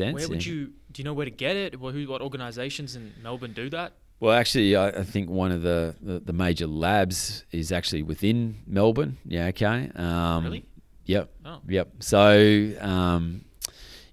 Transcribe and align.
sense. 0.00 0.14
Where 0.14 0.28
would 0.28 0.46
you? 0.46 0.66
Do 0.92 1.00
you 1.00 1.04
know 1.04 1.12
where 1.12 1.24
to 1.24 1.30
get 1.30 1.56
it? 1.56 1.80
Well, 1.80 1.92
who? 1.92 2.06
What 2.06 2.22
organisations 2.22 2.94
in 2.94 3.12
Melbourne 3.22 3.52
do 3.52 3.68
that? 3.70 3.94
Well, 4.20 4.32
actually, 4.32 4.74
I, 4.76 4.88
I 4.88 5.02
think 5.04 5.28
one 5.28 5.52
of 5.52 5.62
the, 5.62 5.94
the, 6.00 6.18
the 6.18 6.32
major 6.32 6.66
labs 6.66 7.44
is 7.52 7.70
actually 7.70 8.02
within 8.02 8.58
Melbourne. 8.66 9.16
Yeah, 9.24 9.46
okay. 9.46 9.90
Um, 9.94 10.44
Really? 10.44 10.64
Yep. 11.06 11.30
Oh. 11.44 11.60
Yep. 11.68 11.88
So, 12.00 12.72
um, 12.80 13.44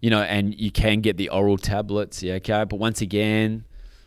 you 0.01 0.09
know, 0.11 0.21
and 0.21 0.53
you 0.59 0.71
can 0.71 1.01
get 1.01 1.17
the 1.17 1.29
oral 1.29 1.57
tablets. 1.57 2.21
Yeah, 2.23 2.35
okay. 2.35 2.63
But 2.65 2.77
once 2.77 3.01
again, 3.01 3.65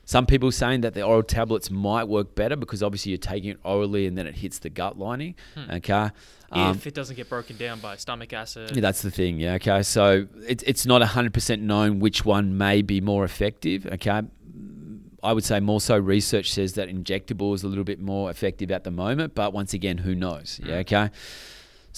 some 0.08 0.24
people 0.24 0.50
saying 0.50 0.80
that 0.80 0.94
the 0.94 1.02
oral 1.02 1.22
tablets 1.22 1.70
might 1.70 2.04
work 2.04 2.34
better 2.34 2.56
because 2.56 2.82
obviously 2.82 3.10
you're 3.10 3.18
taking 3.18 3.50
it 3.50 3.58
orally 3.62 4.06
and 4.06 4.16
then 4.16 4.26
it 4.26 4.36
hits 4.36 4.58
the 4.58 4.70
gut 4.70 4.98
lining. 4.98 5.34
Okay. 5.70 6.08
Um, 6.50 6.76
if 6.76 6.86
it 6.86 6.94
doesn't 6.94 7.14
get 7.14 7.28
broken 7.28 7.58
down 7.58 7.80
by 7.80 7.96
stomach 7.96 8.32
acid. 8.32 8.74
yeah, 8.74 8.80
that's 8.80 9.02
the 9.02 9.10
thing. 9.10 9.38
Yeah. 9.38 9.56
Okay. 9.56 9.82
So 9.82 10.26
it's 10.46 10.62
it's 10.62 10.86
not 10.86 11.02
hundred 11.02 11.34
percent 11.34 11.60
known 11.60 12.00
which 12.00 12.24
one 12.24 12.56
may 12.56 12.80
be 12.80 13.02
more 13.02 13.22
effective. 13.22 13.84
Okay. 13.84 14.22
I 15.22 15.32
would 15.34 15.44
say 15.44 15.60
more 15.60 15.78
so 15.78 15.98
research 15.98 16.52
says 16.52 16.72
that 16.74 16.88
injectable 16.88 17.54
is 17.54 17.62
a 17.62 17.68
little 17.68 17.84
bit 17.84 18.00
more 18.00 18.30
effective 18.30 18.70
at 18.70 18.84
the 18.84 18.90
moment, 18.90 19.34
but 19.34 19.52
once 19.52 19.74
again, 19.74 19.98
who 19.98 20.14
knows? 20.14 20.58
Yeah. 20.64 20.76
Okay. 20.76 21.10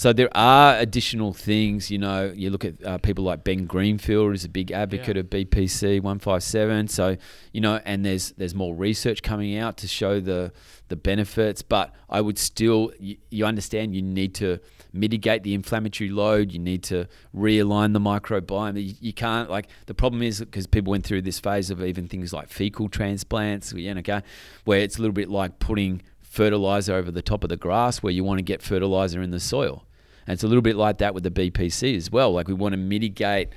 So 0.01 0.15
there 0.15 0.35
are 0.35 0.79
additional 0.79 1.35
things, 1.35 1.91
you 1.91 1.99
know. 1.99 2.33
You 2.35 2.49
look 2.49 2.65
at 2.65 2.83
uh, 2.83 2.97
people 2.97 3.23
like 3.23 3.45
Ben 3.45 3.67
Greenfield 3.67 4.35
is 4.35 4.47
a 4.47 4.49
big 4.49 4.73
advocate 4.73 5.17
Yeah. 5.17 5.21
of 5.21 5.27
BPC 5.29 6.01
one 6.03 6.19
five 6.19 6.43
seven. 6.43 6.89
So 6.89 7.19
you 7.53 7.61
know, 7.61 7.83
and 7.85 8.03
there's 8.03 8.33
there's 8.39 8.55
more 8.55 8.75
research 8.75 9.23
coming 9.23 9.59
out 9.59 9.77
to 9.77 9.87
show 9.87 10.19
the 10.19 10.55
the 10.89 10.97
benefits. 10.97 11.61
But 11.61 11.95
I 12.09 12.23
would 12.23 12.39
still, 12.39 12.93
you, 12.99 13.19
you 13.31 13.45
understand, 13.45 13.95
you 13.95 14.01
need 14.01 14.35
to 14.37 14.61
mitigate 14.95 15.43
the 15.43 15.53
inflammatory 15.53 16.09
load. 16.09 16.51
You 16.51 16.61
need 16.61 16.83
to 16.85 17.07
realign 17.37 17.93
the 17.93 18.01
microbiome. 18.01 18.83
You, 18.83 18.95
you 19.03 19.12
can't 19.12 19.51
like 19.51 19.69
the 19.85 19.93
problem 19.93 20.23
is 20.23 20.41
because 20.41 20.67
people 20.67 20.93
went 20.93 21.05
through 21.05 21.21
this 21.21 21.39
phase 21.41 21.69
of 21.69 21.85
even 21.85 22.09
things 22.09 22.33
like 22.33 22.48
fecal 22.48 22.89
transplants, 22.89 23.75
you 23.75 23.92
know, 23.92 23.98
okay, 23.98 24.23
where 24.64 24.81
it's 24.81 24.97
a 24.97 25.03
little 25.03 25.12
bit 25.12 25.29
like 25.29 25.59
putting 25.59 26.01
fertilizer 26.23 26.95
over 26.95 27.11
the 27.11 27.20
top 27.20 27.45
of 27.45 27.51
the 27.51 27.57
grass 27.59 28.03
where 28.03 28.12
you 28.14 28.25
want 28.25 28.39
to 28.39 28.42
get 28.42 28.62
fertilizer 28.62 29.20
in 29.20 29.31
the 29.31 29.41
soil. 29.41 29.85
And 30.31 30.36
it's 30.36 30.45
a 30.45 30.47
little 30.47 30.62
bit 30.62 30.77
like 30.77 30.98
that 30.98 31.12
with 31.12 31.25
the 31.25 31.31
BPC 31.33 31.97
as 31.97 32.09
well. 32.09 32.33
Like 32.33 32.47
we 32.47 32.55
want 32.55 32.73
to 32.73 32.77
mitigate 32.77 33.48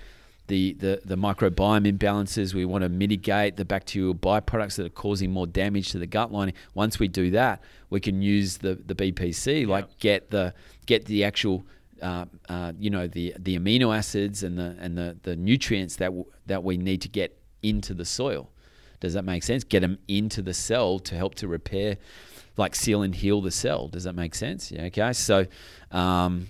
the, 0.48 0.74
the, 0.74 1.02
the 1.06 1.16
microbiome 1.16 1.86
imbalances. 1.88 2.56
We 2.56 2.66
want 2.66 2.82
to 2.82 2.90
mitigate 2.90 3.58
the 3.58 3.64
bacterial 3.64 4.16
byproducts 4.16 4.78
that 4.78 4.88
are 4.88 4.90
causing 4.90 5.30
more 5.30 5.46
damage 5.46 5.92
to 5.92 6.00
the 6.00 6.08
gut 6.08 6.32
lining. 6.32 6.56
Once 6.74 6.98
we 6.98 7.08
do 7.08 7.30
that, 7.30 7.62
we 7.92 8.00
can 8.00 8.24
use 8.24 8.58
the, 8.58 8.74
the 8.74 8.96
BPC, 8.96 9.68
like 9.68 10.00
get 10.00 10.32
the 10.32 10.56
get 10.88 11.06
the 11.06 11.24
actual 11.24 11.64
uh, 12.02 12.26
uh, 12.50 12.74
you 12.80 12.90
know 12.90 13.06
the 13.06 13.36
the 13.38 13.56
amino 13.56 13.96
acids 13.96 14.42
and 14.42 14.58
the 14.58 14.76
and 14.80 14.98
the, 14.98 15.16
the 15.22 15.36
nutrients 15.36 15.98
that 15.98 16.08
w- 16.08 16.26
that 16.48 16.64
we 16.64 16.76
need 16.76 17.04
to 17.04 17.08
get 17.08 17.38
into 17.62 17.94
the 17.94 18.04
soil. 18.04 18.50
Does 19.00 19.14
that 19.14 19.26
make 19.26 19.44
sense? 19.44 19.64
Get 19.64 19.82
them 19.82 20.00
into 20.08 20.42
the 20.42 20.56
cell 20.56 20.98
to 20.98 21.14
help 21.14 21.36
to 21.36 21.48
repair, 21.48 21.98
like 22.58 22.74
seal 22.74 23.04
and 23.04 23.14
heal 23.14 23.42
the 23.42 23.52
cell. 23.52 23.90
Does 23.90 24.06
that 24.06 24.16
make 24.16 24.34
sense? 24.34 24.72
Yeah. 24.72 24.86
Okay. 24.86 25.14
So, 25.14 25.46
um, 25.92 26.48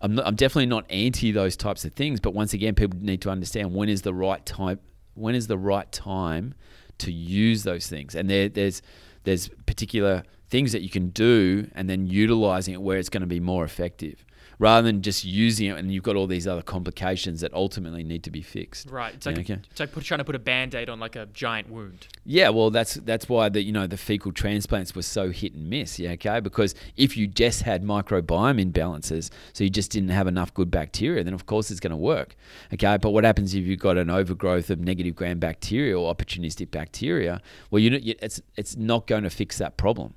I'm, 0.00 0.14
not, 0.14 0.26
I'm 0.26 0.34
definitely 0.34 0.66
not 0.66 0.86
anti 0.90 1.32
those 1.32 1.56
types 1.56 1.84
of 1.84 1.92
things, 1.92 2.20
but 2.20 2.34
once 2.34 2.52
again, 2.52 2.74
people 2.74 2.98
need 3.00 3.20
to 3.22 3.30
understand 3.30 3.74
when 3.74 3.88
is 3.88 4.02
the 4.02 4.14
right 4.14 4.44
time. 4.44 4.80
When 5.14 5.34
is 5.34 5.46
the 5.48 5.58
right 5.58 5.90
time 5.92 6.54
to 6.98 7.12
use 7.12 7.62
those 7.64 7.88
things? 7.88 8.14
And 8.14 8.30
there, 8.30 8.48
there's 8.48 8.80
there's 9.24 9.48
particular 9.66 10.22
things 10.48 10.72
that 10.72 10.82
you 10.82 10.88
can 10.88 11.10
do, 11.10 11.68
and 11.74 11.88
then 11.88 12.06
utilizing 12.06 12.74
it 12.74 12.82
where 12.82 12.98
it's 12.98 13.08
going 13.08 13.20
to 13.20 13.26
be 13.26 13.40
more 13.40 13.64
effective, 13.64 14.24
rather 14.60 14.86
than 14.86 15.00
just 15.00 15.24
using 15.24 15.70
it 15.70 15.78
and 15.78 15.90
you've 15.90 16.04
got 16.04 16.16
all 16.16 16.26
these 16.26 16.46
other 16.46 16.60
complications 16.60 17.40
that 17.40 17.52
ultimately 17.54 18.04
need 18.04 18.22
to 18.22 18.30
be 18.30 18.42
fixed. 18.42 18.90
Right. 18.90 19.14
It's 19.14 19.24
like 19.24 19.38
okay. 19.38 19.58
it's 19.70 19.80
like 19.80 19.90
put, 19.90 20.04
trying 20.04 20.18
to 20.18 20.24
put 20.24 20.34
a 20.34 20.38
band-aid 20.38 20.90
on 20.90 21.00
like 21.00 21.16
a 21.16 21.26
giant 21.32 21.70
wound. 21.70 22.06
Yeah, 22.26 22.50
well, 22.50 22.70
that's 22.70 22.94
that's 22.94 23.26
why 23.26 23.48
the 23.48 23.62
you 23.62 23.72
know 23.72 23.86
the 23.86 23.96
fecal 23.96 24.32
transplants 24.32 24.94
were 24.94 25.02
so 25.02 25.30
hit 25.30 25.54
and 25.54 25.70
miss. 25.70 25.98
Yeah, 25.98 26.10
okay, 26.10 26.40
because 26.40 26.74
if 26.96 27.16
you 27.16 27.26
just 27.26 27.62
had 27.62 27.82
microbiome 27.82 28.62
imbalances, 28.62 29.30
so 29.54 29.64
you 29.64 29.70
just 29.70 29.90
didn't 29.90 30.10
have 30.10 30.26
enough 30.26 30.52
good 30.52 30.70
bacteria, 30.70 31.24
then 31.24 31.32
of 31.32 31.46
course 31.46 31.70
it's 31.70 31.80
going 31.80 31.92
to 31.92 31.96
work. 31.96 32.36
Okay, 32.74 32.98
but 32.98 33.10
what 33.10 33.24
happens 33.24 33.54
if 33.54 33.64
you've 33.64 33.80
got 33.80 33.96
an 33.96 34.10
overgrowth 34.10 34.68
of 34.68 34.78
negative 34.78 35.16
gram 35.16 35.38
bacteria 35.38 35.98
or 35.98 36.14
opportunistic 36.14 36.70
bacteria? 36.70 37.40
Well, 37.70 37.80
you 37.80 37.88
know, 37.88 37.98
it's 38.02 38.42
it's 38.56 38.76
not 38.76 39.06
going 39.06 39.22
to 39.22 39.30
fix 39.30 39.56
that 39.56 39.78
problem. 39.78 40.12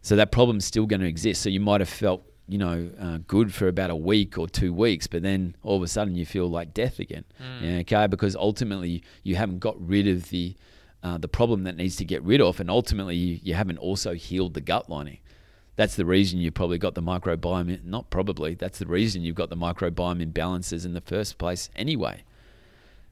So 0.00 0.16
that 0.16 0.32
problem's 0.32 0.64
still 0.64 0.86
going 0.86 1.00
to 1.00 1.06
exist. 1.06 1.42
So 1.42 1.50
you 1.50 1.60
might 1.60 1.82
have 1.82 1.88
felt 1.88 2.24
you 2.48 2.58
know 2.58 2.90
uh, 3.00 3.18
good 3.26 3.54
for 3.54 3.68
about 3.68 3.90
a 3.90 3.96
week 3.96 4.38
or 4.38 4.48
two 4.48 4.72
weeks, 4.72 5.06
but 5.06 5.22
then 5.22 5.54
all 5.62 5.76
of 5.76 5.82
a 5.82 5.88
sudden 5.88 6.16
you 6.16 6.26
feel 6.26 6.48
like 6.48 6.74
death 6.74 6.98
again. 6.98 7.24
Yeah, 7.62 7.78
okay, 7.78 8.06
because 8.06 8.34
ultimately 8.34 9.02
you 9.22 9.36
haven't 9.36 9.58
got 9.58 9.76
rid 9.78 10.08
of 10.08 10.30
the 10.30 10.56
uh, 11.02 11.18
the 11.18 11.28
problem 11.28 11.64
that 11.64 11.76
needs 11.76 11.96
to 11.96 12.04
get 12.04 12.22
rid 12.22 12.40
of, 12.40 12.58
and 12.58 12.70
ultimately 12.70 13.16
you, 13.16 13.40
you 13.42 13.54
haven't 13.54 13.78
also 13.78 14.14
healed 14.14 14.54
the 14.54 14.60
gut 14.60 14.88
lining. 14.90 15.18
That's 15.76 15.94
the 15.94 16.04
reason 16.04 16.40
you 16.40 16.50
probably 16.50 16.78
got 16.78 16.96
the 16.96 17.02
microbiome. 17.02 17.84
Not 17.84 18.10
probably. 18.10 18.54
That's 18.54 18.80
the 18.80 18.86
reason 18.86 19.22
you've 19.22 19.36
got 19.36 19.48
the 19.48 19.56
microbiome 19.56 20.26
imbalances 20.26 20.84
in 20.84 20.92
the 20.94 21.00
first 21.00 21.38
place 21.38 21.70
anyway. 21.76 22.24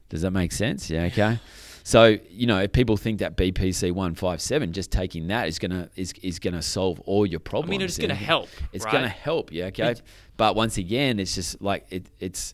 Does 0.09 0.21
that 0.23 0.31
make 0.31 0.51
sense? 0.51 0.89
Yeah. 0.89 1.03
Okay. 1.03 1.39
So 1.87 2.17
you 2.29 2.47
know, 2.47 2.59
if 2.59 2.73
people 2.73 2.97
think 2.97 3.19
that 3.19 3.37
BPC 3.37 3.93
one 3.93 4.13
five 4.13 4.41
seven, 4.41 4.73
just 4.73 4.91
taking 4.91 5.27
that 5.27 5.47
is 5.47 5.57
gonna 5.57 5.89
is, 5.95 6.13
is 6.21 6.37
gonna 6.37 6.61
solve 6.61 6.99
all 7.05 7.25
your 7.25 7.39
problems. 7.39 7.69
I 7.69 7.71
mean, 7.71 7.81
it's 7.81 7.95
to 7.95 8.13
help. 8.13 8.49
It's 8.73 8.83
right? 8.83 8.91
gonna 8.91 9.07
help. 9.07 9.53
Yeah. 9.53 9.67
Okay. 9.67 9.91
It- 9.91 10.01
but 10.35 10.57
once 10.57 10.77
again, 10.77 11.17
it's 11.17 11.33
just 11.33 11.61
like 11.61 11.85
it. 11.89 12.07
It's 12.19 12.53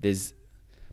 there's 0.00 0.34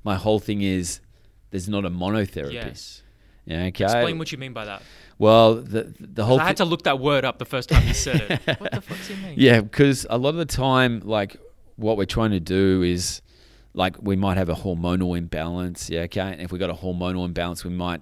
my 0.06 0.16
whole 0.16 0.40
thing 0.40 0.62
is 0.62 1.02
there's 1.50 1.68
not 1.68 1.84
a 1.84 1.90
monotherapy. 1.90 2.54
Yes. 2.54 3.04
Yeah. 3.44 3.66
Okay. 3.66 3.84
Explain 3.84 4.18
what 4.18 4.32
you 4.32 4.38
mean 4.38 4.54
by 4.54 4.64
that. 4.64 4.84
well, 5.20 5.56
the 5.56 5.94
the 6.00 6.24
whole 6.24 6.40
I 6.40 6.46
had 6.46 6.58
to 6.58 6.66
look 6.66 6.84
that 6.84 7.00
word 7.00 7.26
up 7.26 7.40
the 7.40 7.46
first 7.46 7.68
time 7.68 7.86
you 7.86 7.94
said 7.94 8.22
it. 8.22 8.60
what 8.62 8.72
the 8.72 8.80
fuck 8.80 9.00
does 9.00 9.08
he 9.10 9.16
mean? 9.16 9.34
yeah, 9.36 9.60
because 9.60 10.08
a 10.10 10.18
lot 10.18 10.30
of 10.30 10.38
the 10.38 10.46
time, 10.46 11.02
like 11.04 11.36
what 11.76 11.98
we're 11.98 12.06
trying 12.06 12.32
to 12.32 12.40
do 12.40 12.84
is, 12.84 13.22
like 13.74 13.96
we 14.02 14.16
might 14.16 14.38
have 14.38 14.50
a 14.50 14.56
hormonal 14.56 15.18
imbalance. 15.18 15.90
Yeah, 15.90 16.02
okay. 16.02 16.32
And 16.34 16.42
if 16.42 16.52
we 16.52 16.60
got 16.60 16.70
a 16.70 16.74
hormonal 16.76 17.26
imbalance, 17.26 17.64
we 17.64 17.72
might 17.72 18.02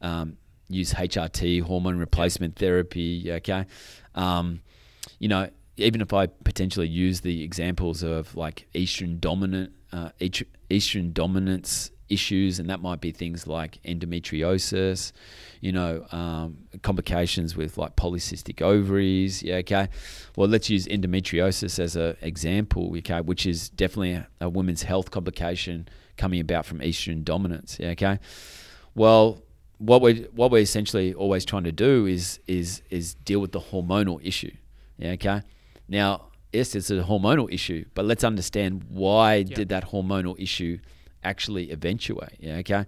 um, 0.00 0.36
use 0.68 0.92
HRT, 0.92 1.62
hormone 1.62 1.98
replacement 1.98 2.56
therapy. 2.56 3.22
yeah, 3.24 3.34
Okay, 3.34 3.66
um, 4.14 4.60
you 5.18 5.28
know, 5.28 5.48
even 5.76 6.00
if 6.00 6.12
I 6.12 6.26
potentially 6.26 6.88
use 6.88 7.20
the 7.22 7.42
examples 7.42 8.02
of 8.02 8.34
like 8.36 8.68
estrogen 8.74 9.20
dominant, 9.20 9.72
uh, 9.92 10.10
estrogen 10.20 11.12
dominance 11.12 11.90
issues, 12.12 12.58
and 12.58 12.68
that 12.68 12.80
might 12.80 13.00
be 13.00 13.10
things 13.10 13.46
like 13.46 13.78
endometriosis, 13.84 15.12
you 15.60 15.72
know, 15.72 16.06
um, 16.12 16.58
complications 16.82 17.56
with 17.56 17.78
like 17.78 17.96
polycystic 17.96 18.60
ovaries. 18.60 19.42
Yeah, 19.42 19.56
okay. 19.56 19.88
Well, 20.36 20.48
let's 20.48 20.68
use 20.68 20.86
endometriosis 20.86 21.78
as 21.78 21.96
an 21.96 22.16
example, 22.20 22.94
okay, 22.98 23.20
which 23.20 23.46
is 23.46 23.68
definitely 23.70 24.12
a, 24.12 24.28
a 24.40 24.48
women's 24.48 24.82
health 24.82 25.10
complication 25.10 25.88
coming 26.16 26.40
about 26.40 26.66
from 26.66 26.80
estrogen 26.80 27.24
dominance. 27.24 27.78
Yeah, 27.80 27.90
okay. 27.90 28.18
Well, 28.94 29.42
what 29.78 30.00
we 30.02 30.26
what 30.32 30.50
we're 30.50 30.62
essentially 30.62 31.14
always 31.14 31.44
trying 31.44 31.64
to 31.64 31.72
do 31.72 32.06
is 32.06 32.38
is 32.46 32.82
is 32.90 33.14
deal 33.14 33.40
with 33.40 33.52
the 33.52 33.60
hormonal 33.60 34.20
issue. 34.22 34.52
Yeah, 34.98 35.12
okay. 35.12 35.42
Now, 35.88 36.26
yes, 36.52 36.74
it's 36.74 36.90
a 36.90 37.02
hormonal 37.02 37.52
issue, 37.52 37.84
but 37.94 38.04
let's 38.04 38.24
understand 38.24 38.84
why 38.88 39.42
did 39.42 39.70
that 39.70 39.90
hormonal 39.90 40.38
issue 40.38 40.78
actually 41.24 41.70
eventuate? 41.70 42.36
Yeah, 42.38 42.56
okay. 42.56 42.86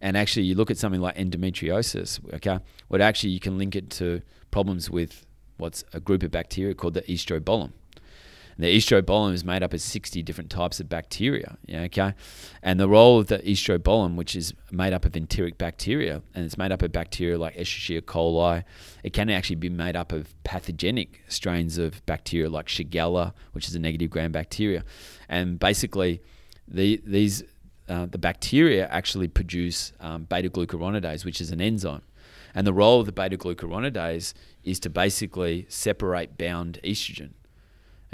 And 0.00 0.16
actually, 0.16 0.44
you 0.44 0.54
look 0.54 0.70
at 0.70 0.78
something 0.78 1.00
like 1.00 1.16
endometriosis. 1.16 2.20
Okay, 2.34 2.58
what 2.88 3.00
actually 3.00 3.30
you 3.30 3.40
can 3.40 3.58
link 3.58 3.76
it 3.76 3.90
to 3.90 4.22
problems 4.50 4.90
with 4.90 5.26
what's 5.56 5.84
a 5.92 6.00
group 6.00 6.22
of 6.22 6.30
bacteria 6.30 6.74
called 6.74 6.94
the 6.94 7.02
estrobolome. 7.02 7.72
And 8.56 8.64
the 8.64 8.76
estrobolome 8.76 9.32
is 9.32 9.44
made 9.44 9.62
up 9.62 9.72
of 9.72 9.80
60 9.80 10.22
different 10.22 10.50
types 10.50 10.78
of 10.78 10.88
bacteria. 10.88 11.56
Yeah, 11.66 11.82
okay. 11.82 12.14
And 12.62 12.78
the 12.78 12.88
role 12.88 13.18
of 13.18 13.26
the 13.26 13.38
estrobolome, 13.38 14.14
which 14.14 14.36
is 14.36 14.54
made 14.70 14.92
up 14.92 15.04
of 15.04 15.16
enteric 15.16 15.58
bacteria, 15.58 16.22
and 16.34 16.44
it's 16.44 16.56
made 16.56 16.70
up 16.70 16.82
of 16.82 16.92
bacteria 16.92 17.36
like 17.36 17.56
Escherichia 17.56 18.02
coli, 18.02 18.64
it 19.02 19.12
can 19.12 19.28
actually 19.30 19.56
be 19.56 19.70
made 19.70 19.96
up 19.96 20.12
of 20.12 20.34
pathogenic 20.44 21.22
strains 21.28 21.78
of 21.78 22.04
bacteria 22.06 22.48
like 22.48 22.66
Shigella, 22.66 23.32
which 23.52 23.66
is 23.66 23.74
a 23.74 23.80
negative 23.80 24.10
gram 24.10 24.30
bacteria. 24.30 24.84
And 25.28 25.58
basically, 25.58 26.22
the, 26.68 27.00
these 27.04 27.42
uh, 27.88 28.06
the 28.06 28.18
bacteria 28.18 28.86
actually 28.88 29.28
produce 29.28 29.92
um, 30.00 30.24
beta 30.24 30.48
glucuronidase, 30.48 31.24
which 31.24 31.40
is 31.40 31.50
an 31.50 31.60
enzyme. 31.60 32.02
And 32.54 32.66
the 32.66 32.72
role 32.72 33.00
of 33.00 33.06
the 33.06 33.12
beta 33.12 33.36
glucuronidase 33.36 34.32
is 34.62 34.80
to 34.80 34.90
basically 34.90 35.66
separate 35.68 36.38
bound 36.38 36.78
estrogen. 36.84 37.32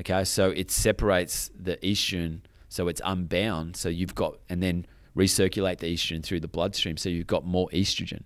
Okay, 0.01 0.25
so 0.25 0.51
it 0.51 0.71
separates 0.71 1.51
the 1.55 1.77
estrogen, 1.79 2.41
so 2.69 2.89
it's 2.89 3.03
unbound. 3.05 3.77
So 3.77 3.89
you've 3.89 4.15
got, 4.15 4.39
and 4.49 4.63
then 4.63 4.87
recirculate 5.17 5.79
the 5.79 5.95
estrogen 5.95 6.25
through 6.25 6.41
the 6.41 6.49
bloodstream, 6.49 6.97
so 6.97 7.09
you've 7.09 7.27
got 7.27 7.45
more 7.45 7.69
estrogen. 7.73 8.23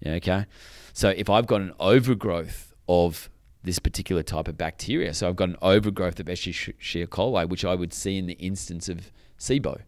Yeah, 0.00 0.12
okay. 0.14 0.46
So 0.92 1.10
if 1.10 1.30
I've 1.30 1.46
got 1.46 1.60
an 1.60 1.72
overgrowth 1.78 2.74
of 2.88 3.30
this 3.62 3.78
particular 3.78 4.22
type 4.22 4.48
of 4.48 4.58
bacteria, 4.58 5.14
so 5.14 5.28
I've 5.28 5.36
got 5.36 5.48
an 5.48 5.56
overgrowth 5.62 6.20
of 6.20 6.26
Escherichia 6.26 7.06
coli, 7.06 7.48
which 7.48 7.64
I 7.64 7.74
would 7.74 7.92
see 7.92 8.18
in 8.18 8.26
the 8.26 8.34
instance 8.34 8.88
of 8.88 9.12
SIBO. 9.38 9.80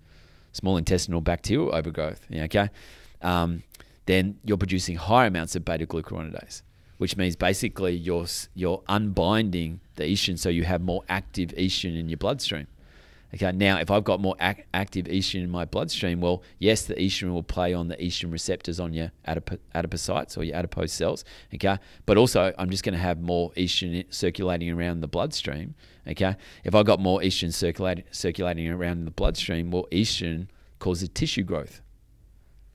Small 0.59 0.77
intestinal 0.77 1.21
bacterial 1.21 1.75
overgrowth, 1.75 2.27
okay, 2.33 2.69
um, 3.23 3.63
then 4.07 4.39
you're 4.45 4.57
producing 4.57 4.97
higher 4.97 5.29
amounts 5.29 5.55
of 5.57 5.65
beta 5.65 5.87
glucuronidase, 5.87 6.63
which 6.99 7.17
means 7.17 7.37
basically 7.37 7.95
you're 7.95 8.27
you're 8.55 8.83
unbinding 8.89 9.81
the 9.97 10.05
estrogen, 10.05 10.39
so 10.39 10.49
you 10.49 10.65
have 10.65 10.81
more 10.81 11.03
active 11.09 11.51
estrogen 11.51 11.99
in 11.99 12.09
your 12.09 12.19
bloodstream. 12.19 12.67
Okay, 13.35 13.53
now 13.53 13.79
if 13.79 13.91
I've 13.91 14.05
got 14.05 14.21
more 14.21 14.37
ac- 14.41 14.65
active 14.73 15.05
estrogen 15.07 15.45
in 15.45 15.51
my 15.51 15.67
bloodstream, 15.67 16.21
well, 16.21 16.43
yes, 16.59 16.87
the 16.87 16.95
estrogen 16.95 17.33
will 17.33 17.43
play 17.43 17.75
on 17.75 17.89
the 17.89 17.97
estrogen 17.97 18.33
receptors 18.33 18.81
on 18.81 18.95
your 18.95 19.13
adip- 19.27 19.59
adipocytes 19.75 20.39
or 20.39 20.45
your 20.45 20.57
adipose 20.57 20.93
cells. 20.93 21.25
Okay, 21.55 21.79
but 22.07 22.17
also 22.17 22.55
I'm 22.59 22.71
just 22.71 22.85
going 22.85 22.95
to 22.95 23.01
have 23.01 23.21
more 23.21 23.51
estrogen 23.53 24.13
circulating 24.13 24.71
around 24.71 25.01
the 25.01 25.09
bloodstream. 25.09 25.75
Okay, 26.07 26.37
if 26.65 26.75
I've 26.75 26.87
got 26.87 27.01
more 27.01 27.21
estrogen 27.21 27.53
circulating 27.53 28.05
circulating 28.11 28.69
around 28.69 29.05
the 29.05 29.11
bloodstream, 29.11 29.71
well, 29.71 29.87
estrogen 29.93 30.49
causes 30.79 31.11
tissue 31.11 31.43
growth. 31.43 31.83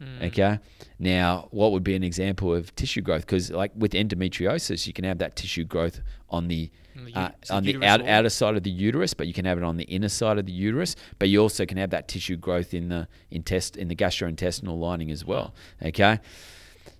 Mm. 0.02 0.28
Okay. 0.28 0.60
Now, 1.00 1.48
what 1.52 1.72
would 1.72 1.84
be 1.84 1.96
an 1.96 2.04
example 2.04 2.54
of 2.54 2.76
tissue 2.76 3.02
growth? 3.02 3.22
Because, 3.22 3.52
like 3.52 3.72
with 3.76 3.94
endometriosis, 3.94 4.88
you 4.88 4.94
can 4.94 5.06
have 5.06 5.18
that 5.20 5.36
tissue 5.36 5.64
growth 5.64 6.02
on 6.30 6.48
the 6.48 6.72
the 6.95 7.16
uh, 7.16 7.31
on 7.50 7.63
the 7.63 7.84
out, 7.84 8.06
outer 8.07 8.30
side 8.30 8.56
of 8.56 8.63
the 8.63 8.69
uterus, 8.69 9.13
but 9.13 9.28
you 9.28 9.34
can 9.34 9.45
have 9.45 9.57
it 9.57 9.63
on 9.63 9.78
the 9.78 9.84
inner 9.86 10.10
side 10.10 10.38
of 10.38 10.45
the 10.45 10.51
uterus. 10.51 10.95
But 11.19 11.30
you 11.30 11.40
also 11.42 11.66
can 11.66 11.78
have 11.78 11.90
that 11.92 12.07
tissue 12.07 12.36
growth 12.38 12.74
in 12.74 12.90
the 12.90 13.07
intest 13.31 13.75
in 13.78 13.88
the 13.88 13.95
gastrointestinal 13.95 14.80
lining 14.80 15.12
as 15.12 15.25
well. 15.25 15.54
Okay. 15.84 16.19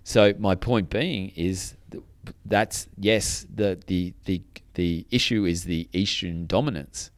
So 0.02 0.34
my 0.38 0.54
point 0.54 0.90
being 0.90 1.30
is 1.36 1.76
th- 1.90 2.04
that's 2.44 2.88
yes 2.98 3.46
the 3.54 3.78
the 3.86 4.14
the 4.24 4.42
the 4.74 5.06
issue 5.10 5.44
is 5.44 5.64
the 5.64 5.88
estrogen 5.92 6.46
dominance. 6.46 7.10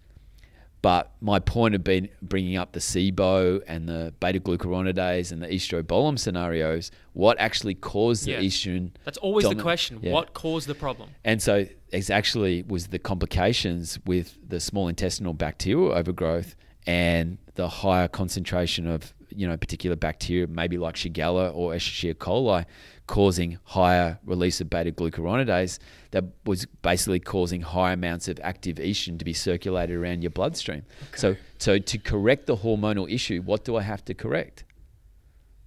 But 0.83 1.11
my 1.21 1.41
point 1.41 1.75
of 1.75 1.83
being 1.83 2.11
bringing 2.23 2.57
up 2.57 2.71
the 2.73 2.79
SIBO 2.79 3.61
and 3.67 3.89
the 3.89 4.15
beta 4.21 4.39
glucuronidase 4.39 5.33
and 5.33 5.43
the 5.43 5.49
estrobolome 5.49 6.17
scenarios, 6.17 6.93
what 7.13 7.41
actually 7.41 7.75
caused 7.75 8.25
the 8.25 8.33
Yeah. 8.33 8.41
estrogen 8.41 8.91
That's 9.05 9.19
always 9.19 9.49
the 9.49 9.57
question. 9.57 9.99
yeah. 10.01 10.13
What 10.13 10.33
caused 10.33 10.69
the 10.69 10.77
problem? 10.77 11.09
and 11.25 11.43
so 11.43 11.67
it's 11.97 12.11
actually 12.11 12.63
was 12.69 12.89
the 12.89 12.99
complications 12.99 13.99
with 14.05 14.37
the 14.47 14.61
small 14.61 14.89
intestinal 14.89 15.33
bacterial 15.33 15.93
overgrowth 15.93 16.55
and 16.87 17.39
the 17.55 17.69
higher 17.69 18.07
concentration 18.07 18.87
of 18.87 19.15
you 19.31 19.49
know 19.49 19.57
particular 19.57 19.97
bacteria, 19.97 20.47
maybe 20.47 20.77
like 20.77 20.95
Shigella 20.95 21.55
or 21.55 21.73
Escherichia 21.73 22.15
coli, 22.15 22.67
causing 23.07 23.59
higher 23.65 24.19
release 24.27 24.61
of 24.61 24.69
beta 24.69 24.93
glucuronidase 24.93 25.79
that 26.11 26.25
was 26.45 26.67
basically 26.83 27.19
causing 27.19 27.63
high 27.63 27.93
amounts 27.93 28.29
of 28.29 28.39
active 28.43 28.77
estrogen 28.77 29.19
to 29.19 29.25
be 29.25 29.33
circulated 29.33 29.97
around 29.97 30.23
your 30.23 30.31
bloodstream. 30.31 30.83
So 31.15 31.37
so 31.59 31.79
to 31.79 31.99
correct 31.99 32.47
the 32.47 32.57
hormonal 32.57 33.11
issue, 33.11 33.41
what 33.41 33.65
do 33.65 33.77
I 33.77 33.83
have 33.83 34.05
to 34.05 34.15
correct? 34.15 34.65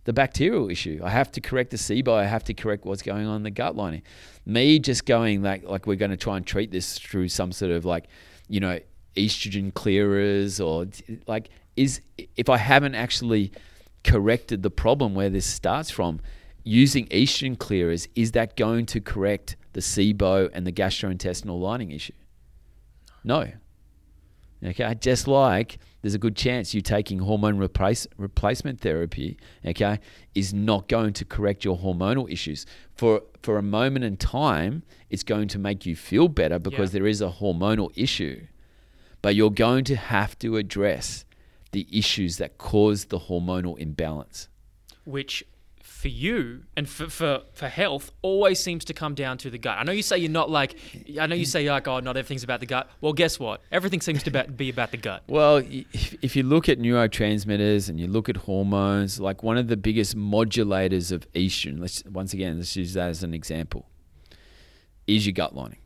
The 0.09 0.13
bacterial 0.13 0.71
issue. 0.71 0.99
I 1.03 1.11
have 1.11 1.31
to 1.33 1.39
correct 1.39 1.69
the 1.69 1.77
SIBO. 1.77 2.11
I 2.11 2.25
have 2.25 2.43
to 2.45 2.55
correct 2.55 2.83
what's 2.83 3.03
going 3.03 3.27
on 3.27 3.35
in 3.35 3.43
the 3.43 3.51
gut 3.51 3.75
lining. 3.75 4.01
Me 4.43 4.79
just 4.79 5.05
going 5.05 5.43
like 5.43 5.61
like 5.65 5.85
we're 5.85 5.97
going 5.97 6.09
to 6.09 6.17
try 6.17 6.35
and 6.35 6.43
treat 6.43 6.71
this 6.71 6.97
through 6.97 7.27
some 7.27 7.51
sort 7.51 7.71
of 7.71 7.85
like, 7.85 8.07
you 8.47 8.59
know, 8.59 8.79
estrogen 9.15 9.71
clearers 9.71 10.59
or 10.59 10.87
like 11.27 11.51
is 11.75 12.01
if 12.35 12.49
I 12.49 12.57
haven't 12.57 12.95
actually 12.95 13.51
corrected 14.03 14.63
the 14.63 14.71
problem 14.71 15.13
where 15.13 15.29
this 15.29 15.45
starts 15.45 15.91
from, 15.91 16.21
using 16.63 17.05
estrogen 17.09 17.55
clearers 17.55 18.07
is 18.15 18.31
that 18.31 18.57
going 18.57 18.87
to 18.87 18.99
correct 18.99 19.57
the 19.73 19.79
SIBO 19.79 20.49
and 20.51 20.65
the 20.65 20.71
gastrointestinal 20.71 21.61
lining 21.61 21.91
issue? 21.91 22.13
No. 23.23 23.51
Okay, 24.63 24.93
just 24.99 25.25
like 25.27 25.79
there's 26.01 26.13
a 26.13 26.19
good 26.19 26.35
chance 26.35 26.73
you 26.73 26.81
taking 26.81 27.19
hormone 27.19 27.57
replace, 27.57 28.05
replacement 28.17 28.81
therapy, 28.81 29.37
okay, 29.65 29.99
is 30.35 30.53
not 30.53 30.89
going 30.89 31.13
to 31.13 31.23
correct 31.25 31.63
your 31.63 31.77
hormonal 31.77 32.29
issues. 32.29 32.65
For 32.93 33.21
for 33.41 33.57
a 33.57 33.61
moment 33.63 34.03
in 34.03 34.17
time, 34.17 34.83
it's 35.09 35.23
going 35.23 35.47
to 35.49 35.59
make 35.59 35.85
you 35.85 35.95
feel 35.95 36.27
better 36.27 36.59
because 36.59 36.93
Yeah. 36.93 36.99
there 36.99 37.07
is 37.07 37.21
a 37.21 37.29
hormonal 37.29 37.89
issue. 37.95 38.47
But 39.21 39.35
you're 39.35 39.49
going 39.51 39.85
to 39.85 39.95
have 39.95 40.37
to 40.39 40.57
address 40.57 41.23
the 41.71 41.87
issues 41.91 42.37
that 42.37 42.57
cause 42.57 43.05
the 43.05 43.19
hormonal 43.19 43.77
imbalance. 43.77 44.49
which 45.05 45.43
for 45.99 46.07
you 46.07 46.61
and 46.77 46.87
for, 46.87 47.09
for, 47.09 47.41
for 47.51 47.67
health 47.67 48.09
always 48.21 48.57
seems 48.57 48.85
to 48.85 48.93
come 48.93 49.13
down 49.13 49.37
to 49.37 49.49
the 49.49 49.57
gut. 49.57 49.77
I 49.77 49.83
know 49.83 49.91
you 49.91 50.01
say 50.01 50.17
you're 50.17 50.31
not 50.31 50.49
like, 50.49 50.77
I 51.19 51.27
know 51.27 51.35
you 51.35 51.43
say 51.43 51.69
like, 51.69 51.89
oh, 51.89 51.99
not 51.99 52.15
everything's 52.15 52.45
about 52.45 52.61
the 52.61 52.65
gut. 52.67 52.89
Well, 53.01 53.11
guess 53.11 53.37
what? 53.37 53.59
Everything 53.69 53.99
seems 53.99 54.23
to 54.23 54.31
be- 54.31 54.69
about 54.69 54.91
the 54.91 54.97
gut. 54.97 55.23
Well, 55.27 55.57
if, 55.57 56.15
if 56.21 56.37
you 56.37 56.43
look 56.43 56.69
at 56.69 56.79
neurotransmitters 56.79 57.89
and 57.89 57.99
you 57.99 58.07
look 58.07 58.29
at 58.29 58.37
hormones, 58.37 59.19
like 59.19 59.43
one 59.43 59.57
of 59.57 59.67
the 59.67 59.75
biggest 59.75 60.15
modulators 60.15 61.11
of 61.11 61.29
estrogen, 61.33 61.81
let's 61.81 62.01
once 62.05 62.31
again 62.31 62.55
let's 62.55 62.77
use 62.77 62.93
that 62.93 63.09
as 63.09 63.21
an 63.21 63.33
example, 63.33 63.85
is 65.05 65.25
your 65.25 65.33
gut 65.33 65.53
lining, 65.53 65.79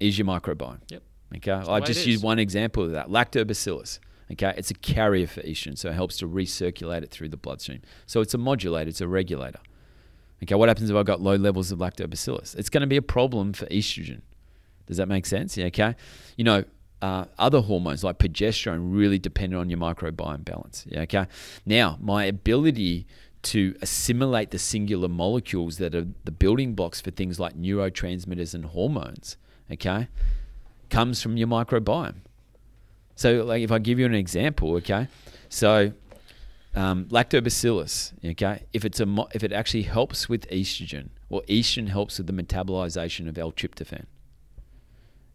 is 0.00 0.18
your 0.18 0.26
microbiome. 0.26 0.80
Yep. 0.88 1.02
Okay, 1.36 1.52
I 1.52 1.80
just 1.80 2.06
use 2.06 2.22
one 2.22 2.38
example 2.38 2.82
of 2.84 2.92
that: 2.92 3.08
lactobacillus. 3.08 3.98
Okay, 4.30 4.52
it's 4.56 4.70
a 4.70 4.74
carrier 4.74 5.26
for 5.26 5.40
estrogen, 5.42 5.76
so 5.78 5.88
it 5.88 5.94
helps 5.94 6.18
to 6.18 6.28
recirculate 6.28 7.02
it 7.02 7.10
through 7.10 7.30
the 7.30 7.36
bloodstream. 7.36 7.80
So 8.06 8.20
it's 8.20 8.34
a 8.34 8.38
modulator, 8.38 8.88
it's 8.88 9.00
a 9.00 9.08
regulator. 9.08 9.60
Okay, 10.42 10.54
what 10.54 10.68
happens 10.68 10.90
if 10.90 10.96
I've 10.96 11.06
got 11.06 11.20
low 11.20 11.36
levels 11.36 11.72
of 11.72 11.78
lactobacillus? 11.78 12.54
It's 12.56 12.68
going 12.68 12.82
to 12.82 12.86
be 12.86 12.96
a 12.96 13.02
problem 13.02 13.52
for 13.52 13.66
estrogen. 13.66 14.20
Does 14.86 14.98
that 14.98 15.08
make 15.08 15.26
sense? 15.26 15.56
Yeah, 15.56 15.66
okay. 15.66 15.96
You 16.36 16.44
know, 16.44 16.64
uh, 17.02 17.24
other 17.38 17.60
hormones 17.60 18.04
like 18.04 18.18
progesterone 18.18 18.94
really 18.94 19.18
depend 19.18 19.54
on 19.54 19.70
your 19.70 19.78
microbiome 19.78 20.44
balance. 20.44 20.84
Yeah, 20.88 21.00
okay. 21.02 21.26
Now, 21.64 21.98
my 22.00 22.24
ability 22.24 23.06
to 23.40 23.76
assimilate 23.80 24.50
the 24.50 24.58
singular 24.58 25.08
molecules 25.08 25.78
that 25.78 25.94
are 25.94 26.06
the 26.24 26.32
building 26.32 26.74
blocks 26.74 27.00
for 27.00 27.10
things 27.10 27.38
like 27.38 27.56
neurotransmitters 27.56 28.54
and 28.54 28.66
hormones, 28.66 29.36
okay, 29.70 30.08
comes 30.90 31.22
from 31.22 31.36
your 31.36 31.48
microbiome. 31.48 32.16
So, 33.18 33.42
like, 33.42 33.62
if 33.62 33.72
I 33.72 33.80
give 33.80 33.98
you 33.98 34.06
an 34.06 34.14
example, 34.14 34.76
okay, 34.76 35.08
so 35.48 35.90
um, 36.76 37.06
lactobacillus, 37.06 38.12
okay, 38.24 38.62
if 38.72 38.84
it's 38.84 39.00
a 39.00 39.06
mo- 39.06 39.26
if 39.34 39.42
it 39.42 39.50
actually 39.52 39.82
helps 39.82 40.28
with 40.28 40.48
estrogen, 40.50 41.08
or 41.28 41.42
estrogen 41.48 41.88
helps 41.88 42.18
with 42.18 42.28
the 42.28 42.32
metabolization 42.32 43.28
of 43.28 43.36
L-tryptophan. 43.36 44.04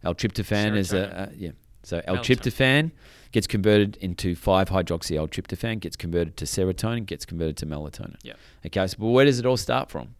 L-tryptophan 0.02 0.78
is 0.78 0.94
a, 0.94 1.30
a 1.30 1.36
yeah. 1.36 1.50
So 1.82 2.00
L-tryptophan 2.06 2.90
gets 3.32 3.46
converted 3.46 3.96
into 3.96 4.34
5-hydroxy 4.34 5.18
L-tryptophan, 5.18 5.80
gets 5.80 5.96
converted 5.96 6.38
to 6.38 6.46
serotonin, 6.46 7.04
gets 7.04 7.26
converted 7.26 7.58
to 7.58 7.66
melatonin. 7.66 8.16
Yeah. 8.22 8.32
Okay, 8.64 8.86
so 8.86 8.96
but 8.98 9.08
where 9.08 9.26
does 9.26 9.38
it 9.38 9.44
all 9.44 9.58
start 9.58 9.90
from? 9.90 10.14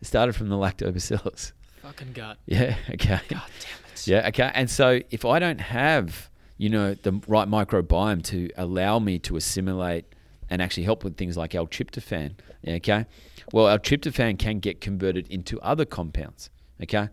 It 0.00 0.08
started 0.08 0.34
from 0.34 0.48
the 0.48 0.56
lactobacillus. 0.56 1.52
Fucking 1.82 2.12
gut. 2.12 2.38
Yeah. 2.46 2.76
Okay. 2.90 3.20
God 3.28 3.42
damn 3.60 3.70
it. 3.94 4.06
Yeah. 4.08 4.26
Okay. 4.28 4.50
And 4.52 4.68
so 4.68 4.98
if 5.12 5.24
I 5.24 5.38
don't 5.38 5.60
have, 5.60 6.28
you 6.58 6.68
know, 6.68 6.94
the 6.94 7.12
right 7.26 7.48
microbiome 7.48 8.22
to 8.24 8.50
allow 8.56 8.98
me 8.98 9.18
to 9.20 9.36
assimilate 9.36 10.04
and 10.50 10.60
actually 10.60 10.82
help 10.82 11.04
with 11.04 11.16
things 11.16 11.36
like 11.36 11.54
L-tryptophan, 11.54 12.34
okay, 12.66 13.06
well, 13.52 13.68
L-tryptophan 13.68 14.38
can 14.38 14.58
get 14.58 14.80
converted 14.80 15.26
into 15.28 15.60
other 15.60 15.84
compounds. 15.84 16.50
Okay. 16.82 17.08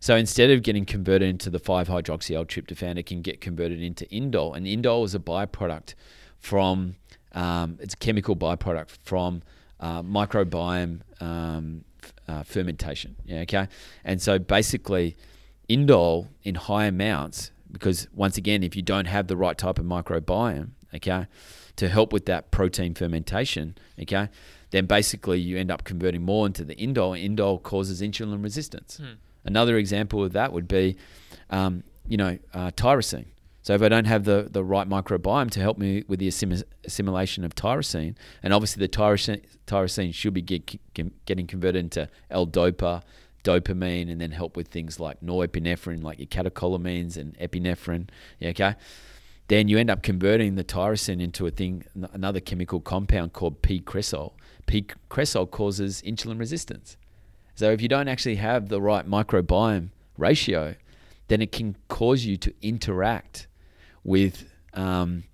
So 0.00 0.16
instead 0.16 0.50
of 0.50 0.62
getting 0.62 0.84
converted 0.84 1.28
into 1.28 1.50
the 1.50 1.60
5-hydroxy 1.60 2.36
L-tryptophan, 2.36 2.98
it 2.98 3.06
can 3.06 3.22
get 3.22 3.40
converted 3.40 3.82
into 3.82 4.04
indole, 4.06 4.54
and 4.56 4.66
indole 4.66 5.04
is 5.04 5.14
a 5.14 5.18
byproduct 5.18 5.94
from 6.38 6.96
um, 7.32 7.78
it's 7.80 7.94
a 7.94 7.96
chemical 7.96 8.36
byproduct 8.36 8.90
from 9.02 9.42
uh, 9.80 10.02
microbiome 10.02 11.00
um, 11.20 11.84
uh, 12.28 12.42
fermentation. 12.42 13.16
Yeah, 13.24 13.40
okay. 13.40 13.68
And 14.04 14.22
so 14.22 14.38
basically, 14.38 15.16
indole 15.68 16.28
in 16.42 16.54
high 16.54 16.86
amounts, 16.86 17.50
because 17.74 18.08
once 18.14 18.38
again, 18.38 18.62
if 18.62 18.74
you 18.74 18.82
don't 18.82 19.04
have 19.04 19.26
the 19.26 19.36
right 19.36 19.58
type 19.58 19.78
of 19.78 19.84
microbiome, 19.84 20.70
okay, 20.94 21.26
to 21.76 21.88
help 21.88 22.12
with 22.12 22.24
that 22.24 22.50
protein 22.50 22.94
fermentation, 22.94 23.76
okay, 24.00 24.30
then 24.70 24.86
basically 24.86 25.38
you 25.38 25.58
end 25.58 25.70
up 25.70 25.84
converting 25.84 26.22
more 26.22 26.46
into 26.46 26.64
the 26.64 26.74
indole. 26.76 27.22
Indole 27.22 27.62
causes 27.62 28.00
insulin 28.00 28.42
resistance. 28.42 28.96
Hmm. 28.96 29.14
Another 29.44 29.76
example 29.76 30.24
of 30.24 30.32
that 30.32 30.52
would 30.52 30.66
be, 30.66 30.96
um, 31.50 31.84
you 32.08 32.16
know, 32.16 32.38
uh, 32.54 32.70
tyrosine. 32.70 33.26
So 33.62 33.72
if 33.74 33.82
I 33.82 33.88
don't 33.88 34.04
have 34.04 34.24
the, 34.24 34.48
the 34.50 34.62
right 34.62 34.88
microbiome 34.88 35.50
to 35.52 35.60
help 35.60 35.78
me 35.78 36.04
with 36.06 36.18
the 36.18 36.28
assim- 36.28 36.64
assimilation 36.84 37.44
of 37.44 37.54
tyrosine, 37.54 38.14
and 38.42 38.52
obviously 38.52 38.80
the 38.80 38.88
tyrosine, 38.88 39.42
tyrosine 39.66 40.12
should 40.12 40.34
be 40.34 40.42
get, 40.42 40.78
getting 41.24 41.46
converted 41.46 41.80
into 41.84 42.08
L-DOPA, 42.30 43.02
dopamine, 43.44 44.10
and 44.10 44.20
then 44.20 44.32
help 44.32 44.56
with 44.56 44.68
things 44.68 44.98
like 44.98 45.20
norepinephrine, 45.20 46.02
like 46.02 46.18
your 46.18 46.26
catecholamines 46.26 47.16
and 47.16 47.38
epinephrine. 47.38 48.08
Okay. 48.42 48.74
Then 49.48 49.68
you 49.68 49.78
end 49.78 49.90
up 49.90 50.02
converting 50.02 50.54
the 50.54 50.64
tyrosine 50.64 51.20
into 51.20 51.46
a 51.46 51.50
thing, 51.50 51.84
another 52.12 52.40
chemical 52.40 52.80
compound 52.80 53.34
called 53.34 53.60
P-cresol. 53.60 54.32
P-cresol 54.66 55.50
causes 55.50 56.02
insulin 56.02 56.38
resistance. 56.38 56.96
So 57.54 57.70
if 57.70 57.82
you 57.82 57.88
don't 57.88 58.08
actually 58.08 58.36
have 58.36 58.68
the 58.68 58.80
right 58.80 59.06
microbiome 59.06 59.90
ratio, 60.16 60.76
then 61.28 61.42
it 61.42 61.52
can 61.52 61.76
cause 61.88 62.24
you 62.24 62.38
to 62.38 62.54
interact 62.62 63.46
with, 64.02 64.50
um, 64.72 65.24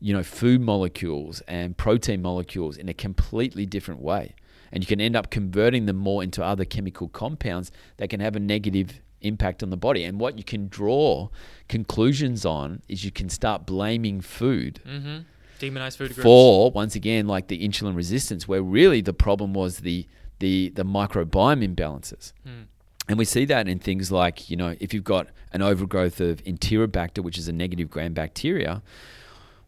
you 0.00 0.14
know, 0.14 0.22
food 0.22 0.62
molecules 0.62 1.42
and 1.46 1.76
protein 1.76 2.22
molecules 2.22 2.78
in 2.78 2.88
a 2.88 2.94
completely 2.94 3.66
different 3.66 4.00
way. 4.00 4.34
And 4.72 4.82
you 4.82 4.86
can 4.86 5.00
end 5.00 5.16
up 5.16 5.30
converting 5.30 5.86
them 5.86 5.96
more 5.96 6.22
into 6.22 6.44
other 6.44 6.64
chemical 6.64 7.08
compounds 7.08 7.70
that 7.96 8.08
can 8.10 8.20
have 8.20 8.36
a 8.36 8.40
negative 8.40 9.00
impact 9.20 9.62
on 9.62 9.70
the 9.70 9.76
body. 9.76 10.04
And 10.04 10.18
what 10.20 10.38
you 10.38 10.44
can 10.44 10.68
draw 10.68 11.28
conclusions 11.68 12.44
on 12.44 12.82
is 12.88 13.04
you 13.04 13.10
can 13.10 13.28
start 13.28 13.66
blaming 13.66 14.20
food 14.20 14.80
Mm-hmm. 14.86 15.18
Demonized 15.58 15.98
food 15.98 16.06
groups. 16.14 16.22
for 16.22 16.70
once 16.70 16.94
again 16.94 17.26
like 17.26 17.48
the 17.48 17.66
insulin 17.66 17.94
resistance 17.94 18.48
where 18.48 18.62
really 18.62 19.02
the 19.02 19.12
problem 19.12 19.52
was 19.52 19.78
the 19.80 20.06
the 20.38 20.70
the 20.70 20.84
microbiome 20.84 21.62
imbalances 21.62 22.32
Mm. 22.48 22.64
and 23.10 23.18
we 23.18 23.26
see 23.26 23.44
that 23.44 23.68
in 23.68 23.78
things 23.78 24.10
like 24.10 24.48
you 24.48 24.56
know 24.56 24.74
if 24.80 24.94
you've 24.94 25.04
got 25.04 25.26
an 25.52 25.60
overgrowth 25.60 26.18
of 26.18 26.42
enterobacter 26.44 27.22
which 27.22 27.36
is 27.36 27.46
a 27.46 27.52
negative 27.52 27.90
gram 27.90 28.14
bacteria 28.14 28.82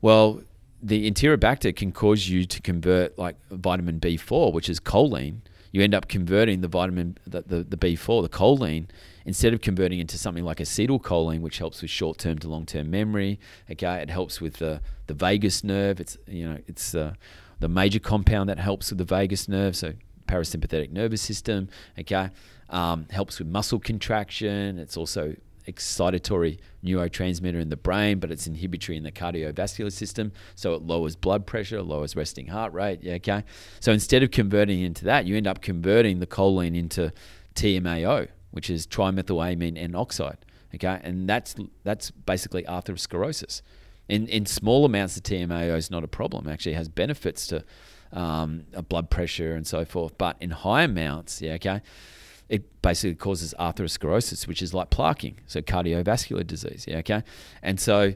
well 0.01 0.41
the 0.83 1.11
enterobacter 1.11 1.75
can 1.75 1.93
cause 1.93 2.29
you 2.29 2.45
to 2.45 2.61
convert 2.61 3.17
like 3.19 3.37
vitamin 3.51 4.01
b4 4.01 4.53
which 4.53 4.69
is 4.69 4.81
choline 4.81 5.39
you 5.71 5.83
end 5.83 5.95
up 5.95 6.09
converting 6.09 6.61
the 6.61 6.69
vitamin 6.69 7.17
the, 7.27 7.43
the, 7.43 7.62
the 7.62 7.77
b4 7.77 8.23
the 8.23 8.29
choline 8.29 8.87
instead 9.25 9.53
of 9.53 9.61
converting 9.61 9.99
into 9.99 10.19
something 10.19 10.45
like 10.45 10.59
acetylcholine, 10.59 11.41
which 11.41 11.59
helps 11.59 11.83
with 11.83 11.91
short-term 11.91 12.39
to 12.39 12.49
long-term 12.49 12.91
memory. 12.91 13.39
Okay, 13.71 14.03
it 14.03 14.11
helps 14.11 14.41
with 14.41 14.55
the 14.55 14.81
the 15.07 15.15
vagus 15.15 15.65
nerve. 15.65 16.01
It's 16.01 16.17
you 16.27 16.49
know 16.49 16.59
it's 16.67 16.95
uh, 16.95 17.15
the 17.61 17.69
major 17.69 17.99
compound 17.99 18.49
that 18.49 18.59
helps 18.59 18.91
with 18.91 18.99
the 18.99 19.05
vagus 19.05 19.49
nerve. 19.49 19.77
So 19.77 19.95
parasympathetic 20.27 20.91
nervous 20.91 21.23
system. 21.23 21.69
Okay, 21.99 22.31
um, 22.71 23.07
helps 23.11 23.39
with 23.39 23.49
muscle 23.49 23.79
contraction. 23.79 24.79
It's 24.79 24.97
also 24.97 25.37
excitatory 25.66 26.59
neurotransmitter 26.85 27.61
in 27.61 27.69
the 27.69 27.76
brain, 27.76 28.19
but 28.19 28.31
it's 28.31 28.47
inhibitory 28.47 28.97
in 28.97 29.04
the 29.04 29.12
cardiovascular 29.12 29.92
system. 29.92 30.33
So 30.54 30.75
it 30.75 30.83
lowers 30.83 31.16
blood 31.16 31.47
pressure, 31.47 31.83
lowers 31.83 32.16
resting 32.16 32.49
heart 32.49 32.73
rate. 32.73 33.00
Yeah, 33.02 33.14
okay. 33.14 33.45
So 33.81 33.92
instead 33.92 34.23
of 34.23 34.31
converting 34.31 34.81
into 34.81 35.04
that, 35.04 35.26
you 35.26 35.37
end 35.37 35.47
up 35.47 35.62
converting 35.62 36.21
the 36.21 36.26
choline 36.26 36.76
into 36.76 37.12
TMAO, 37.54 38.28
which 38.50 38.71
is 38.71 38.87
trimethylamine 38.87 39.78
N 39.78 39.95
oxide. 39.95 40.38
Okay, 40.75 41.00
and 41.02 41.28
that's 41.28 41.54
that's 41.85 42.11
basically 42.11 42.62
atherosclerosis. 42.64 43.62
In 44.09 44.26
in 44.28 44.47
small 44.47 44.85
amounts, 44.85 45.14
the 45.14 45.21
TMAO 45.21 45.76
is 45.76 45.90
not 45.90 46.02
a 46.02 46.09
problem. 46.09 46.49
Actually, 46.49 46.75
has 46.75 46.88
benefits 46.88 47.47
to 47.49 47.64
um, 48.12 48.64
blood 48.88 49.11
pressure 49.11 49.54
and 49.54 49.66
so 49.66 49.85
forth. 49.85 50.16
But 50.19 50.37
in 50.40 50.50
high 50.50 50.83
amounts, 50.83 51.42
yeah, 51.42 51.54
okay, 51.54 51.83
it 52.53 52.83
basically 52.83 53.15
causes 53.15 53.55
atherosclerosis, 53.59 54.47
which 54.47 54.61
is 54.61 54.75
like 54.75 54.91
plaquing, 54.91 55.37
so 55.47 55.63
cardiovascular 55.63 56.47
disease. 56.47 56.85
Yeah, 56.87 56.99
okay, 56.99 57.23
and 57.63 57.81
so 57.81 58.13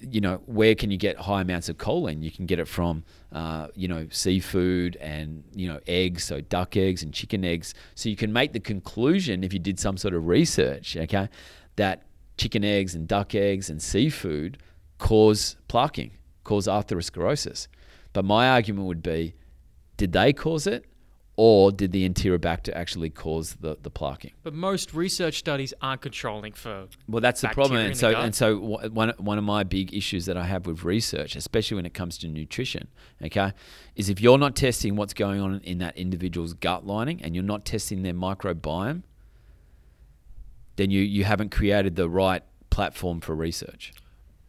you 0.00 0.20
know 0.20 0.40
where 0.46 0.74
can 0.74 0.90
you 0.90 0.96
get 0.96 1.16
high 1.16 1.42
amounts 1.42 1.68
of 1.68 1.78
choline? 1.78 2.20
You 2.20 2.32
can 2.32 2.46
get 2.46 2.58
it 2.58 2.66
from 2.66 3.04
uh, 3.32 3.68
you 3.76 3.86
know 3.86 4.08
seafood 4.10 4.96
and 4.96 5.44
you 5.54 5.68
know 5.68 5.78
eggs, 5.86 6.24
so 6.24 6.40
duck 6.40 6.76
eggs 6.76 7.04
and 7.04 7.14
chicken 7.14 7.44
eggs. 7.44 7.74
So 7.94 8.08
you 8.08 8.16
can 8.16 8.32
make 8.32 8.52
the 8.52 8.60
conclusion 8.60 9.44
if 9.44 9.52
you 9.52 9.60
did 9.60 9.78
some 9.78 9.96
sort 9.96 10.14
of 10.14 10.26
research, 10.26 10.96
okay, 10.96 11.28
that 11.76 12.02
chicken 12.36 12.64
eggs 12.64 12.96
and 12.96 13.06
duck 13.06 13.36
eggs 13.36 13.70
and 13.70 13.80
seafood 13.80 14.58
cause 14.98 15.56
plaquing, 15.68 16.10
cause 16.42 16.66
atherosclerosis. 16.66 17.68
But 18.12 18.24
my 18.24 18.48
argument 18.48 18.88
would 18.88 19.02
be, 19.02 19.36
did 19.96 20.10
they 20.10 20.32
cause 20.32 20.66
it, 20.66 20.86
or 21.40 21.70
did 21.70 21.92
the 21.92 22.06
Enterobacter 22.08 22.72
actually 22.74 23.10
cause 23.10 23.54
the 23.60 23.76
the 23.80 23.92
plaquing? 23.92 24.32
But 24.42 24.54
most 24.54 24.92
research 24.92 25.38
studies 25.38 25.72
aren't 25.80 26.00
controlling 26.00 26.52
for. 26.52 26.88
Well, 27.06 27.20
that's 27.20 27.42
the 27.42 27.48
problem, 27.48 27.78
and 27.78 27.96
so 27.96 28.10
and 28.10 28.34
so 28.34 28.58
one 28.58 29.10
one 29.18 29.38
of 29.38 29.44
my 29.44 29.62
big 29.62 29.94
issues 29.94 30.26
that 30.26 30.36
I 30.36 30.46
have 30.46 30.66
with 30.66 30.82
research, 30.82 31.36
especially 31.36 31.76
when 31.76 31.86
it 31.86 31.94
comes 31.94 32.18
to 32.18 32.28
nutrition, 32.28 32.88
okay, 33.22 33.52
is 33.94 34.08
if 34.08 34.20
you're 34.20 34.36
not 34.36 34.56
testing 34.56 34.96
what's 34.96 35.14
going 35.14 35.40
on 35.40 35.60
in 35.62 35.78
that 35.78 35.96
individual's 35.96 36.54
gut 36.54 36.84
lining 36.84 37.22
and 37.22 37.36
you're 37.36 37.44
not 37.44 37.64
testing 37.64 38.02
their 38.02 38.14
microbiome, 38.14 39.04
then 40.74 40.90
you 40.90 41.02
you 41.02 41.22
haven't 41.22 41.52
created 41.52 41.94
the 41.94 42.08
right 42.08 42.42
platform 42.70 43.20
for 43.20 43.36
research. 43.36 43.92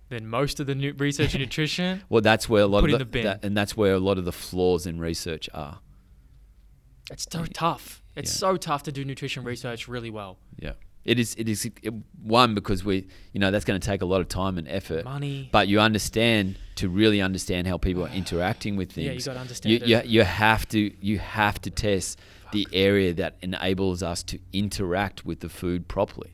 Then 0.09 0.25
most 0.25 0.59
of 0.59 0.65
the 0.65 0.73
new 0.73 0.93
research 0.93 1.35
in 1.35 1.41
nutrition. 1.45 2.01
Well, 2.09 2.21
that's 2.21 2.49
where 2.49 2.63
a 2.63 2.67
lot 2.67 2.83
of 2.83 2.97
the, 2.97 3.05
the 3.05 3.21
that- 3.25 3.45
and 3.45 3.55
that's 3.55 3.77
where 3.77 3.93
a 3.93 3.99
lot 3.99 4.17
of 4.17 4.25
the 4.25 4.31
flaws 4.31 4.87
in 4.87 4.99
research 4.99 5.47
are. 5.53 5.81
It's 7.11 7.25
so 7.29 7.45
tough. 7.45 8.01
It's 8.15 8.31
Yeah. 8.33 8.37
so 8.39 8.57
tough 8.57 8.83
to 8.83 8.91
do 8.91 9.03
nutrition 9.05 9.43
research 9.43 9.87
really 9.87 10.09
well. 10.09 10.37
Yeah, 10.59 10.73
it 11.05 11.19
is. 11.19 11.35
It 11.35 11.47
is 11.49 11.65
it, 11.65 11.93
one 12.21 12.53
because 12.53 12.83
we, 12.83 13.07
you 13.33 13.39
know, 13.39 13.49
that's 13.51 13.65
going 13.65 13.79
to 13.79 13.85
take 13.85 14.01
a 14.01 14.05
lot 14.05 14.21
of 14.21 14.27
time 14.27 14.57
and 14.57 14.67
effort. 14.67 15.05
Money. 15.05 15.49
But 15.51 15.67
you 15.67 15.79
understand 15.79 16.57
to 16.75 16.89
really 16.89 17.21
understand 17.21 17.67
how 17.67 17.77
people 17.77 18.03
are 18.05 18.09
interacting 18.13 18.75
with 18.75 18.91
things. 18.91 19.05
Yeah, 19.05 19.11
you 19.13 19.21
gotta 19.21 19.39
understand 19.39 19.81
You, 19.81 19.97
you, 19.97 20.01
you 20.05 20.23
have 20.23 20.67
to 20.69 20.91
you 21.01 21.19
have 21.19 21.61
to 21.61 21.69
test 21.69 22.19
the 22.51 22.67
area 22.73 23.13
that 23.13 23.37
enables 23.41 24.01
us 24.01 24.23
to 24.23 24.39
interact 24.53 25.25
with 25.25 25.39
the 25.41 25.49
food 25.49 25.87
properly. 25.87 26.31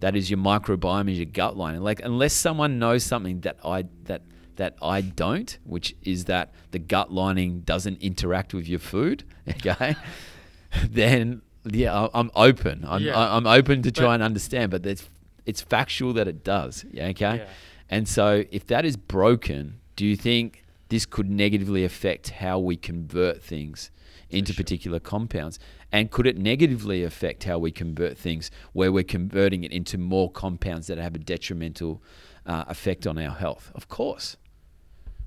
That 0.00 0.14
is 0.14 0.28
your 0.30 0.38
microbiome, 0.38 1.10
is 1.10 1.16
your 1.18 1.26
gut 1.26 1.56
lining. 1.56 1.80
Like 1.82 2.00
unless 2.04 2.34
someone 2.34 2.78
knows 2.78 3.02
something 3.04 3.40
that 3.40 3.58
I 3.64 3.84
that 4.04 4.22
that 4.56 4.76
I 4.82 5.00
don't, 5.00 5.56
which 5.64 5.94
is 6.02 6.24
that 6.26 6.52
the 6.70 6.78
gut 6.78 7.12
lining 7.12 7.60
doesn't 7.60 8.00
interact 8.02 8.52
with 8.54 8.68
your 8.68 8.78
food. 8.80 9.24
Okay, 9.48 9.94
then 10.90 11.42
yeah, 11.64 12.08
I'm 12.14 12.30
open. 12.34 12.84
I'm 12.86 13.02
Yeah. 13.02 13.16
I- 13.18 13.36
I'm 13.36 13.46
open 13.46 13.82
to 13.82 13.90
try 13.90 14.06
But- 14.06 14.14
and 14.14 14.22
understand, 14.22 14.70
but 14.70 14.84
it's 14.86 15.08
it's 15.46 15.60
factual 15.60 16.12
that 16.14 16.26
it 16.26 16.42
does. 16.42 16.84
Yeah, 16.90 17.06
okay. 17.08 17.36
Yeah. 17.36 17.46
And 17.88 18.08
so, 18.08 18.44
if 18.50 18.66
that 18.66 18.84
is 18.84 18.96
broken, 18.96 19.78
do 19.94 20.04
you 20.04 20.16
think 20.16 20.64
this 20.88 21.06
could 21.06 21.30
negatively 21.30 21.84
affect 21.84 22.30
how 22.30 22.58
we 22.58 22.76
convert 22.76 23.40
things 23.42 23.92
into 24.28 24.52
sure. 24.52 24.64
particular 24.64 24.98
compounds? 24.98 25.60
And 25.92 26.10
could 26.10 26.26
it 26.26 26.36
negatively 26.36 27.04
affect 27.04 27.44
how 27.44 27.58
we 27.60 27.70
convert 27.70 28.18
things 28.18 28.50
where 28.72 28.90
we're 28.90 29.04
converting 29.04 29.62
it 29.62 29.70
into 29.70 29.96
more 29.98 30.28
compounds 30.32 30.88
that 30.88 30.98
have 30.98 31.14
a 31.14 31.18
detrimental 31.18 32.02
uh, 32.44 32.64
effect 32.66 33.06
on 33.06 33.16
our 33.18 33.30
health? 33.36 33.70
Of 33.72 33.88
course. 33.88 34.36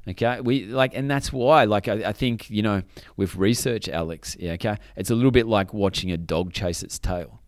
Okay, 0.07 0.41
we 0.41 0.65
like, 0.65 0.95
and 0.95 1.11
that's 1.11 1.31
why, 1.31 1.65
like, 1.65 1.87
I, 1.87 2.09
I 2.09 2.13
think 2.13 2.49
you 2.49 2.61
know, 2.61 2.81
with 3.17 3.35
research, 3.35 3.87
Alex, 3.89 4.35
yeah, 4.39 4.53
okay, 4.53 4.77
it's 4.95 5.09
a 5.09 5.15
little 5.15 5.31
bit 5.31 5.45
like 5.45 5.73
watching 5.73 6.11
a 6.11 6.17
dog 6.17 6.53
chase 6.53 6.81
its 6.81 6.97
tail. 6.97 7.39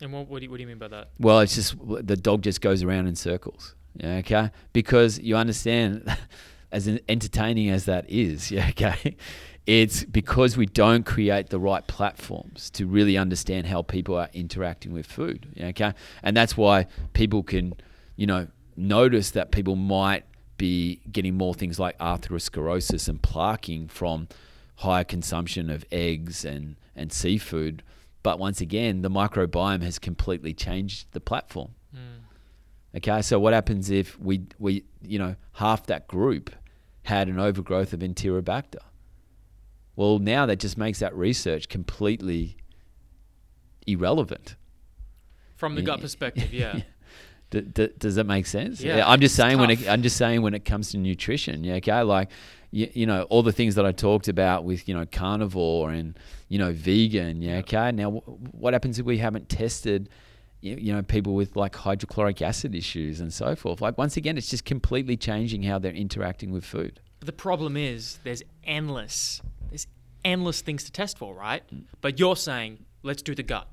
And 0.00 0.12
what, 0.12 0.28
what, 0.28 0.40
do 0.40 0.44
you, 0.44 0.50
what 0.50 0.56
do 0.56 0.62
you 0.62 0.68
mean 0.68 0.78
by 0.78 0.88
that? 0.88 1.10
Well, 1.18 1.40
it's 1.40 1.54
just 1.54 1.76
the 1.80 2.16
dog 2.16 2.42
just 2.42 2.60
goes 2.60 2.82
around 2.82 3.06
in 3.06 3.14
circles. 3.14 3.76
Yeah, 3.96 4.16
okay. 4.16 4.50
Because 4.72 5.18
you 5.18 5.36
understand, 5.36 6.16
as 6.72 6.88
entertaining 7.08 7.70
as 7.70 7.84
that 7.84 8.08
is, 8.10 8.50
yeah, 8.50 8.68
okay, 8.70 9.16
it's 9.66 10.04
because 10.04 10.56
we 10.56 10.66
don't 10.66 11.04
create 11.04 11.50
the 11.50 11.60
right 11.60 11.86
platforms 11.86 12.68
to 12.70 12.86
really 12.86 13.16
understand 13.16 13.66
how 13.66 13.82
people 13.82 14.16
are 14.16 14.28
interacting 14.32 14.92
with 14.92 15.06
food. 15.06 15.46
Yeah, 15.54 15.66
okay, 15.68 15.92
and 16.22 16.36
that's 16.36 16.56
why 16.56 16.86
people 17.12 17.42
can, 17.42 17.74
you 18.16 18.26
know, 18.26 18.48
notice 18.76 19.30
that 19.32 19.52
people 19.52 19.76
might 19.76 20.24
be 20.62 21.00
getting 21.10 21.34
more 21.34 21.54
things 21.54 21.80
like 21.80 21.98
atherosclerosis 21.98 23.08
and 23.08 23.20
plaquing 23.20 23.90
from 23.90 24.28
higher 24.76 25.02
consumption 25.02 25.68
of 25.68 25.84
eggs 25.90 26.44
and, 26.44 26.76
and 26.94 27.12
seafood. 27.12 27.82
But 28.22 28.38
once 28.38 28.60
again, 28.60 29.02
the 29.02 29.10
microbiome 29.10 29.82
has 29.82 29.98
completely 29.98 30.54
changed 30.54 31.08
the 31.10 31.20
platform. 31.20 31.74
Mm. 31.92 32.98
Okay, 32.98 33.22
so 33.22 33.40
what 33.40 33.52
happens 33.52 33.90
if 33.90 34.16
we, 34.20 34.42
we 34.60 34.84
you 35.02 35.18
know, 35.18 35.34
half 35.54 35.86
that 35.86 36.06
group 36.06 36.50
had 37.02 37.26
an 37.26 37.40
overgrowth 37.40 37.92
of 37.92 37.98
Enterobacter? 37.98 38.84
Well, 39.96 40.20
now 40.20 40.46
that 40.46 40.60
just 40.60 40.78
makes 40.78 41.00
that 41.00 41.12
research 41.16 41.68
completely 41.68 42.56
irrelevant. 43.84 44.54
From 45.56 45.74
the 45.74 45.82
gut 45.82 46.00
perspective, 46.00 46.54
yeah. 46.54 46.82
D- 47.52 47.60
d- 47.60 47.90
does 47.98 48.14
that 48.16 48.24
make 48.24 48.46
sense? 48.46 48.80
Yeah, 48.80 49.06
I'm 49.06 49.20
just 49.20 49.36
saying 49.36 49.58
when 49.58 49.70
it. 49.70 49.86
I'm 49.88 50.02
just 50.02 50.16
saying 50.16 50.42
when 50.42 50.54
it 50.54 50.64
comes 50.64 50.90
to 50.92 50.98
nutrition, 50.98 51.62
yeah, 51.64 51.74
okay, 51.74 52.00
like 52.02 52.30
you, 52.70 52.88
you 52.94 53.06
know 53.06 53.22
all 53.24 53.42
the 53.42 53.52
things 53.52 53.74
that 53.74 53.84
I 53.86 53.92
talked 53.92 54.26
about 54.26 54.64
with 54.64 54.88
you 54.88 54.94
know 54.94 55.04
carnivore 55.12 55.90
and 55.90 56.18
you 56.48 56.58
know 56.58 56.72
vegan, 56.72 57.42
yeah, 57.42 57.52
Yeah. 57.52 57.58
okay. 57.58 57.92
Now 57.92 58.10
wh- 58.10 58.54
what 58.54 58.72
happens 58.72 58.98
if 58.98 59.04
we 59.06 59.18
haven't 59.18 59.48
tested? 59.48 60.08
You 60.62 60.76
you 60.76 60.92
know, 60.94 61.02
people 61.02 61.34
with 61.34 61.54
like 61.56 61.76
hydrochloric 61.76 62.40
acid 62.40 62.74
issues 62.74 63.20
and 63.20 63.32
so 63.32 63.54
forth. 63.54 63.80
Like 63.82 63.98
once 63.98 64.16
again, 64.16 64.38
it's 64.38 64.48
just 64.48 64.64
completely 64.64 65.16
changing 65.16 65.62
how 65.64 65.78
they're 65.78 65.92
interacting 65.92 66.52
with 66.52 66.64
food. 66.64 67.00
The 67.20 67.32
problem 67.32 67.76
is 67.76 68.18
there's 68.24 68.42
endless, 68.64 69.42
there's 69.70 69.86
endless 70.24 70.60
things 70.62 70.84
to 70.84 70.92
test 70.92 71.18
for, 71.18 71.34
right? 71.34 71.62
Mm. 71.74 71.84
But 72.00 72.18
you're 72.18 72.36
saying 72.36 72.84
let's 73.02 73.22
do 73.22 73.34
the 73.34 73.42
gut. 73.42 73.68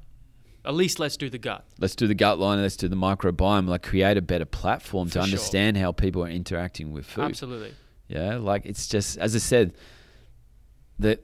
At 0.65 0.73
least 0.75 0.99
let's 0.99 1.15
do 1.17 1.29
the 1.29 1.37
gut. 1.37 1.65
Let's 1.79 1.95
do 1.95 2.05
the 2.07 2.13
gut 2.15 2.37
line. 2.39 2.61
Let's 2.61 2.75
do 2.75 2.87
the 2.87 2.95
microbiome. 2.95 3.67
Like 3.67 3.83
create 3.83 4.17
a 4.17 4.21
better 4.21 4.45
platform 4.45 5.07
For 5.07 5.13
to 5.13 5.19
sure. 5.19 5.23
understand 5.23 5.77
how 5.77 5.91
people 5.91 6.23
are 6.23 6.29
interacting 6.29 6.91
with 6.91 7.05
food. 7.05 7.23
Absolutely. 7.25 7.73
Yeah, 8.07 8.37
like 8.37 8.65
it's 8.65 8.87
just 8.87 9.17
as 9.17 9.35
I 9.35 9.39
said, 9.39 9.73
the 10.97 11.19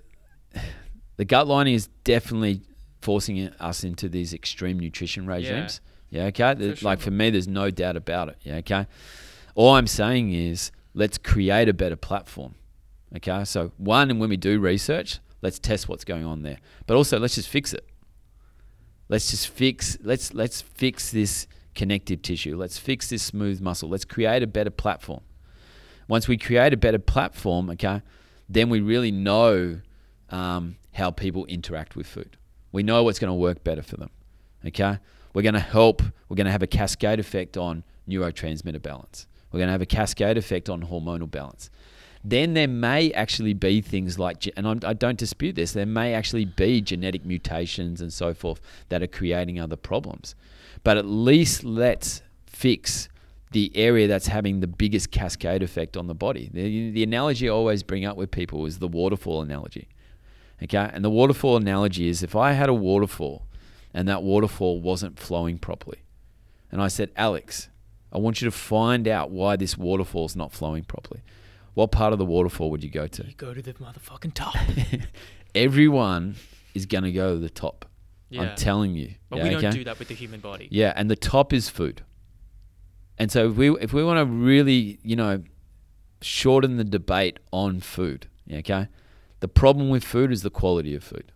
the 1.17 1.25
gut 1.25 1.47
lining 1.47 1.73
is 1.73 1.87
definitely 2.03 2.61
forcing 3.01 3.47
us 3.59 3.83
into 3.83 4.09
these 4.09 4.33
extreme 4.33 4.79
nutrition 4.79 5.25
regimes. 5.27 5.81
Yeah, 6.09 6.25
okay. 6.25 6.53
The- 6.53 6.75
For 6.75 6.85
Like 6.85 6.99
for 6.99 7.11
me, 7.11 7.29
there's 7.29 7.47
no 7.47 7.69
doubt 7.71 7.97
about 7.97 8.29
it. 8.29 8.37
Yeah, 8.41 8.55
okay. 8.57 8.87
All 9.55 9.75
I'm 9.75 9.87
saying 9.87 10.33
is 10.33 10.71
let's 10.93 11.17
create 11.17 11.67
a 11.69 11.73
better 11.73 11.95
platform. 11.95 12.55
Okay, 13.15 13.43
so 13.45 13.71
one, 13.77 14.09
and 14.11 14.19
when 14.19 14.29
we 14.29 14.37
do 14.37 14.59
research, 14.59 15.19
let's 15.41 15.57
test 15.59 15.87
what's 15.87 16.03
going 16.03 16.25
on 16.25 16.41
there, 16.43 16.57
but 16.87 16.95
also 16.97 17.19
let's 17.19 17.35
just 17.35 17.49
fix 17.49 17.73
it. 17.73 17.85
Let's 19.07 19.29
just 19.29 19.47
fix 19.47 19.97
let's 20.03 20.33
let's 20.33 20.61
fix 20.61 21.11
this 21.11 21.47
connective 21.75 22.21
tissue. 22.21 22.55
Let's 22.55 22.77
fix 22.77 23.09
this 23.09 23.21
smooth 23.21 23.61
muscle. 23.61 23.89
Let's 23.89 24.05
create 24.05 24.41
a 24.41 24.47
better 24.47 24.69
platform. 24.69 25.21
Once 26.07 26.27
we 26.27 26.37
create 26.37 26.73
a 26.73 26.77
better 26.77 26.99
platform, 26.99 27.69
okay, 27.71 28.01
then 28.47 28.69
we 28.69 28.79
really 28.79 29.11
know 29.11 29.81
um, 30.29 30.77
how 30.93 31.11
people 31.11 31.45
interact 31.45 31.95
with 31.95 32.07
food. 32.07 32.37
We 32.71 32.83
know 32.83 33.03
what's 33.03 33.19
going 33.19 33.29
to 33.29 33.35
work 33.35 33.63
better 33.63 33.81
for 33.81 33.97
them. 33.97 34.09
Okay, 34.65 34.99
we're 35.33 35.41
going 35.41 35.53
to 35.53 35.59
help. 35.59 36.01
We're 36.29 36.35
going 36.35 36.45
to 36.45 36.51
have 36.51 36.63
a 36.63 36.67
cascade 36.67 37.19
effect 37.19 37.57
on 37.57 37.83
neurotransmitter 38.07 38.81
balance. 38.81 39.27
We're 39.51 39.59
going 39.59 39.67
to 39.67 39.73
have 39.73 39.81
a 39.81 39.87
cascade 39.87 40.37
effect 40.37 40.69
on 40.69 40.83
hormonal 40.83 41.29
balance. 41.29 41.69
Then 42.27 42.55
there 42.55 42.67
may 42.67 43.11
actually 43.11 43.53
be 43.53 43.81
things 43.81 44.17
like, 44.17 44.51
and 44.57 44.67
I'm, 44.67 44.79
I 44.83 44.93
do 44.93 45.05
not 45.05 45.17
dispute 45.17 45.55
this, 45.55 45.73
there 45.73 45.85
may 45.85 46.15
actually 46.15 46.45
be 46.45 46.81
genetic 46.81 47.23
mutations 47.23 48.01
and 48.01 48.11
so 48.11 48.33
forth 48.33 48.59
that 48.89 49.03
are 49.03 49.07
creating 49.07 49.59
other 49.59 49.75
problems. 49.75 50.33
But 50.83 50.97
at 50.97 51.05
least 51.05 51.63
let's 51.63 52.23
fix 52.47 53.09
the 53.51 53.71
area 53.75 54.07
that's 54.07 54.25
having 54.25 54.59
the 54.59 54.67
biggest 54.67 55.11
cascade 55.11 55.61
effect 55.61 55.95
on 55.95 56.07
the 56.07 56.15
body. 56.15 56.49
The, 56.51 56.89
the 56.89 57.03
analogy 57.03 57.47
I 57.47 57.51
always 57.51 57.83
bring 57.83 58.05
up 58.05 58.17
with 58.17 58.31
people 58.31 58.65
is 58.65 58.79
the 58.79 58.87
waterfall 58.87 59.43
analogy. 59.43 59.87
Okay, 60.63 60.89
and 60.91 61.05
the 61.05 61.11
waterfall 61.11 61.57
analogy 61.57 62.09
is 62.09 62.23
if 62.23 62.35
I 62.35 62.53
had 62.53 62.69
a 62.69 62.73
waterfall 62.73 63.45
and 63.93 64.07
that 64.07 64.23
waterfall 64.23 64.81
wasn't 64.81 65.19
flowing 65.19 65.59
properly, 65.59 65.99
and 66.71 66.81
I 66.81 66.87
said, 66.87 67.11
Alex, 67.15 67.69
I 68.11 68.17
want 68.17 68.41
you 68.41 68.45
to 68.45 68.51
find 68.51 69.07
out 69.07 69.29
why 69.29 69.57
this 69.57 69.77
waterfall 69.77 70.25
is 70.25 70.35
not 70.35 70.51
flowing 70.51 70.85
properly. 70.85 71.21
What 71.75 71.91
part 71.91 72.11
of 72.13 72.19
the 72.19 72.25
waterfall 72.25 72.71
would 72.71 72.83
you 72.83 72.89
go 72.89 73.05
to? 73.07 73.25
You 73.25 73.33
go 73.35 73.53
to 73.53 73.61
the 73.61 73.73
motherfucking 73.73 74.33
top. 74.33 74.55
Everyone 75.55 76.35
is 76.73 76.85
going 76.85 77.03
to 77.03 77.11
go 77.11 77.35
to 77.35 77.39
the 77.39 77.49
top. 77.49 77.85
Yeah. 78.29 78.41
I'm 78.41 78.55
telling 78.55 78.95
you. 78.95 79.15
But 79.29 79.37
Yeah, 79.37 79.43
we 79.43 79.49
don't 79.51 79.65
okay? 79.65 79.77
do 79.77 79.83
that 79.83 79.99
with 79.99 80.07
the 80.07 80.15
human 80.15 80.39
body. 80.39 80.67
Yeah, 80.71 80.93
and 80.95 81.09
the 81.11 81.15
top 81.15 81.53
is 81.53 81.69
food. 81.69 82.01
And 83.17 83.31
so 83.31 83.49
if 83.49 83.55
we 83.55 83.69
if 83.77 83.93
we 83.93 84.03
want 84.03 84.19
to 84.19 84.25
really, 84.25 84.99
you 85.03 85.15
know, 85.15 85.43
shorten 86.21 86.77
the 86.77 86.83
debate 86.83 87.39
on 87.51 87.79
food, 87.79 88.27
okay? 88.51 88.87
The 89.41 89.47
problem 89.47 89.89
with 89.89 90.03
food 90.03 90.31
is 90.31 90.41
the 90.41 90.49
quality 90.49 90.95
of 90.95 91.03
food. 91.03 91.31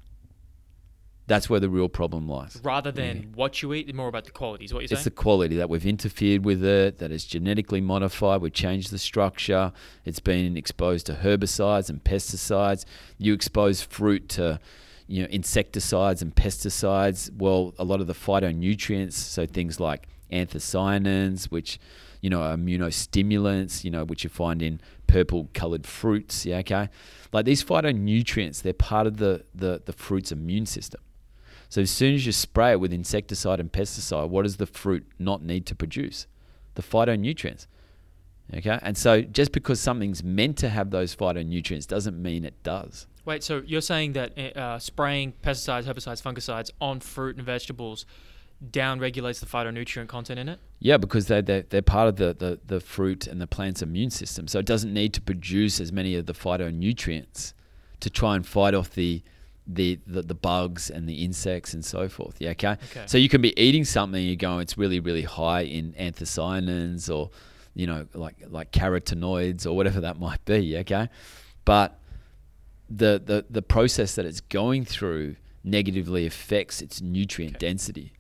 That's 1.29 1.48
where 1.48 1.59
the 1.59 1.69
real 1.69 1.89
problem 1.89 2.27
lies. 2.27 2.59
Rather 2.63 2.91
than 2.91 3.17
mm. 3.17 3.36
what 3.36 3.62
you 3.62 3.71
eat, 3.75 3.93
more 3.93 4.07
about 4.07 4.25
the 4.25 4.31
quality. 4.31 4.65
Is 4.65 4.74
what 4.74 4.81
you're 4.81 4.89
It's 4.91 5.03
the 5.03 5.12
quality 5.12 5.55
that 5.57 5.69
we've 5.69 5.86
interfered 5.86 6.43
with 6.43 6.65
it, 6.65 6.98
that 6.98 7.12
it's 7.12 7.24
genetically 7.24 7.81
modified, 7.81 8.41
we've 8.41 8.51
changed 8.51 8.89
the 8.89 8.98
structure, 8.98 9.71
it's 10.05 10.19
been 10.19 10.57
exposed 10.57 11.05
to 11.05 11.13
herbicides 11.13 11.88
and 11.88 12.03
pesticides. 12.03 12.83
You 13.19 13.36
expose 13.36 13.83
fruit 13.83 14.27
to 14.29 14.59
you 15.05 15.21
know 15.21 15.29
insecticides 15.29 16.24
and 16.24 16.36
pesticides. 16.36 17.31
Well, 17.31 17.75
a 17.77 17.83
lot 17.83 18.01
of 18.01 18.07
the 18.07 18.13
phytonutrients, 18.13 19.13
so 19.13 19.45
things 19.45 19.79
like 19.79 20.07
anthocyanins, 20.31 21.45
which 21.45 21.79
you 22.21 22.31
know 22.31 22.41
are 22.41 22.57
immunostimulants, 22.57 23.83
you 23.83 23.91
know, 23.91 24.03
which 24.03 24.24
you 24.24 24.31
find 24.31 24.63
in 24.63 24.81
purple 25.05 25.50
colored 25.53 25.86
fruits, 25.86 26.45
yeah, 26.45 26.57
okay? 26.57 26.89
Like 27.31 27.45
these 27.45 27.63
phytonutrients, 27.63 28.63
they're 28.63 28.74
part 28.74 29.05
of 29.05 29.17
the, 29.17 29.43
the, 29.53 29.81
the 29.86 29.93
fruit's 29.93 30.31
immune 30.31 30.65
system. 30.65 31.01
So 31.69 31.81
as 31.81 31.91
soon 31.91 32.15
as 32.15 32.25
you 32.25 32.31
spray 32.31 32.71
it 32.71 32.79
with 32.79 32.91
insecticide 32.91 33.59
and 33.59 33.71
pesticide, 33.71 34.29
what 34.29 34.43
does 34.43 34.57
the 34.57 34.65
fruit 34.65 35.05
not 35.19 35.43
need 35.43 35.65
to 35.67 35.75
produce? 35.75 36.27
The 36.75 36.81
phytonutrients. 36.81 37.67
Okay, 38.55 38.79
and 38.81 38.97
so 38.97 39.21
just 39.21 39.51
because 39.51 39.79
something's 39.79 40.23
meant 40.23 40.57
to 40.57 40.69
have 40.69 40.89
those 40.89 41.15
phytonutrients 41.15 41.85
doesn't 41.85 42.19
mean 42.19 42.43
it 42.43 42.61
does. 42.63 43.05
Wait, 43.23 43.43
so 43.43 43.61
you're 43.63 43.79
saying 43.79 44.13
that 44.13 44.57
uh, 44.57 44.79
spraying 44.79 45.33
pesticides, 45.43 45.83
herbicides, 45.83 46.21
fungicides 46.23 46.71
on 46.81 46.99
fruit 46.99 47.36
and 47.38 47.45
vegetables 47.45 48.08
down 48.71 48.99
regulates 48.99 49.39
the 49.39 49.45
phytonutrient 49.45 50.08
content 50.08 50.39
in 50.39 50.49
it? 50.49 50.60
Yeah, 50.79 50.97
because 50.97 51.27
they're, 51.27 51.41
they're, 51.41 51.62
they're 51.62 51.82
part 51.82 52.08
of 52.08 52.15
the, 52.15 52.36
the, 52.38 52.60
the 52.65 52.79
fruit 52.79 53.27
and 53.27 53.39
the 53.39 53.47
plant's 53.47 53.82
immune 53.82 54.10
system. 54.10 54.47
So 54.47 54.60
it 54.60 54.65
doesn't 54.65 54.93
need 54.93 55.13
to 55.13 55.21
produce 55.21 55.79
as 55.79 55.91
many 55.91 56.15
of 56.15 56.25
the 56.25 56.34
phytonutrients 56.34 57.53
to 57.99 58.10
try 58.10 58.36
and 58.36 58.45
fight 58.45 58.73
off 58.73 58.93
the, 58.95 59.21
the, 59.71 59.99
the, 60.08 60.23
the 60.23 60.34
bugs 60.34 60.89
and 60.89 61.08
the 61.08 61.23
insects 61.23 61.75
and 61.75 61.86
so 61.86 62.10
forth. 62.10 62.36
Yeah, 62.39 62.49
okay? 62.51 62.71
Okay. 62.71 63.03
So 63.05 63.17
you 63.19 63.29
can 63.29 63.39
be 63.41 63.58
eating 63.62 63.86
something, 63.86 64.21
you 64.21 64.36
go, 64.36 64.58
it's 64.58 64.77
really, 64.77 64.99
really 64.99 65.21
high 65.21 65.62
in 65.62 65.93
anthocyanins 65.93 67.13
or, 67.15 67.29
you 67.75 67.86
know, 67.86 68.08
like, 68.15 68.36
like 68.49 68.71
carotenoids 68.71 69.67
or 69.67 69.73
whatever 69.73 70.01
that 70.01 70.19
might 70.19 70.43
be. 70.45 70.75
Okay. 70.79 71.08
But 71.65 71.99
the, 72.89 73.21
the, 73.23 73.45
the 73.47 73.62
process 73.62 74.15
that 74.15 74.25
it's 74.25 74.41
going 74.41 74.86
through 74.86 75.36
negatively 75.63 76.25
affects 76.25 76.82
its 76.82 76.99
nutrient 76.99 77.58
Okay. 77.58 77.67
density. 77.67 78.13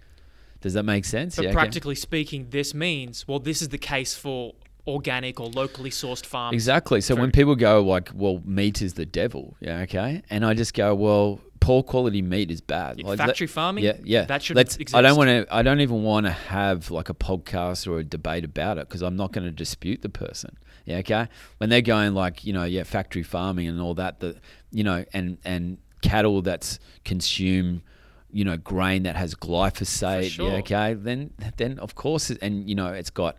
Does 0.61 0.73
that 0.73 0.83
make 0.83 1.05
sense? 1.05 1.35
But 1.37 1.43
Yeah, 1.43 1.49
okay. 1.49 1.55
practically 1.55 1.95
speaking, 1.95 2.47
this 2.51 2.73
means, 2.75 3.27
well, 3.27 3.39
this 3.39 3.61
is 3.61 3.69
the 3.69 3.77
case 3.79 4.13
for 4.15 4.53
organic 4.89 5.39
or 5.39 5.47
locally 5.47 5.89
sourced 5.89 6.25
farms. 6.25 6.53
Exactly. 6.53 7.01
So 7.01 7.15
when 7.15 7.31
people 7.31 7.55
go 7.55 7.81
like, 7.81 8.09
"Well, 8.13 8.41
meat 8.45 8.81
is 8.81 8.93
the 8.95 9.05
devil," 9.05 9.55
yeah, 9.59 9.79
okay, 9.81 10.21
and 10.29 10.45
I 10.45 10.53
just 10.53 10.73
go, 10.73 10.93
"Well, 10.95 11.39
poor 11.59 11.83
quality 11.83 12.21
meat 12.21 12.51
is 12.51 12.61
bad." 12.61 12.99
Yeah, 12.99 13.07
Like, 13.07 13.17
factory 13.19 13.47
farming, 13.47 13.83
yeah, 13.83 13.97
yeah. 14.03 14.25
that 14.25 14.41
shouldn't 14.43 14.57
Let's. 14.57 14.75
exist. 14.77 14.95
I 14.95 15.01
don't 15.01 15.17
want 15.17 15.29
to. 15.29 15.47
I 15.53 15.61
don't 15.61 15.81
even 15.81 16.03
want 16.03 16.25
to 16.25 16.31
have 16.31 16.91
like 16.91 17.09
a 17.09 17.13
podcast 17.13 17.87
or 17.87 17.99
a 17.99 18.03
debate 18.03 18.43
about 18.43 18.77
it 18.77 18.87
because 18.87 19.01
I'm 19.01 19.15
not 19.15 19.31
going 19.31 19.45
to 19.45 19.51
dispute 19.51 20.01
the 20.01 20.09
person. 20.09 20.57
Yeah, 20.85 20.97
okay. 20.97 21.27
When 21.59 21.69
they're 21.69 21.81
going 21.81 22.13
like, 22.15 22.45
you 22.45 22.53
know, 22.53 22.63
yeah, 22.63 22.83
factory 22.83 23.23
farming 23.23 23.67
and 23.67 23.79
all 23.79 23.93
that, 23.95 24.19
the, 24.21 24.37
you 24.71 24.83
know, 24.83 25.05
and 25.13 25.37
and 25.45 25.77
cattle 26.01 26.41
that's 26.41 26.79
consume. 27.05 27.83
You 28.31 28.45
know, 28.45 28.57
grain 28.57 29.03
that 29.03 29.15
has 29.15 29.33
glyphosate. 29.33 30.29
sure. 30.29 30.51
Yeah, 30.51 30.57
okay. 30.57 30.93
Then, 30.93 31.33
then 31.57 31.79
of 31.79 31.95
course, 31.95 32.29
and 32.29 32.69
you 32.69 32.75
know, 32.75 32.93
it's 32.93 33.09
got 33.09 33.35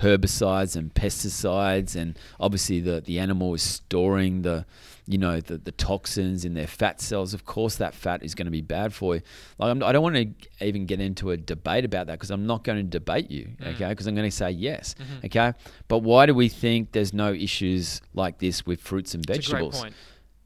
herbicides 0.00 0.76
and 0.76 0.92
pesticides 0.94 1.94
and 1.94 2.18
obviously 2.38 2.80
the, 2.80 3.00
the 3.02 3.18
animal 3.18 3.54
is 3.54 3.62
storing 3.62 4.42
the 4.42 4.64
you 5.06 5.18
know 5.18 5.40
the, 5.40 5.58
the 5.58 5.72
toxins 5.72 6.44
in 6.44 6.54
their 6.54 6.66
fat 6.66 7.00
cells 7.00 7.34
of 7.34 7.44
course 7.44 7.76
that 7.76 7.94
fat 7.94 8.22
is 8.22 8.34
going 8.34 8.46
to 8.46 8.50
be 8.50 8.60
bad 8.60 8.92
for 8.94 9.16
you 9.16 9.22
like 9.58 9.70
I'm, 9.70 9.82
i 9.82 9.92
don't 9.92 10.02
want 10.02 10.16
to 10.16 10.66
even 10.66 10.86
get 10.86 11.00
into 11.00 11.30
a 11.32 11.36
debate 11.36 11.84
about 11.84 12.06
that 12.06 12.14
because 12.14 12.30
i'm 12.30 12.46
not 12.46 12.64
going 12.64 12.78
to 12.78 12.82
debate 12.84 13.30
you 13.30 13.48
Mm. 13.60 13.74
okay 13.74 13.88
because 13.88 14.06
i'm 14.06 14.14
going 14.14 14.30
to 14.30 14.36
say 14.36 14.50
yes 14.50 14.94
Mm-hmm. 14.98 15.26
okay 15.26 15.52
but 15.88 15.98
why 15.98 16.26
do 16.26 16.34
we 16.34 16.48
think 16.48 16.92
there's 16.92 17.12
no 17.12 17.32
issues 17.32 18.00
like 18.14 18.38
this 18.38 18.64
with 18.66 18.80
fruits 18.80 19.14
and 19.14 19.22
It's 19.28 19.46
a 19.48 19.50
great 19.50 19.60
vegetables 19.64 19.84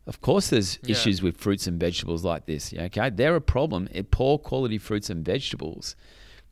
of 0.07 0.21
course, 0.21 0.51
there's 0.51 0.79
Yeah. 0.83 0.93
issues 0.93 1.23
with 1.23 1.39
fruits 1.39 1.67
and 1.67 1.81
vegetables 1.81 2.27
like 2.27 2.45
this. 2.45 2.75
Yeah, 2.75 2.83
okay, 2.83 3.09
they're 3.09 3.37
a 3.37 3.41
problem. 3.41 3.89
Poor 4.11 4.37
quality 4.37 4.77
fruits 4.77 5.09
and 5.09 5.25
vegetables 5.25 5.97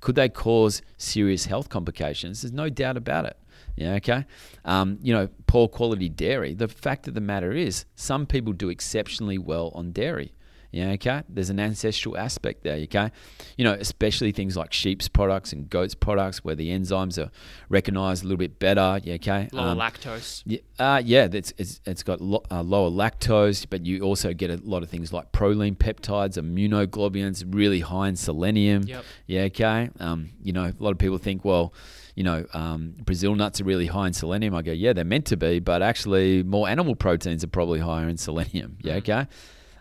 could 0.02 0.16
they 0.16 0.28
cause 0.28 0.82
serious 0.98 1.46
health 1.46 1.70
complications? 1.70 2.42
There's 2.42 2.52
no 2.52 2.68
doubt 2.68 2.98
about 2.98 3.24
it. 3.24 3.38
Yeah, 3.76 3.94
okay. 3.94 4.26
Um, 4.64 4.98
you 5.00 5.14
know, 5.14 5.28
poor 5.46 5.68
quality 5.68 6.10
dairy. 6.10 6.54
The 6.54 6.68
fact 6.68 7.08
of 7.08 7.14
the 7.14 7.20
matter 7.20 7.52
is, 7.52 7.86
some 7.94 8.26
people 8.26 8.52
do 8.52 8.68
exceptionally 8.68 9.38
well 9.38 9.70
on 9.74 9.92
dairy. 9.92 10.34
Yeah, 10.72 10.92
okay. 10.92 11.22
There's 11.28 11.50
an 11.50 11.60
ancestral 11.60 12.16
aspect 12.16 12.64
there. 12.64 12.76
Okay, 12.76 13.10
you 13.58 13.64
know, 13.64 13.74
especially 13.74 14.32
things 14.32 14.56
like 14.56 14.72
sheep's 14.72 15.06
products 15.06 15.52
and 15.52 15.68
goat's 15.68 15.94
products, 15.94 16.42
where 16.44 16.54
the 16.54 16.70
enzymes 16.70 17.22
are 17.22 17.30
recognized 17.68 18.24
a 18.24 18.26
little 18.26 18.38
bit 18.38 18.58
better. 18.58 18.98
Yeah, 19.04 19.14
okay. 19.14 19.48
Lower 19.52 19.68
Um, 19.68 19.78
lactose. 19.78 20.42
yeah, 20.46 20.58
uh, 20.78 21.02
yeah, 21.04 21.28
it's, 21.30 21.52
it's, 21.58 21.80
it's 21.84 22.02
got 22.02 22.20
lo- 22.22 22.42
uh, 22.50 22.62
lower 22.62 22.90
lactose, 22.90 23.66
but 23.68 23.84
you 23.84 24.00
also 24.00 24.32
get 24.32 24.50
a 24.50 24.58
lot 24.64 24.82
of 24.82 24.88
things 24.88 25.12
like 25.12 25.30
proline 25.30 25.76
peptides, 25.76 26.38
immunoglobulins, 26.38 27.44
really 27.54 27.80
high 27.80 28.08
in 28.08 28.16
selenium. 28.16 28.82
Yep. 28.84 29.04
Yeah, 29.26 29.42
okay. 29.42 29.90
Um, 30.00 30.30
you 30.42 30.52
know, 30.52 30.64
a 30.64 30.74
lot 30.82 30.90
of 30.92 30.98
people 30.98 31.18
think, 31.18 31.44
well, 31.44 31.72
you 32.14 32.24
know, 32.24 32.44
um, 32.52 32.94
Brazil 33.04 33.34
nuts 33.34 33.60
are 33.60 33.64
really 33.64 33.86
high 33.86 34.06
in 34.06 34.12
selenium. 34.12 34.54
I 34.54 34.62
go, 34.62 34.72
yeah, 34.72 34.92
they're 34.92 35.04
meant 35.04 35.26
to 35.26 35.36
be, 35.36 35.60
but 35.60 35.82
actually, 35.82 36.42
more 36.42 36.68
animal 36.68 36.94
proteins 36.94 37.42
are 37.44 37.48
probably 37.48 37.80
higher 37.80 38.08
in 38.08 38.16
selenium. 38.16 38.76
Yeah, 38.82 38.94
Mm. 38.94 38.98
okay. 38.98 39.26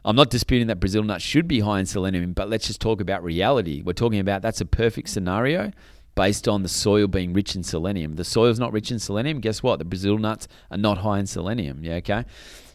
I'm 0.04 0.16
not 0.16 0.30
disputing 0.30 0.68
that 0.68 0.80
Brazil 0.80 1.04
nuts 1.04 1.24
should 1.24 1.48
be 1.48 1.60
high 1.60 1.80
in 1.80 1.86
selenium, 1.86 2.34
but 2.34 2.50
let's 2.50 2.68
just 2.68 2.82
talk 2.82 3.02
about 3.02 3.24
reality. 3.24 3.82
We're 3.82 3.94
talking 3.94 4.20
about 4.20 4.42
that's 4.42 4.62
a 4.62 4.66
perfect 4.66 5.10
scenario 5.10 5.72
based 6.16 6.48
on 6.48 6.64
the 6.64 6.70
soil 6.70 7.08
being 7.08 7.34
rich 7.34 7.56
in 7.56 7.64
selenium. 7.64 8.16
The 8.16 8.24
soil's 8.24 8.60
not 8.60 8.74
rich 8.74 8.92
in 8.92 9.00
selenium. 9.00 9.40
Guess 9.40 9.64
what? 9.64 9.80
The 9.80 9.86
Brazil 9.86 10.18
nuts 10.18 10.48
are 10.70 10.78
not 10.78 11.00
high 11.00 11.20
in 11.20 11.28
selenium. 11.28 11.84
Yeah, 11.84 11.96
okay. 11.96 12.26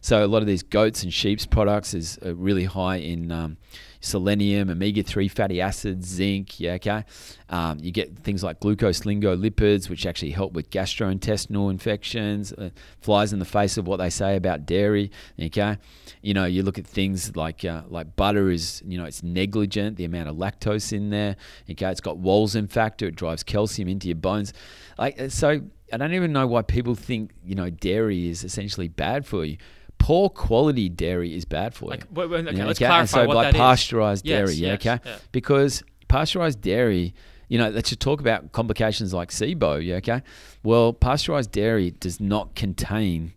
So 0.00 0.24
a 0.24 0.28
lot 0.28 0.40
of 0.40 0.46
these 0.46 0.62
goats 0.62 1.02
and 1.02 1.12
sheep's 1.12 1.46
products 1.46 1.92
is 1.92 2.18
uh, 2.24 2.34
really 2.34 2.64
high 2.64 2.96
in 2.96 3.32
um, 3.32 3.56
selenium, 4.00 4.70
omega 4.70 5.02
three 5.02 5.28
fatty 5.28 5.60
acids, 5.60 6.08
zinc. 6.08 6.60
Yeah, 6.60 6.74
okay. 6.74 7.04
Um, 7.48 7.78
you 7.80 7.92
get 7.92 8.18
things 8.18 8.42
like 8.42 8.60
glycosphingolipids, 8.60 9.88
which 9.88 10.06
actually 10.06 10.32
help 10.32 10.52
with 10.52 10.70
gastrointestinal 10.70 11.70
infections. 11.70 12.52
Uh, 12.52 12.70
flies 13.00 13.32
in 13.32 13.38
the 13.38 13.44
face 13.44 13.76
of 13.76 13.86
what 13.86 13.98
they 13.98 14.10
say 14.10 14.36
about 14.36 14.66
dairy. 14.66 15.10
Okay, 15.40 15.78
you 16.22 16.34
know 16.34 16.44
you 16.44 16.62
look 16.62 16.78
at 16.78 16.86
things 16.86 17.36
like 17.36 17.64
uh, 17.64 17.82
like 17.88 18.16
butter 18.16 18.50
is 18.50 18.82
you 18.86 18.98
know 18.98 19.04
it's 19.04 19.22
negligent 19.22 19.96
the 19.96 20.04
amount 20.04 20.28
of 20.28 20.36
lactose 20.36 20.92
in 20.92 21.10
there. 21.10 21.36
Okay, 21.70 21.90
it's 21.90 22.00
got 22.00 22.16
Wulzen 22.16 22.70
factor. 22.70 23.06
It 23.06 23.16
drives 23.16 23.42
calcium 23.42 23.88
into 23.88 24.08
your 24.08 24.16
bones. 24.16 24.52
Like 24.98 25.20
uh, 25.20 25.28
so, 25.28 25.60
I 25.92 25.96
don't 25.96 26.14
even 26.14 26.32
know 26.32 26.46
why 26.46 26.62
people 26.62 26.94
think 26.94 27.32
you 27.44 27.54
know 27.54 27.70
dairy 27.70 28.28
is 28.28 28.44
essentially 28.44 28.88
bad 28.88 29.26
for 29.26 29.44
you. 29.44 29.58
Poor 30.06 30.30
quality 30.30 30.88
dairy 30.88 31.34
is 31.34 31.44
bad 31.44 31.74
for 31.74 31.86
Like, 31.90 32.06
you. 32.14 32.22
okay, 32.22 32.56
Yeah, 32.56 32.64
let's 32.66 32.80
okay? 32.80 32.86
And 32.92 33.08
so 33.10 33.26
what 33.26 33.34
like 33.34 33.46
that 33.48 33.54
is. 33.56 33.60
pasteurized 33.60 34.24
Yes, 34.24 34.38
dairy, 34.38 34.54
yeah, 34.54 34.68
yes, 34.68 34.86
okay? 34.86 35.00
yeah. 35.04 35.16
Because 35.32 35.82
pasteurized 36.06 36.60
dairy, 36.60 37.12
you 37.48 37.58
know, 37.58 37.70
let's 37.70 37.88
just 37.88 38.00
talk 38.00 38.20
about 38.20 38.52
complications 38.52 39.12
like 39.12 39.30
SIBO, 39.30 39.84
yeah, 39.84 39.96
okay? 39.96 40.22
Well, 40.62 40.92
pasteurized 40.92 41.50
dairy 41.50 41.90
does 41.90 42.20
not 42.20 42.54
contain 42.54 43.32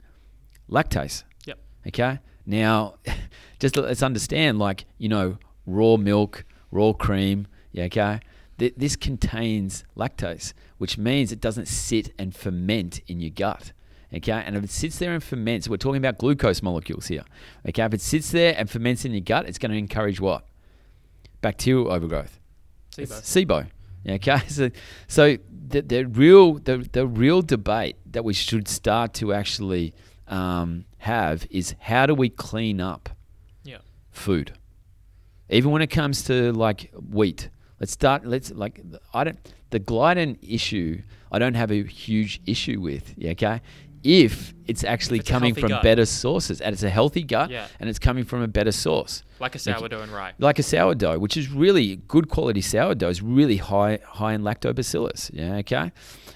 lactase. 0.70 1.24
Yep. 1.48 1.58
Okay. 1.88 2.20
Now, 2.46 2.96
just 3.60 3.76
let's 3.76 4.04
understand, 4.04 4.60
like 4.60 4.86
you 5.00 5.10
know, 5.10 5.40
raw 5.66 5.98
milk, 5.98 6.46
raw 6.70 6.94
cream. 6.94 7.48
Yeah. 7.72 7.86
Okay. 7.86 8.20
Th- 8.60 8.76
this 8.78 8.96
contains 8.96 9.86
lactase, 9.98 10.54
which 10.78 11.00
means 11.00 11.32
it 11.32 11.42
doesn't 11.42 11.68
sit 11.68 12.14
and 12.20 12.36
ferment 12.36 13.02
in 13.08 13.20
your 13.20 13.32
gut. 13.32 13.72
Okay. 14.14 14.32
And 14.32 14.56
if 14.56 14.64
it 14.64 14.70
sits 14.72 14.98
there 15.00 15.14
and 15.14 15.24
ferments, 15.24 15.68
we're 15.70 15.78
talking 15.78 15.98
about 15.98 16.18
glucose 16.18 16.62
molecules 16.64 17.08
here. 17.08 17.24
Okay. 17.68 17.84
If 17.84 17.94
it 17.94 18.02
sits 18.02 18.32
there 18.32 18.56
and 18.58 18.70
ferments 18.70 19.06
in 19.06 19.12
your 19.12 19.22
gut, 19.22 19.48
it's 19.48 19.58
going 19.58 19.72
to 19.72 19.78
encourage 19.78 20.20
what? 20.20 20.46
Bacterial 21.42 21.92
overgrowth. 21.92 22.40
SIBO. 22.98 23.22
SIBO. 23.22 23.68
Okay, 24.08 24.40
so 24.48 24.70
so 25.08 25.38
the, 25.68 25.82
the 25.82 26.06
real 26.06 26.54
the, 26.54 26.78
the 26.92 27.06
real 27.06 27.42
debate 27.42 27.98
that 28.12 28.24
we 28.24 28.34
should 28.34 28.68
start 28.68 29.14
to 29.16 29.34
actually 29.34 29.94
um, 30.28 30.86
have 31.00 31.46
is 31.50 31.76
how 31.80 32.06
do 32.06 32.14
we 32.16 32.30
clean 32.30 32.80
up 32.80 33.10
Yeah. 33.64 33.80
food, 34.12 34.54
even 35.50 35.72
when 35.72 35.82
it 35.82 35.88
comes 35.88 36.24
to 36.24 36.54
like 36.54 36.92
wheat. 36.94 37.50
Let's 37.80 37.92
start. 37.92 38.26
Let's 38.26 38.52
like 38.52 38.82
I 39.14 39.24
don't 39.26 39.38
the 39.70 39.80
gluten 39.80 40.38
issue. 40.42 41.02
I 41.32 41.38
don't 41.40 41.56
have 41.56 41.70
a 41.72 41.84
huge 41.84 42.42
issue 42.46 42.80
with. 42.82 43.14
Yeah, 43.18 43.32
okay. 43.32 43.62
If 44.04 44.54
it's 44.66 44.84
actually 44.84 45.20
it's 45.20 45.30
coming 45.30 45.54
from 45.56 45.70
gut. 45.70 45.84
better 45.84 46.06
sources 46.06 46.62
and 46.62 46.74
it's 46.74 46.84
a 46.84 46.90
healthy 46.90 47.24
gut 47.24 47.50
Yeah. 47.50 47.68
and 47.80 47.90
it's 47.90 48.00
coming 48.00 48.24
from 48.24 48.42
a 48.42 48.48
better 48.48 48.72
source 48.72 49.24
Like 49.40 49.56
a 49.56 49.60
sourdough 49.60 50.02
and 50.02 50.12
rye. 50.12 50.34
like 50.40 50.60
a 50.60 50.64
sourdough, 50.64 51.20
which 51.20 51.36
is 51.36 51.50
really 51.52 51.98
good 52.08 52.30
quality 52.30 52.62
sourdough, 52.62 53.10
is 53.10 53.22
really 53.22 53.58
high 53.58 54.00
high 54.06 54.34
in 54.34 54.42
lactobacillus. 54.44 55.32
Yeah, 55.34 55.56
okay. 55.58 55.92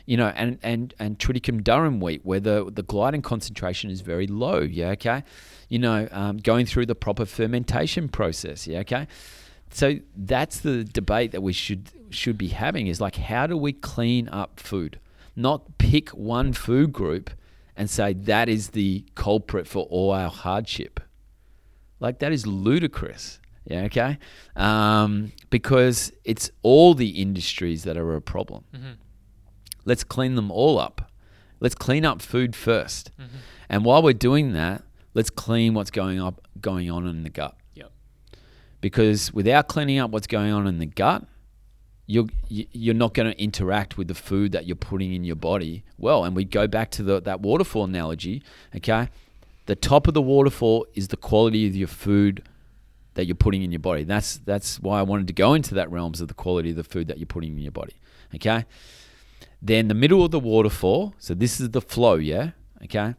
You 0.05 0.17
know, 0.17 0.27
and 0.35 0.57
and 0.63 0.93
and 0.99 1.17
triticum 1.19 1.61
durum 1.61 2.01
wheat, 2.01 2.21
where 2.25 2.39
the 2.41 2.69
the 2.73 2.83
gluten 2.83 3.21
concentration 3.21 3.89
is 3.89 4.01
very 4.01 4.27
low. 4.27 4.59
Yeah, 4.59 4.89
okay. 4.91 5.23
You 5.69 5.79
know, 5.79 6.07
um, 6.11 6.37
going 6.37 6.65
through 6.65 6.87
the 6.87 6.95
proper 6.95 7.25
fermentation 7.25 8.09
process. 8.09 8.67
Yeah, 8.67 8.79
okay. 8.79 9.07
So 9.71 9.99
that's 10.15 10.59
the 10.59 10.83
debate 10.83 11.31
that 11.31 11.41
we 11.41 11.53
should 11.53 11.89
should 12.09 12.37
be 12.37 12.49
having 12.49 12.87
is 12.87 12.99
like 12.99 13.15
how 13.15 13.47
do 13.47 13.55
we 13.57 13.73
clean 13.73 14.27
up 14.29 14.59
food, 14.59 14.99
not 15.35 15.77
pick 15.77 16.09
one 16.09 16.51
food 16.53 16.91
group 16.93 17.29
and 17.75 17.89
say 17.89 18.13
that 18.13 18.49
is 18.49 18.69
the 18.69 19.05
culprit 19.15 19.67
for 19.67 19.83
all 19.85 20.11
our 20.11 20.29
hardship. 20.29 20.99
Like 21.99 22.19
that 22.19 22.31
is 22.31 22.45
ludicrous. 22.45 23.39
Yeah, 23.65 23.83
okay. 23.83 24.17
Um, 24.55 25.31
because 25.49 26.11
it's 26.25 26.51
all 26.63 26.93
the 26.95 27.21
industries 27.21 27.83
that 27.83 27.97
are 27.97 28.13
a 28.15 28.21
problem. 28.21 28.65
Mhm. 28.75 28.97
Let's 29.85 30.03
clean 30.03 30.35
them 30.35 30.51
all 30.51 30.77
up. 30.79 31.11
Let's 31.59 31.75
clean 31.75 32.03
up 32.05 32.21
food 32.21 32.55
1st 32.55 33.11
Mhm. 33.17 33.27
And 33.69 33.85
while 33.85 34.03
we're 34.03 34.13
doing 34.13 34.51
that, 34.53 34.83
let's 35.13 35.29
clean 35.29 35.73
what's 35.73 35.91
going 35.91 36.19
up 36.19 36.45
going 36.59 36.89
on 36.91 37.07
in 37.07 37.23
the 37.23 37.29
gut. 37.29 37.55
Yep. 37.75 37.91
Because 38.81 39.33
without 39.33 39.67
cleaning 39.67 39.97
up 39.97 40.11
what's 40.11 40.27
going 40.27 40.51
on 40.51 40.67
in 40.67 40.79
the 40.79 40.85
gut, 40.85 41.25
you're 42.05 42.27
you- 42.49 42.67
you're 42.71 42.93
not 42.93 43.13
going 43.13 43.31
to 43.31 43.41
interact 43.41 43.97
with 43.97 44.07
the 44.07 44.13
food 44.15 44.51
that 44.51 44.65
you're 44.65 44.75
putting 44.75 45.13
in 45.13 45.23
your 45.23 45.35
body 45.35 45.83
well. 45.97 46.23
And 46.25 46.35
we 46.35 46.43
go 46.43 46.67
back 46.67 46.91
to 46.91 47.03
the, 47.03 47.21
that 47.21 47.41
waterfall 47.41 47.83
analogy. 47.85 48.43
Okay, 48.75 49.09
the 49.65 49.75
top 49.75 50.07
of 50.07 50.13
the 50.13 50.21
waterfall 50.21 50.85
is 50.93 51.07
the 51.09 51.17
quality 51.17 51.67
of 51.67 51.75
your 51.75 51.87
food 51.87 52.43
that 53.13 53.25
you're 53.25 53.35
putting 53.35 53.61
in 53.61 53.71
your 53.71 53.79
body. 53.79 54.03
That's 54.03 54.37
that's 54.37 54.79
why 54.79 54.99
I 54.99 55.03
wanted 55.03 55.27
to 55.27 55.33
go 55.33 55.53
into 55.53 55.75
that 55.75 55.91
realms 55.91 56.19
of 56.21 56.27
the 56.27 56.33
quality 56.33 56.71
of 56.71 56.75
the 56.75 56.83
food 56.83 57.07
that 57.07 57.17
you're 57.19 57.25
putting 57.27 57.53
in 57.53 57.59
your 57.59 57.71
body. 57.71 57.93
Okay. 58.35 58.65
Then 59.61 59.87
the 59.87 59.93
middle 59.93 60.25
of 60.25 60.31
the 60.31 60.39
waterfall, 60.39 61.15
so 61.19 61.33
this 61.33 61.61
is 61.61 61.69
the 61.69 61.79
flow, 61.79 62.15
yeah? 62.15 62.51
Okay? 62.83 63.15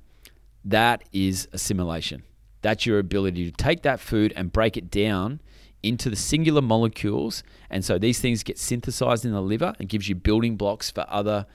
That 0.63 1.05
is 1.13 1.49
assimilation. 1.53 2.23
That's 2.61 2.85
your 2.85 2.99
ability 2.99 3.51
to 3.51 3.57
take 3.57 3.83
that 3.83 3.99
food 3.99 4.33
and 4.37 4.53
break 4.53 4.77
it 4.77 4.91
down 4.91 5.41
into 5.85 6.11
the 6.11 6.17
singular 6.17 6.63
molecules. 6.63 7.43
And 7.71 7.85
so 7.85 7.99
these 7.99 8.21
things 8.21 8.43
get 8.43 8.59
synthesized 8.59 9.25
in 9.25 9.33
the 9.33 9.43
liver 9.43 9.75
and 9.79 9.89
gives 9.89 10.09
you 10.09 10.15
building 10.15 10.57
blocks 10.57 10.91
for 10.91 11.05
other 11.09 11.47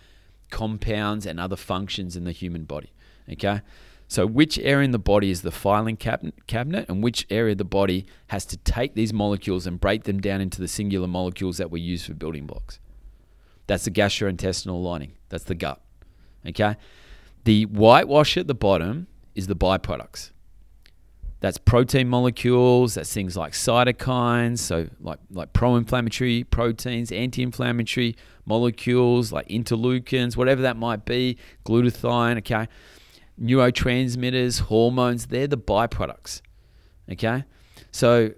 compounds 0.50 1.26
and 1.26 1.39
other 1.39 1.56
functions 1.56 2.15
in 2.15 2.24
the 2.24 2.32
human 2.32 2.63
body. 2.63 2.94
Okay? 3.32 3.62
So 4.08 4.26
which 4.26 4.58
area 4.60 4.86
in 4.86 4.92
the 4.92 4.98
body 4.98 5.30
is 5.30 5.44
the 5.44 5.52
filing 5.52 5.96
cabinet, 5.96 6.86
and 6.89 7.04
which 7.04 7.28
area 7.30 7.52
of 7.52 7.60
the 7.60 7.63
body 7.63 8.08
has 8.28 8.44
to 8.48 8.58
take 8.58 8.96
these 8.96 9.13
molecules 9.13 9.68
and 9.68 9.80
break 9.80 10.06
them 10.06 10.20
down 10.20 10.42
into 10.42 10.60
the 10.60 10.68
singular 10.68 11.08
molecules 11.08 11.58
that 11.58 11.70
we 11.70 11.80
use 11.80 12.06
for 12.06 12.15
building 12.15 12.48
blocks? 12.48 12.80
That's 13.68 13.86
the 13.86 13.92
gastrointestinal 13.92 14.82
lining. 14.82 15.13
That's 15.30 15.44
the 15.44 15.54
gut. 15.54 15.80
Okay? 16.48 16.76
The 17.44 17.68
whitewash 17.68 18.36
at 18.36 18.48
the 18.48 18.56
bottom 18.56 19.06
is 19.36 19.46
the 19.46 19.56
byproducts. 19.56 20.32
That's 21.41 21.58
protein 21.58 22.10
molecules, 22.10 22.95
that's 22.95 23.13
things 23.13 23.38
like 23.38 23.54
cytokines, 23.54 24.60
so 24.60 24.88
like 24.99 25.19
like 25.32 25.54
pro-inflammatory 25.54 26.43
proteins, 26.43 27.12
anti-inflammatory 27.12 28.15
molecules 28.45 29.32
like 29.32 29.47
interleukins, 29.47 30.36
whatever 30.36 30.62
that 30.63 30.75
might 30.75 31.06
be, 31.06 31.38
glutathione, 31.65 32.39
okay? 32.39 32.67
Neurotransmitters, 33.41 34.62
hormones, 34.62 35.28
they're 35.28 35.47
the 35.47 35.58
byproducts. 35.58 36.41
Okay? 37.10 37.45
So 37.91 38.32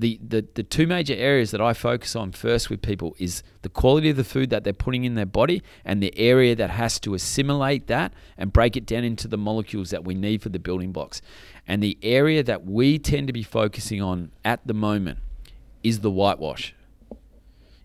the, 0.00 0.18
the, 0.26 0.46
the 0.54 0.62
two 0.62 0.86
major 0.86 1.14
areas 1.14 1.50
that 1.50 1.60
I 1.60 1.74
focus 1.74 2.16
on 2.16 2.32
first 2.32 2.70
with 2.70 2.80
people 2.80 3.14
is 3.18 3.42
the 3.60 3.68
quality 3.68 4.10
of 4.10 4.16
the 4.16 4.24
food 4.24 4.48
that 4.50 4.64
they're 4.64 4.72
putting 4.72 5.04
in 5.04 5.14
their 5.14 5.26
body 5.26 5.62
and 5.84 6.02
the 6.02 6.16
area 6.18 6.56
that 6.56 6.70
has 6.70 6.98
to 7.00 7.14
assimilate 7.14 7.86
that 7.88 8.14
and 8.38 8.52
break 8.52 8.76
it 8.76 8.86
down 8.86 9.04
into 9.04 9.28
the 9.28 9.36
molecules 9.36 9.90
that 9.90 10.04
we 10.04 10.14
need 10.14 10.40
for 10.42 10.48
the 10.48 10.58
building 10.58 10.90
blocks. 10.90 11.20
And 11.68 11.82
the 11.82 11.98
area 12.02 12.42
that 12.42 12.64
we 12.64 12.98
tend 12.98 13.26
to 13.26 13.32
be 13.32 13.42
focusing 13.42 14.00
on 14.00 14.32
at 14.42 14.66
the 14.66 14.74
moment 14.74 15.18
is 15.82 16.00
the 16.00 16.10
whitewash, 16.10 16.74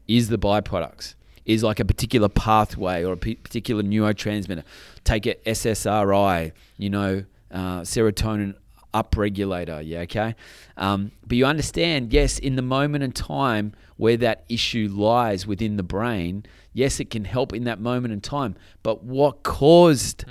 is 0.07 0.29
the 0.29 0.37
byproducts, 0.37 1.15
is 1.45 1.63
like 1.63 1.81
a 1.81 1.85
particular 1.85 2.29
pathway 2.29 3.03
or 3.03 3.13
a 3.13 3.17
particular 3.17 3.83
neurotransmitter. 3.83 4.63
Take 5.03 5.25
a 5.25 5.35
SSRI, 5.45 6.53
you 6.77 6.89
know, 6.89 7.25
uh, 7.51 7.81
serotonin 7.81 8.55
upregulator. 8.95 9.81
Yeah, 9.85 9.99
okay. 10.01 10.35
Um, 10.77 11.11
but 11.27 11.37
you 11.37 11.45
understand, 11.45 12.13
yes, 12.13 12.39
in 12.39 12.55
the 12.55 12.61
moment 12.61 13.03
and 13.03 13.13
time 13.13 13.73
where 13.97 14.17
that 14.17 14.45
issue 14.49 14.89
lies 14.91 15.45
within 15.45 15.75
the 15.75 15.83
brain, 15.83 16.45
yes, 16.73 16.99
it 16.99 17.09
can 17.09 17.25
help 17.25 17.53
in 17.53 17.65
that 17.65 17.79
moment 17.79 18.13
and 18.13 18.23
time. 18.23 18.55
But 18.83 19.03
what 19.03 19.43
caused 19.43 20.23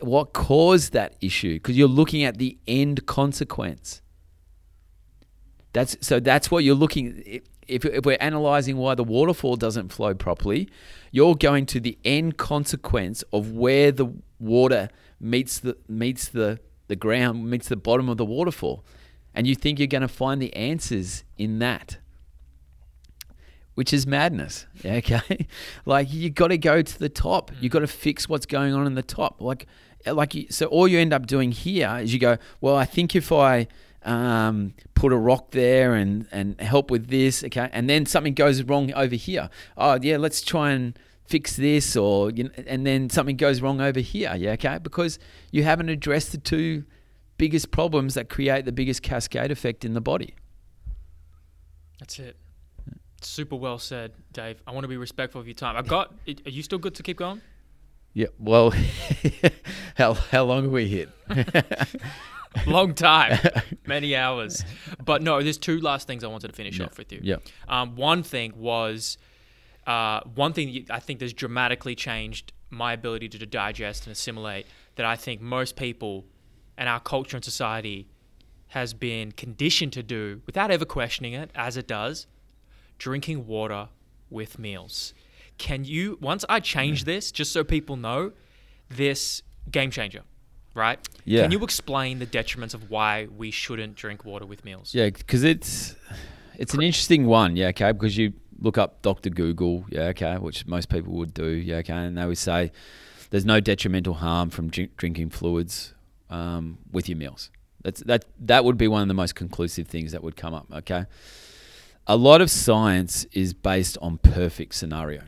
what 0.00 0.32
caused 0.32 0.92
that 0.92 1.16
issue? 1.20 1.54
Because 1.54 1.76
you're 1.78 1.88
looking 1.88 2.24
at 2.24 2.38
the 2.38 2.58
end 2.66 3.06
consequence. 3.06 4.02
That's 5.72 5.96
so. 6.00 6.20
That's 6.20 6.50
what 6.50 6.64
you're 6.64 6.74
looking. 6.74 7.42
If, 7.68 7.84
if 7.84 8.04
we're 8.04 8.16
analyzing 8.20 8.76
why 8.76 8.94
the 8.94 9.04
waterfall 9.04 9.56
doesn't 9.56 9.92
flow 9.92 10.14
properly, 10.14 10.68
you're 11.10 11.34
going 11.34 11.66
to 11.66 11.80
the 11.80 11.98
end 12.04 12.36
consequence 12.36 13.22
of 13.32 13.52
where 13.52 13.92
the 13.92 14.06
water 14.38 14.88
meets 15.20 15.58
the 15.58 15.76
meets 15.88 16.28
the 16.28 16.60
the 16.88 16.96
ground, 16.96 17.48
meets 17.50 17.68
the 17.68 17.76
bottom 17.76 18.08
of 18.08 18.16
the 18.16 18.24
waterfall, 18.24 18.84
and 19.34 19.46
you 19.46 19.54
think 19.54 19.78
you're 19.78 19.86
going 19.86 20.02
to 20.02 20.08
find 20.08 20.40
the 20.40 20.54
answers 20.54 21.24
in 21.36 21.58
that, 21.58 21.98
which 23.74 23.92
is 23.92 24.06
madness. 24.06 24.66
Okay, 24.84 25.46
like 25.84 26.12
you 26.12 26.30
got 26.30 26.48
to 26.48 26.58
go 26.58 26.82
to 26.82 26.98
the 26.98 27.08
top. 27.08 27.50
You 27.60 27.68
got 27.68 27.80
to 27.80 27.86
fix 27.86 28.28
what's 28.28 28.46
going 28.46 28.72
on 28.72 28.86
in 28.86 28.94
the 28.94 29.02
top. 29.02 29.40
Like, 29.40 29.66
like 30.06 30.34
you, 30.34 30.46
so 30.50 30.66
all 30.66 30.86
you 30.86 30.98
end 30.98 31.12
up 31.12 31.26
doing 31.26 31.52
here 31.52 31.98
is 32.00 32.12
you 32.12 32.20
go, 32.20 32.38
well, 32.60 32.76
I 32.76 32.84
think 32.84 33.16
if 33.16 33.32
I 33.32 33.66
um, 34.04 34.74
put 34.94 35.12
a 35.12 35.16
rock 35.16 35.50
there 35.50 35.94
and 35.94 36.26
and 36.30 36.60
help 36.60 36.90
with 36.90 37.08
this, 37.08 37.42
okay, 37.44 37.68
and 37.72 37.90
then 37.90 38.06
something 38.06 38.34
goes 38.34 38.62
wrong 38.62 38.92
over 38.94 39.16
here. 39.16 39.50
Oh 39.76 39.98
yeah, 40.00 40.16
let's 40.16 40.40
try 40.40 40.70
and 40.70 40.96
fix 41.26 41.56
this, 41.56 41.96
or 41.96 42.30
you 42.30 42.44
know, 42.44 42.50
and 42.66 42.86
then 42.86 43.10
something 43.10 43.36
goes 43.36 43.60
wrong 43.60 43.80
over 43.80 44.00
here. 44.00 44.34
Yeah, 44.36 44.52
okay, 44.52 44.78
because 44.82 45.18
you 45.50 45.62
haven't 45.64 45.88
addressed 45.88 46.32
the 46.32 46.38
two 46.38 46.84
biggest 47.38 47.70
problems 47.70 48.14
that 48.14 48.28
create 48.28 48.64
the 48.64 48.72
biggest 48.72 49.02
cascade 49.02 49.50
effect 49.50 49.84
in 49.84 49.94
the 49.94 50.00
body. 50.00 50.34
That's 51.98 52.18
it. 52.18 52.36
Super 53.22 53.56
well 53.56 53.78
said, 53.78 54.12
Dave. 54.32 54.62
I 54.66 54.72
want 54.72 54.84
to 54.84 54.88
be 54.88 54.96
respectful 54.96 55.40
of 55.40 55.46
your 55.46 55.54
time. 55.54 55.76
I 55.76 55.82
got. 55.82 56.14
Are 56.44 56.50
you 56.50 56.62
still 56.62 56.78
good 56.78 56.94
to 56.96 57.02
keep 57.02 57.16
going? 57.16 57.40
Yeah. 58.12 58.26
Well, 58.38 58.72
how 59.96 60.14
how 60.14 60.44
long 60.44 60.64
have 60.64 60.72
we 60.72 60.88
hit? 60.88 61.08
Long 62.66 62.94
time, 62.94 63.38
many 63.86 64.16
hours. 64.16 64.64
But 65.04 65.20
no, 65.20 65.42
there's 65.42 65.58
two 65.58 65.78
last 65.78 66.06
things 66.06 66.24
I 66.24 66.28
wanted 66.28 66.48
to 66.48 66.54
finish 66.54 66.78
Yeah. 66.78 66.86
off 66.86 66.96
with 66.96 67.12
you. 67.12 67.20
Yeah. 67.22 67.36
Um, 67.68 67.96
one 67.96 68.22
thing 68.22 68.54
was, 68.56 69.18
uh, 69.86 70.20
one 70.34 70.52
thing 70.52 70.86
I 70.90 71.00
think 71.00 71.20
that's 71.20 71.32
dramatically 71.32 71.94
changed 71.94 72.52
my 72.70 72.92
ability 72.92 73.28
to 73.28 73.46
digest 73.46 74.06
and 74.06 74.12
assimilate 74.12 74.66
that 74.96 75.06
I 75.06 75.16
think 75.16 75.40
most 75.40 75.76
people 75.76 76.24
and 76.76 76.88
our 76.88 77.00
culture 77.00 77.36
and 77.36 77.44
society 77.44 78.08
has 78.68 78.92
been 78.92 79.32
conditioned 79.32 79.92
to 79.92 80.02
do 80.02 80.42
without 80.46 80.70
ever 80.70 80.84
questioning 80.84 81.32
it, 81.32 81.50
as 81.54 81.76
it 81.76 81.86
does, 81.86 82.26
drinking 82.98 83.46
water 83.46 83.88
with 84.28 84.58
meals. 84.58 85.14
Can 85.58 85.84
you, 85.84 86.18
once 86.20 86.44
I 86.48 86.60
change 86.60 87.04
this, 87.04 87.30
just 87.30 87.52
so 87.52 87.64
people 87.64 87.96
know, 87.96 88.32
this 88.90 89.42
game 89.70 89.90
changer, 89.90 90.22
right? 90.74 90.98
Yeah. 91.24 91.42
Can 91.42 91.52
you 91.52 91.62
explain 91.62 92.18
the 92.18 92.26
detriments 92.26 92.74
of 92.74 92.90
why 92.90 93.28
we 93.34 93.50
shouldn't 93.50 93.94
drink 93.94 94.24
water 94.24 94.44
with 94.44 94.64
meals? 94.64 94.94
Yeah, 94.94 95.06
because 95.10 95.44
it's 95.44 95.94
it's 96.58 96.74
an 96.74 96.82
interesting 96.82 97.26
one, 97.26 97.56
yeah, 97.56 97.68
okay. 97.68 97.92
Because 97.92 98.16
you 98.16 98.32
look 98.60 98.78
up 98.78 99.02
Doctor 99.02 99.30
Google, 99.30 99.84
yeah, 99.88 100.08
okay, 100.08 100.36
which 100.36 100.66
most 100.66 100.88
people 100.88 101.14
would 101.14 101.34
do, 101.34 101.46
yeah, 101.46 101.76
okay, 101.76 101.92
and 101.92 102.16
they 102.16 102.26
would 102.26 102.38
say 102.38 102.72
there's 103.30 103.44
no 103.44 103.60
detrimental 103.60 104.14
harm 104.14 104.50
from 104.50 104.68
drink, 104.68 104.96
drinking 104.96 105.30
fluids 105.30 105.94
um, 106.30 106.78
with 106.92 107.08
your 107.08 107.18
meals. 107.18 107.50
That's 107.82 108.00
that 108.04 108.24
that 108.40 108.64
would 108.64 108.76
be 108.76 108.88
one 108.88 109.02
of 109.02 109.08
the 109.08 109.14
most 109.14 109.34
conclusive 109.34 109.86
things 109.86 110.12
that 110.12 110.22
would 110.22 110.36
come 110.36 110.54
up, 110.54 110.66
okay. 110.72 111.06
A 112.08 112.16
lot 112.16 112.40
of 112.40 112.50
science 112.50 113.24
is 113.32 113.52
based 113.52 113.98
on 114.00 114.18
perfect 114.18 114.74
scenario. 114.74 115.22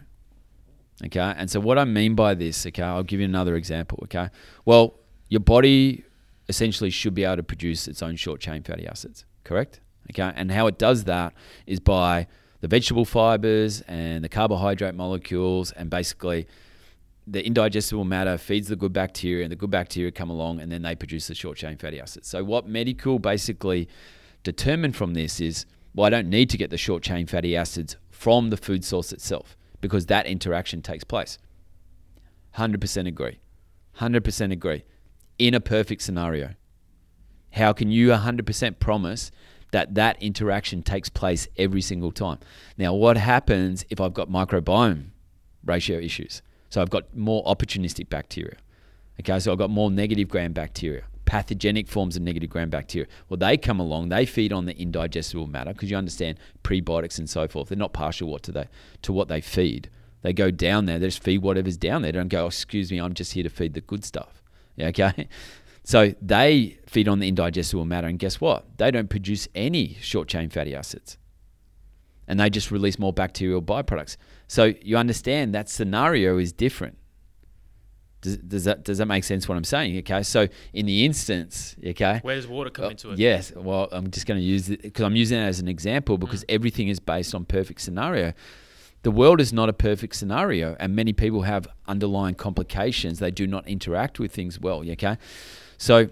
Okay. 1.04 1.34
And 1.36 1.50
so, 1.50 1.60
what 1.60 1.78
I 1.78 1.84
mean 1.84 2.14
by 2.14 2.34
this, 2.34 2.66
okay, 2.66 2.82
I'll 2.82 3.02
give 3.02 3.20
you 3.20 3.26
another 3.26 3.56
example. 3.56 4.00
Okay. 4.04 4.28
Well, 4.64 4.94
your 5.28 5.40
body 5.40 6.04
essentially 6.48 6.90
should 6.90 7.14
be 7.14 7.24
able 7.24 7.36
to 7.36 7.42
produce 7.42 7.86
its 7.88 8.02
own 8.02 8.16
short 8.16 8.40
chain 8.40 8.62
fatty 8.62 8.86
acids, 8.86 9.24
correct? 9.44 9.80
Okay. 10.10 10.32
And 10.34 10.50
how 10.50 10.66
it 10.66 10.78
does 10.78 11.04
that 11.04 11.34
is 11.66 11.80
by 11.80 12.26
the 12.60 12.68
vegetable 12.68 13.04
fibers 13.04 13.82
and 13.82 14.24
the 14.24 14.28
carbohydrate 14.28 14.94
molecules, 14.94 15.72
and 15.72 15.90
basically 15.90 16.46
the 17.26 17.44
indigestible 17.44 18.04
matter 18.04 18.38
feeds 18.38 18.68
the 18.68 18.76
good 18.76 18.92
bacteria, 18.92 19.44
and 19.44 19.52
the 19.52 19.56
good 19.56 19.70
bacteria 19.70 20.10
come 20.10 20.30
along 20.30 20.60
and 20.60 20.72
then 20.72 20.82
they 20.82 20.94
produce 20.94 21.28
the 21.28 21.34
short 21.34 21.58
chain 21.58 21.76
fatty 21.76 22.00
acids. 22.00 22.26
So, 22.26 22.42
what 22.42 22.66
Medical 22.66 23.18
basically 23.18 23.88
determined 24.42 24.96
from 24.96 25.14
this 25.14 25.40
is 25.40 25.66
well, 25.94 26.06
I 26.06 26.10
don't 26.10 26.28
need 26.28 26.48
to 26.50 26.56
get 26.56 26.70
the 26.70 26.78
short 26.78 27.02
chain 27.02 27.26
fatty 27.26 27.56
acids 27.56 27.96
from 28.10 28.50
the 28.50 28.56
food 28.56 28.84
source 28.84 29.12
itself 29.12 29.56
because 29.80 30.06
that 30.06 30.26
interaction 30.26 30.82
takes 30.82 31.04
place. 31.04 31.38
100% 32.56 33.08
agree. 33.08 33.40
100% 33.98 34.52
agree. 34.52 34.84
In 35.38 35.54
a 35.54 35.60
perfect 35.60 36.02
scenario, 36.02 36.54
how 37.52 37.72
can 37.72 37.90
you 37.90 38.08
100% 38.08 38.78
promise 38.78 39.30
that 39.70 39.94
that 39.94 40.22
interaction 40.22 40.82
takes 40.82 41.08
place 41.08 41.48
every 41.56 41.80
single 41.80 42.12
time? 42.12 42.38
Now, 42.76 42.94
what 42.94 43.16
happens 43.16 43.84
if 43.90 44.00
I've 44.00 44.14
got 44.14 44.28
microbiome 44.28 45.08
ratio 45.64 45.98
issues? 45.98 46.42
So 46.70 46.82
I've 46.82 46.90
got 46.90 47.16
more 47.16 47.44
opportunistic 47.44 48.08
bacteria. 48.08 48.56
Okay, 49.20 49.38
so 49.40 49.52
I've 49.52 49.58
got 49.58 49.70
more 49.70 49.90
negative 49.90 50.28
gram 50.28 50.52
bacteria, 50.52 51.02
pathogenic 51.24 51.88
forms 51.88 52.16
of 52.16 52.22
negative 52.22 52.50
gram 52.50 52.70
bacteria. 52.70 53.08
Well, 53.28 53.36
they 53.36 53.56
come 53.56 53.80
along, 53.80 54.10
they 54.10 54.24
feed 54.24 54.52
on 54.52 54.66
the 54.66 54.76
indigestible 54.78 55.48
matter 55.48 55.72
because 55.72 55.90
you 55.90 55.96
understand 55.96 56.38
prebiotics 56.62 57.18
and 57.18 57.28
so 57.28 57.48
forth. 57.48 57.68
They're 57.68 57.78
not 57.78 57.92
partial 57.92 58.28
what 58.28 58.42
to 58.44 58.52
they 58.52 58.68
to 59.02 59.12
what 59.12 59.28
they 59.28 59.40
feed. 59.40 59.90
They 60.22 60.32
go 60.32 60.50
down 60.50 60.86
there, 60.86 60.98
they 60.98 61.06
just 61.08 61.22
feed 61.22 61.42
whatever's 61.42 61.76
down 61.76 62.02
there. 62.02 62.12
They 62.12 62.18
don't 62.18 62.28
go, 62.28 62.44
oh, 62.44 62.48
excuse 62.48 62.90
me, 62.90 63.00
I'm 63.00 63.14
just 63.14 63.32
here 63.32 63.42
to 63.42 63.50
feed 63.50 63.74
the 63.74 63.80
good 63.80 64.04
stuff. 64.04 64.42
Yeah, 64.76 64.88
okay. 64.88 65.28
So 65.88 66.12
they 66.20 66.76
feed 66.86 67.08
on 67.08 67.18
the 67.18 67.28
indigestible 67.28 67.86
matter, 67.86 68.08
and 68.08 68.18
guess 68.18 68.42
what? 68.42 68.76
They 68.76 68.90
don't 68.90 69.08
produce 69.08 69.48
any 69.54 69.96
short 70.02 70.28
chain 70.28 70.50
fatty 70.50 70.74
acids. 70.74 71.16
And 72.26 72.38
they 72.38 72.50
just 72.50 72.70
release 72.70 72.98
more 72.98 73.10
bacterial 73.10 73.62
byproducts. 73.62 74.18
So 74.48 74.74
you 74.82 74.98
understand 74.98 75.54
that 75.54 75.70
scenario 75.70 76.36
is 76.36 76.52
different. 76.52 76.98
Does, 78.20 78.36
does 78.36 78.64
that 78.64 78.84
does 78.84 78.98
that 78.98 79.06
make 79.06 79.24
sense? 79.24 79.48
What 79.48 79.56
I'm 79.56 79.64
saying? 79.64 79.96
Okay, 80.00 80.22
so 80.24 80.46
in 80.74 80.84
the 80.84 81.06
instance, 81.06 81.74
okay, 81.82 82.18
Where 82.20 82.36
does 82.36 82.46
water 82.46 82.68
come 82.68 82.84
uh, 82.84 82.90
into 82.90 83.12
it? 83.12 83.18
Yes. 83.18 83.54
Well, 83.56 83.88
I'm 83.90 84.10
just 84.10 84.26
going 84.26 84.38
to 84.38 84.44
use 84.44 84.68
it 84.68 84.82
because 84.82 85.06
I'm 85.06 85.16
using 85.16 85.38
it 85.38 85.46
as 85.46 85.58
an 85.58 85.68
example 85.68 86.18
because 86.18 86.44
everything 86.50 86.88
is 86.88 87.00
based 87.00 87.34
on 87.34 87.46
perfect 87.46 87.80
scenario. 87.80 88.34
The 89.04 89.10
world 89.10 89.40
is 89.40 89.54
not 89.54 89.70
a 89.70 89.72
perfect 89.72 90.16
scenario, 90.16 90.76
and 90.78 90.94
many 90.94 91.14
people 91.14 91.42
have 91.42 91.66
underlying 91.86 92.34
complications. 92.34 93.20
They 93.20 93.30
do 93.30 93.46
not 93.46 93.66
interact 93.66 94.20
with 94.20 94.32
things 94.32 94.60
well. 94.60 94.80
Okay, 94.86 95.16
so 95.78 96.08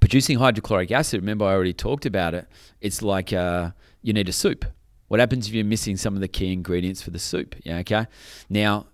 producing 0.00 0.38
hydrochloric 0.38 0.90
acid. 0.90 1.20
Remember, 1.20 1.44
I 1.44 1.52
already 1.52 1.72
talked 1.72 2.06
about 2.06 2.34
it. 2.34 2.46
It's 2.80 3.02
like 3.02 3.32
uh, 3.32 3.70
you 4.02 4.12
need 4.12 4.28
a 4.28 4.32
soup. 4.32 4.64
What 5.08 5.20
happens 5.20 5.46
if 5.46 5.54
you're 5.54 5.64
missing 5.64 5.96
some 5.96 6.14
of 6.14 6.20
the 6.20 6.28
key 6.28 6.52
ingredients 6.52 7.02
for 7.02 7.10
the 7.10 7.18
soup? 7.18 7.54
Yeah. 7.64 7.78
Okay. 7.78 8.06
Now, 8.48 8.86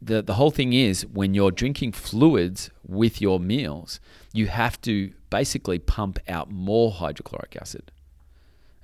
the 0.00 0.22
the 0.22 0.34
whole 0.34 0.50
thing 0.50 0.72
is 0.72 1.06
when 1.06 1.34
you're 1.34 1.50
drinking 1.50 1.92
fluids 1.92 2.70
with 2.86 3.20
your 3.20 3.38
meals, 3.40 4.00
you 4.32 4.46
have 4.46 4.80
to 4.82 5.12
basically 5.30 5.78
pump 5.78 6.18
out 6.28 6.50
more 6.50 6.90
hydrochloric 6.92 7.56
acid. 7.60 7.90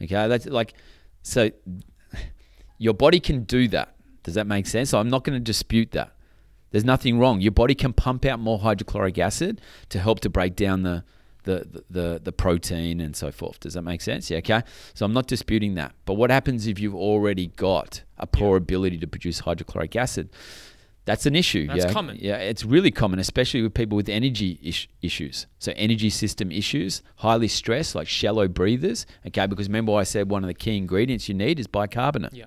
Okay, 0.03 0.29
that's 0.29 0.47
like 0.47 0.75
so 1.23 1.51
your 2.79 2.95
body 2.95 3.21
can 3.21 3.45
do 3.45 3.69
that. 3.69 3.95
Does 4.23 4.35
that 4.35 4.47
make 4.47 4.67
sense? 4.67 4.91
So 4.91 4.99
I'm 4.99 5.09
not 5.09 5.25
going 5.25 5.39
to 5.39 5.45
dispute 5.45 5.93
that. 5.93 6.13
There's 6.71 6.85
nothing 6.85 7.19
wrong. 7.19 7.41
Your 7.41 7.53
body 7.53 7.75
can 7.75 7.93
pump 7.93 8.25
out 8.25 8.39
more 8.39 8.59
hydrochloric 8.59 9.19
acid 9.19 9.61
to 9.89 9.99
help 9.99 10.21
to 10.21 10.31
break 10.31 10.57
down 10.57 10.83
the 10.83 11.05
the, 11.45 11.85
the, 11.89 12.21
the 12.23 12.33
protein 12.33 13.01
and 13.01 13.17
so 13.17 13.33
forth. 13.33 13.61
Does 13.61 13.73
that 13.73 13.83
make 13.83 14.03
sense? 14.03 14.31
Yeah, 14.31 14.39
okay. 14.39 14.63
So 14.93 15.07
I'm 15.07 15.15
not 15.15 15.27
disputing 15.27 15.75
that. 15.75 15.95
But 16.05 16.15
what 16.15 16.31
happens 16.31 16.67
if 16.67 16.79
you've 16.79 16.95
already 16.95 17.49
got 17.49 18.03
a 18.19 18.27
poor 18.27 18.59
ability 18.59 18.99
to 18.99 19.07
produce 19.07 19.41
hydrochloric 19.41 19.97
acid? 19.97 20.29
That's 21.07 21.27
an 21.27 21.35
issue. 21.35 21.67
That's 21.67 21.87
yeah, 21.87 21.93
common. 21.93 22.19
Yeah, 22.21 22.37
it's 22.37 22.65
really 22.65 22.91
common, 22.91 23.19
especially 23.19 23.63
with 23.63 23.75
people 23.75 23.97
with 23.97 24.09
energy 24.09 24.59
is- 24.63 24.87
issues. 25.01 25.47
So 25.59 25.73
energy 25.77 26.11
system 26.11 26.53
issues, 26.53 27.03
highly 27.17 27.49
stressed, 27.49 27.95
like 27.95 28.07
shallow 28.07 28.47
breathers. 28.47 29.07
Okay, 29.27 29.47
because 29.47 29.67
remember 29.67 29.95
I 29.95 30.03
said 30.03 30.31
one 30.31 30.45
of 30.45 30.49
the 30.49 30.55
key 30.55 30.77
ingredients 30.77 31.29
you 31.29 31.35
need 31.35 31.59
is 31.59 31.67
bicarbonate. 31.67 32.35
Yeah. 32.35 32.45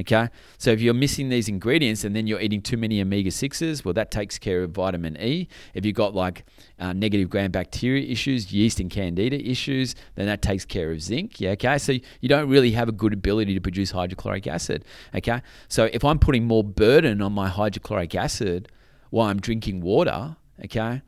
Okay, 0.00 0.28
so 0.58 0.70
if 0.70 0.80
you're 0.80 0.94
missing 0.94 1.28
these 1.28 1.48
ingredients 1.48 2.04
and 2.04 2.14
then 2.14 2.28
you're 2.28 2.40
eating 2.40 2.62
too 2.62 2.76
many 2.76 3.00
omega 3.00 3.30
6s, 3.30 3.84
well, 3.84 3.94
that 3.94 4.12
takes 4.12 4.38
care 4.38 4.62
of 4.62 4.70
vitamin 4.70 5.20
E. 5.20 5.48
If 5.74 5.84
you've 5.84 5.96
got 5.96 6.14
like 6.14 6.44
uh, 6.78 6.92
negative 6.92 7.28
gram 7.28 7.50
bacteria 7.50 8.08
issues, 8.08 8.52
yeast 8.52 8.78
and 8.78 8.90
candida 8.90 9.44
issues, 9.44 9.96
then 10.14 10.26
that 10.26 10.40
takes 10.40 10.64
care 10.64 10.92
of 10.92 11.02
zinc. 11.02 11.40
Yeah, 11.40 11.50
okay, 11.50 11.78
so 11.78 11.92
you 12.20 12.28
don't 12.28 12.48
really 12.48 12.70
have 12.72 12.88
a 12.88 12.92
good 12.92 13.12
ability 13.12 13.54
to 13.54 13.60
produce 13.60 13.90
hydrochloric 13.90 14.46
acid. 14.46 14.84
Okay, 15.16 15.42
so 15.68 15.88
if 15.92 16.04
I'm 16.04 16.20
putting 16.20 16.46
more 16.46 16.62
burden 16.62 17.20
on 17.20 17.32
my 17.32 17.48
hydrochloric 17.48 18.14
acid 18.14 18.68
while 19.10 19.26
I'm 19.28 19.40
drinking 19.40 19.80
water, 19.80 20.36
okay, 20.64 21.02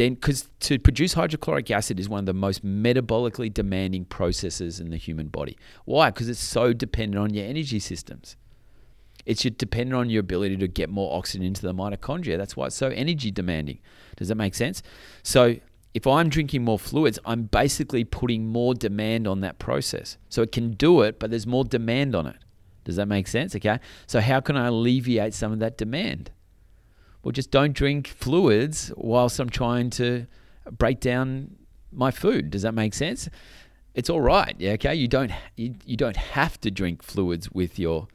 then 0.00 0.14
because 0.14 0.48
to 0.60 0.78
produce 0.78 1.12
hydrochloric 1.12 1.70
acid 1.70 2.00
is 2.00 2.08
one 2.08 2.20
of 2.20 2.26
the 2.26 2.32
most 2.32 2.64
metabolically 2.64 3.52
demanding 3.52 4.04
processes 4.06 4.80
in 4.80 4.90
the 4.90 4.96
human 4.96 5.28
body. 5.28 5.58
Why? 5.84 6.10
Because 6.10 6.28
it's 6.28 6.40
so 6.40 6.72
dependent 6.72 7.22
on 7.22 7.34
your 7.34 7.44
energy 7.44 7.78
systems. 7.78 8.36
It's 9.26 9.42
dependent 9.42 9.94
on 9.94 10.08
your 10.08 10.20
ability 10.20 10.56
to 10.56 10.68
get 10.68 10.88
more 10.88 11.16
oxygen 11.16 11.46
into 11.46 11.62
the 11.62 11.74
mitochondria. 11.74 12.38
That's 12.38 12.56
why 12.56 12.66
it's 12.66 12.76
so 12.76 12.88
energy 12.88 13.30
demanding. 13.30 13.80
Does 14.16 14.28
that 14.28 14.36
make 14.36 14.54
sense? 14.54 14.82
So 15.22 15.56
if 15.92 16.06
I'm 16.06 16.30
drinking 16.30 16.64
more 16.64 16.78
fluids, 16.78 17.18
I'm 17.26 17.42
basically 17.42 18.04
putting 18.04 18.46
more 18.46 18.74
demand 18.74 19.26
on 19.26 19.40
that 19.40 19.58
process. 19.58 20.16
So 20.30 20.40
it 20.40 20.52
can 20.52 20.72
do 20.72 21.02
it, 21.02 21.18
but 21.18 21.30
there's 21.30 21.46
more 21.46 21.64
demand 21.64 22.14
on 22.14 22.26
it. 22.26 22.36
Does 22.84 22.96
that 22.96 23.06
make 23.06 23.28
sense? 23.28 23.54
Okay. 23.54 23.78
So 24.06 24.20
how 24.20 24.40
can 24.40 24.56
I 24.56 24.68
alleviate 24.68 25.34
some 25.34 25.52
of 25.52 25.58
that 25.58 25.76
demand? 25.76 26.30
Well, 27.22 27.32
just 27.32 27.50
don't 27.50 27.72
drink 27.72 28.08
fluids 28.08 28.92
whilst 28.96 29.38
I'm 29.40 29.50
trying 29.50 29.90
to 29.90 30.26
break 30.70 31.00
down 31.00 31.56
my 31.92 32.10
food. 32.10 32.50
Does 32.50 32.62
that 32.62 32.72
make 32.72 32.94
sense? 32.94 33.28
It's 33.94 34.08
all 34.08 34.20
right. 34.20 34.54
Yeah. 34.58 34.72
Okay. 34.72 34.94
You 34.94 35.08
don't 35.08 35.32
you, 35.56 35.74
you 35.84 35.96
don't 35.96 36.16
have 36.16 36.60
to 36.60 36.70
drink 36.70 37.02
fluids 37.02 37.50
with 37.50 37.78
your 37.78 38.06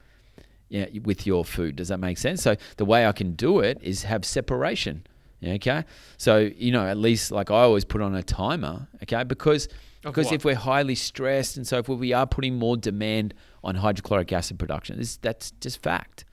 yeah 0.69 0.87
with 1.03 1.27
your 1.27 1.43
food. 1.45 1.75
Does 1.75 1.89
that 1.89 1.99
make 1.99 2.17
sense? 2.17 2.41
So 2.41 2.55
the 2.77 2.85
way 2.85 3.05
I 3.05 3.11
can 3.11 3.33
do 3.33 3.59
it 3.59 3.79
is 3.81 4.03
have 4.03 4.25
separation. 4.25 5.05
Yeah, 5.41 5.53
okay. 5.53 5.83
So 6.17 6.37
you 6.37 6.71
know 6.71 6.87
at 6.87 6.97
least 6.97 7.31
like 7.31 7.51
I 7.51 7.61
always 7.61 7.85
put 7.85 8.01
on 8.01 8.15
a 8.15 8.23
timer. 8.23 8.87
Okay. 9.03 9.23
Because 9.23 9.65
Of 9.65 10.13
because 10.13 10.27
what? 10.27 10.35
if 10.35 10.45
we're 10.45 10.55
highly 10.55 10.95
stressed 10.95 11.57
and 11.57 11.67
so 11.67 11.83
forth, 11.83 11.99
we 11.99 12.13
are 12.13 12.25
putting 12.25 12.55
more 12.55 12.77
demand 12.77 13.33
on 13.63 13.75
hydrochloric 13.75 14.31
acid 14.31 14.57
production. 14.57 14.97
This, 14.97 15.17
that's 15.17 15.51
just 15.59 15.83
fact. 15.83 16.25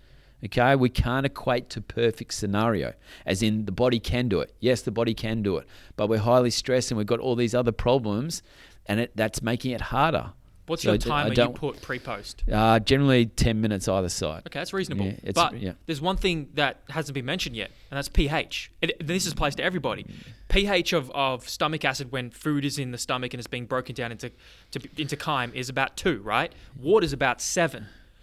Okay, 0.44 0.74
we 0.74 0.88
can't 0.88 1.24
equate 1.24 1.70
to 1.70 1.80
perfect 1.80 2.34
scenario, 2.34 2.94
as 3.24 3.42
in 3.42 3.64
the 3.64 3.72
body 3.72 4.00
can 4.00 4.28
do 4.28 4.40
it. 4.40 4.52
Yes, 4.58 4.82
the 4.82 4.90
body 4.90 5.14
can 5.14 5.42
do 5.42 5.56
it, 5.56 5.66
but 5.96 6.08
we're 6.08 6.18
highly 6.18 6.50
stressed 6.50 6.90
and 6.90 6.98
we've 6.98 7.06
got 7.06 7.20
all 7.20 7.36
these 7.36 7.54
other 7.54 7.72
problems, 7.72 8.42
and 8.86 9.00
it, 9.00 9.12
that's 9.14 9.40
making 9.42 9.70
it 9.70 9.80
harder. 9.80 10.32
What's 10.66 10.84
So 10.84 10.90
your 10.90 10.94
I 10.94 10.98
d- 10.98 11.10
I 11.10 11.34
timer 11.34 11.34
you 11.34 11.48
put 11.50 11.82
pre-post? 11.82 12.44
Uh, 12.50 12.78
generally, 12.78 13.26
ten 13.26 13.60
minutes 13.60 13.88
either 13.88 14.08
side. 14.08 14.42
Okay, 14.46 14.60
that's 14.60 14.72
reasonable. 14.72 15.06
Yeah, 15.06 15.32
but 15.34 15.60
yeah. 15.60 15.72
there's 15.86 16.00
one 16.00 16.16
thing 16.16 16.50
that 16.54 16.82
hasn't 16.88 17.14
been 17.14 17.24
mentioned 17.24 17.56
yet, 17.56 17.70
and 17.90 17.98
that's 17.98 18.08
pH. 18.08 18.70
It, 18.80 19.06
this 19.06 19.30
applies 19.30 19.56
to 19.56 19.64
everybody. 19.64 20.06
pH 20.48 20.92
of, 20.92 21.10
of 21.12 21.48
stomach 21.48 21.84
acid 21.84 22.12
when 22.12 22.30
food 22.30 22.64
is 22.64 22.78
in 22.78 22.92
the 22.92 22.98
stomach 22.98 23.34
and 23.34 23.40
it's 23.40 23.48
being 23.48 23.66
broken 23.66 23.94
down 23.94 24.12
into 24.12 24.30
to, 24.70 24.80
into 24.96 25.16
chyme 25.16 25.52
is 25.52 25.68
about 25.68 25.96
two, 25.96 26.20
right? 26.22 26.52
Water's 26.78 27.12
about 27.12 27.40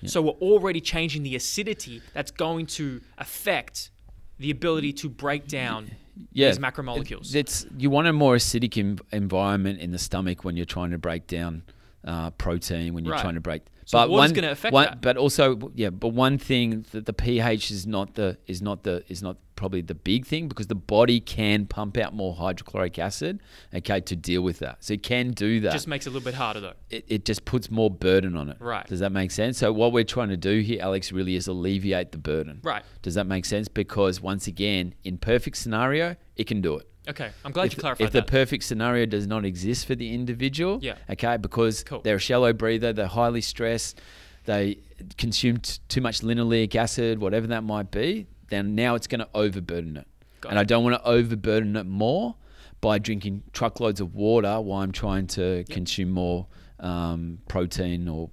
seven. 0.07 0.09
So 0.09 0.21
we're 0.21 0.31
already 0.51 0.81
changing 0.81 1.23
the 1.23 1.35
acidity 1.35 2.01
that's 2.13 2.31
going 2.31 2.65
to 2.67 3.01
affect 3.17 3.91
the 4.38 4.51
ability 4.51 4.93
to 4.93 5.09
break 5.09 5.47
down 5.47 5.91
yeah, 6.31 6.47
these 6.49 6.59
macromolecules. 6.59 7.35
It's 7.35 7.65
you 7.77 7.89
want 7.89 8.07
a 8.07 8.13
more 8.13 8.35
acidic 8.35 8.99
environment 9.12 9.79
in 9.79 9.91
the 9.91 9.97
stomach 9.99 10.43
when 10.43 10.55
you're 10.55 10.65
trying 10.65 10.91
to 10.91 10.97
break 10.97 11.27
down 11.27 11.63
uh, 12.05 12.29
protein. 12.31 12.93
When 12.93 13.03
you're 13.05 13.13
Right. 13.13 13.21
trying 13.21 13.35
to 13.35 13.41
break, 13.41 13.63
So 13.89 14.08
water's 14.08 14.34
gonna 14.34 14.52
affect 14.52 14.71
one, 14.71 14.86
that. 14.86 15.02
But 15.02 15.17
also, 15.17 15.71
yeah, 15.73 15.89
but 15.89 16.10
one 16.10 16.38
thing 16.38 16.86
that 16.91 17.08
the 17.08 17.13
pH 17.13 17.71
is 17.71 17.88
not 17.88 18.13
the 18.13 18.38
is 18.45 18.62
not 18.62 18.84
the 18.84 19.04
is 19.08 19.23
not 19.23 19.38
probably 19.56 19.82
the 19.82 19.95
big 19.95 20.28
thing 20.28 20.47
because 20.47 20.67
the 20.67 20.75
body 20.75 21.19
can 21.19 21.65
pump 21.65 21.97
out 21.97 22.13
more 22.13 22.36
hydrochloric 22.36 22.99
acid, 22.99 23.41
okay, 23.73 23.99
to 23.99 24.15
deal 24.15 24.43
with 24.43 24.60
that. 24.60 24.78
So 24.82 24.93
it 24.93 25.02
can 25.02 25.32
do 25.32 25.60
that. 25.62 25.71
just 25.73 25.88
makes 25.88 26.06
it 26.06 26.12
a 26.12 26.13
little 26.13 26.23
bit 26.23 26.36
harder 26.36 26.60
though. 26.60 26.73
it, 26.91 27.04
it 27.08 27.25
just 27.25 27.45
puts 27.45 27.71
more 27.71 27.89
burden 27.89 28.38
on 28.38 28.49
it. 28.49 28.58
Right. 28.60 28.86
Does 28.86 28.99
that 28.99 29.12
make 29.12 29.32
sense? 29.32 29.58
So 29.58 29.73
what 29.73 29.91
we're 29.91 30.04
trying 30.04 30.30
to 30.30 30.38
do 30.38 30.60
here, 30.60 30.84
Alex, 30.84 31.12
really 31.12 31.36
is 31.36 31.47
alleviate 31.47 32.12
the 32.12 32.19
burden. 32.19 32.60
Right. 32.62 32.84
Does 33.02 33.15
that 33.15 33.25
make 33.25 33.43
sense? 33.43 33.67
Because 33.67 34.21
once 34.21 34.45
again, 34.45 34.93
in 35.04 35.17
perfect 35.17 35.58
scenario, 35.58 36.15
it 36.36 36.45
can 36.45 36.62
do 36.62 36.78
it. 36.78 36.88
Okay, 37.09 37.31
I'm 37.43 37.51
glad 37.51 37.65
if, 37.67 37.73
you 37.75 37.79
clarified 37.81 38.05
if 38.07 38.13
the 38.13 38.19
that. 38.21 38.27
perfect 38.27 38.63
scenario 38.63 39.05
does 39.05 39.25
not 39.27 39.43
exist 39.43 39.87
for 39.87 39.95
the 39.95 40.13
individual, 40.13 40.79
Yeah. 40.81 40.95
okay, 41.09 41.37
because 41.37 41.83
Cool. 41.83 42.01
they're 42.01 42.17
a 42.17 42.19
shallow 42.19 42.53
breather, 42.53 42.93
they're 42.93 43.07
highly 43.07 43.41
stressed, 43.41 43.99
they 44.45 44.77
consume 45.17 45.57
t- 45.57 45.79
too 45.87 46.01
much 46.01 46.21
linoleic 46.21 46.75
acid, 46.75 47.19
whatever 47.19 47.47
that 47.47 47.63
might 47.63 47.89
be, 47.91 48.27
then 48.49 48.75
now 48.75 48.95
it's 48.95 49.07
going 49.07 49.19
to 49.19 49.29
overburden 49.33 49.97
it. 49.97 50.07
Got 50.41 50.49
and 50.49 50.57
it. 50.57 50.61
I 50.61 50.63
don't 50.65 50.83
want 50.83 50.95
to 51.01 51.07
overburden 51.07 51.75
it 51.75 51.85
more 51.85 52.35
by 52.81 52.97
drinking 52.99 53.43
truckloads 53.53 53.99
of 53.99 54.13
water 54.15 54.61
while 54.61 54.81
I'm 54.81 54.91
trying 54.91 55.27
to 55.27 55.65
consume 55.69 56.11
more 56.11 56.47
um, 56.79 57.39
protein 57.49 58.07
or 58.07 58.29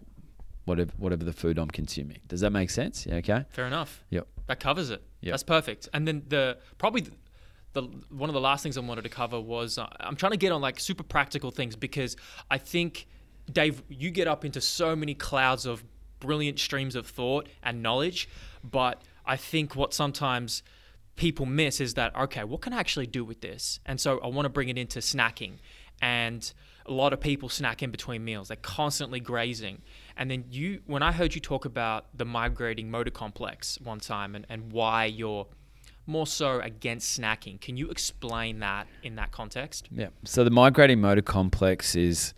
whatever 0.66 0.92
whatever 0.98 1.24
the 1.24 1.32
food 1.32 1.58
I'm 1.58 1.68
consuming. 1.68 2.18
Does 2.28 2.40
that 2.42 2.50
make 2.50 2.70
sense? 2.70 3.06
Yeah, 3.06 3.16
okay. 3.16 3.44
Fair 3.50 3.66
enough. 3.66 4.04
Yep. 4.10 4.26
That 4.46 4.60
covers 4.60 4.90
it. 4.90 5.02
Yep. 5.22 5.32
That's 5.32 5.42
perfect. 5.42 5.88
And 5.92 6.06
then 6.06 6.22
the 6.28 6.58
probably 6.78 7.06
the, 7.76 7.82
one 8.10 8.30
of 8.30 8.34
the 8.34 8.40
last 8.40 8.62
things 8.62 8.76
I 8.78 8.80
wanted 8.80 9.02
to 9.02 9.10
cover 9.10 9.38
was 9.38 9.76
uh, 9.76 9.86
I'm 10.00 10.16
trying 10.16 10.32
to 10.32 10.38
get 10.38 10.50
on 10.50 10.60
like 10.60 10.80
super 10.80 11.02
practical 11.02 11.50
things 11.50 11.76
because 11.76 12.16
I 12.50 12.58
think 12.58 13.06
Dave, 13.52 13.82
you 13.88 14.10
get 14.10 14.26
up 14.26 14.44
into 14.44 14.60
so 14.60 14.96
many 14.96 15.14
clouds 15.14 15.66
of 15.66 15.84
brilliant 16.18 16.58
streams 16.58 16.96
of 16.96 17.06
thought 17.06 17.48
and 17.62 17.82
knowledge, 17.82 18.28
but 18.64 19.02
I 19.26 19.36
think 19.36 19.76
what 19.76 19.92
sometimes 19.92 20.62
people 21.16 21.44
miss 21.46 21.80
is 21.80 21.94
that 21.94 22.16
okay, 22.16 22.44
what 22.44 22.62
can 22.62 22.72
I 22.72 22.80
actually 22.80 23.06
do 23.06 23.24
with 23.24 23.42
this? 23.42 23.78
And 23.84 24.00
so 24.00 24.18
I 24.20 24.28
want 24.28 24.46
to 24.46 24.50
bring 24.50 24.70
it 24.70 24.78
into 24.78 25.00
snacking 25.00 25.58
and 26.00 26.52
a 26.86 26.92
lot 26.92 27.12
of 27.12 27.20
people 27.20 27.48
snack 27.48 27.82
in 27.82 27.90
between 27.90 28.24
meals. 28.24 28.48
They're 28.48 28.56
constantly 28.56 29.20
grazing. 29.20 29.82
And 30.16 30.30
then 30.30 30.44
you, 30.50 30.80
when 30.86 31.02
I 31.02 31.12
heard 31.12 31.34
you 31.34 31.40
talk 31.40 31.64
about 31.64 32.06
the 32.14 32.24
migrating 32.24 32.90
motor 32.90 33.10
complex 33.10 33.78
one 33.82 33.98
time 33.98 34.34
and, 34.34 34.46
and 34.48 34.72
why 34.72 35.06
you're 35.06 35.46
more 36.06 36.26
so 36.26 36.60
against 36.60 37.18
snacking, 37.18 37.60
can 37.60 37.76
you 37.76 37.90
explain 37.90 38.60
that 38.60 38.86
in 39.02 39.16
that 39.16 39.32
context? 39.32 39.88
Yeah. 39.90 40.08
So 40.24 40.44
the 40.44 40.50
migrating 40.50 41.00
motor 41.00 41.22
complex 41.22 41.96
is 41.96 42.34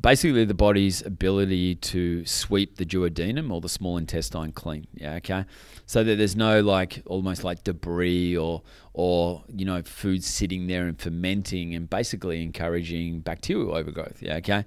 basically 0.00 0.44
the 0.44 0.54
body's 0.54 1.04
ability 1.04 1.74
to 1.74 2.24
sweep 2.24 2.76
the 2.76 2.84
duodenum 2.84 3.52
or 3.52 3.60
the 3.60 3.68
small 3.68 3.96
intestine 3.96 4.52
clean. 4.52 4.86
Yeah. 4.94 5.14
Okay. 5.14 5.44
So 5.86 6.04
that 6.04 6.16
there's 6.16 6.36
no 6.36 6.60
like 6.60 7.02
almost 7.06 7.44
like 7.44 7.64
debris 7.64 8.36
or 8.36 8.62
or 8.92 9.44
you 9.48 9.64
know 9.64 9.82
food 9.82 10.22
sitting 10.24 10.66
there 10.66 10.86
and 10.86 10.98
fermenting 10.98 11.74
and 11.74 11.88
basically 11.88 12.42
encouraging 12.42 13.20
bacterial 13.20 13.74
overgrowth. 13.74 14.22
Yeah. 14.22 14.36
Okay. 14.36 14.64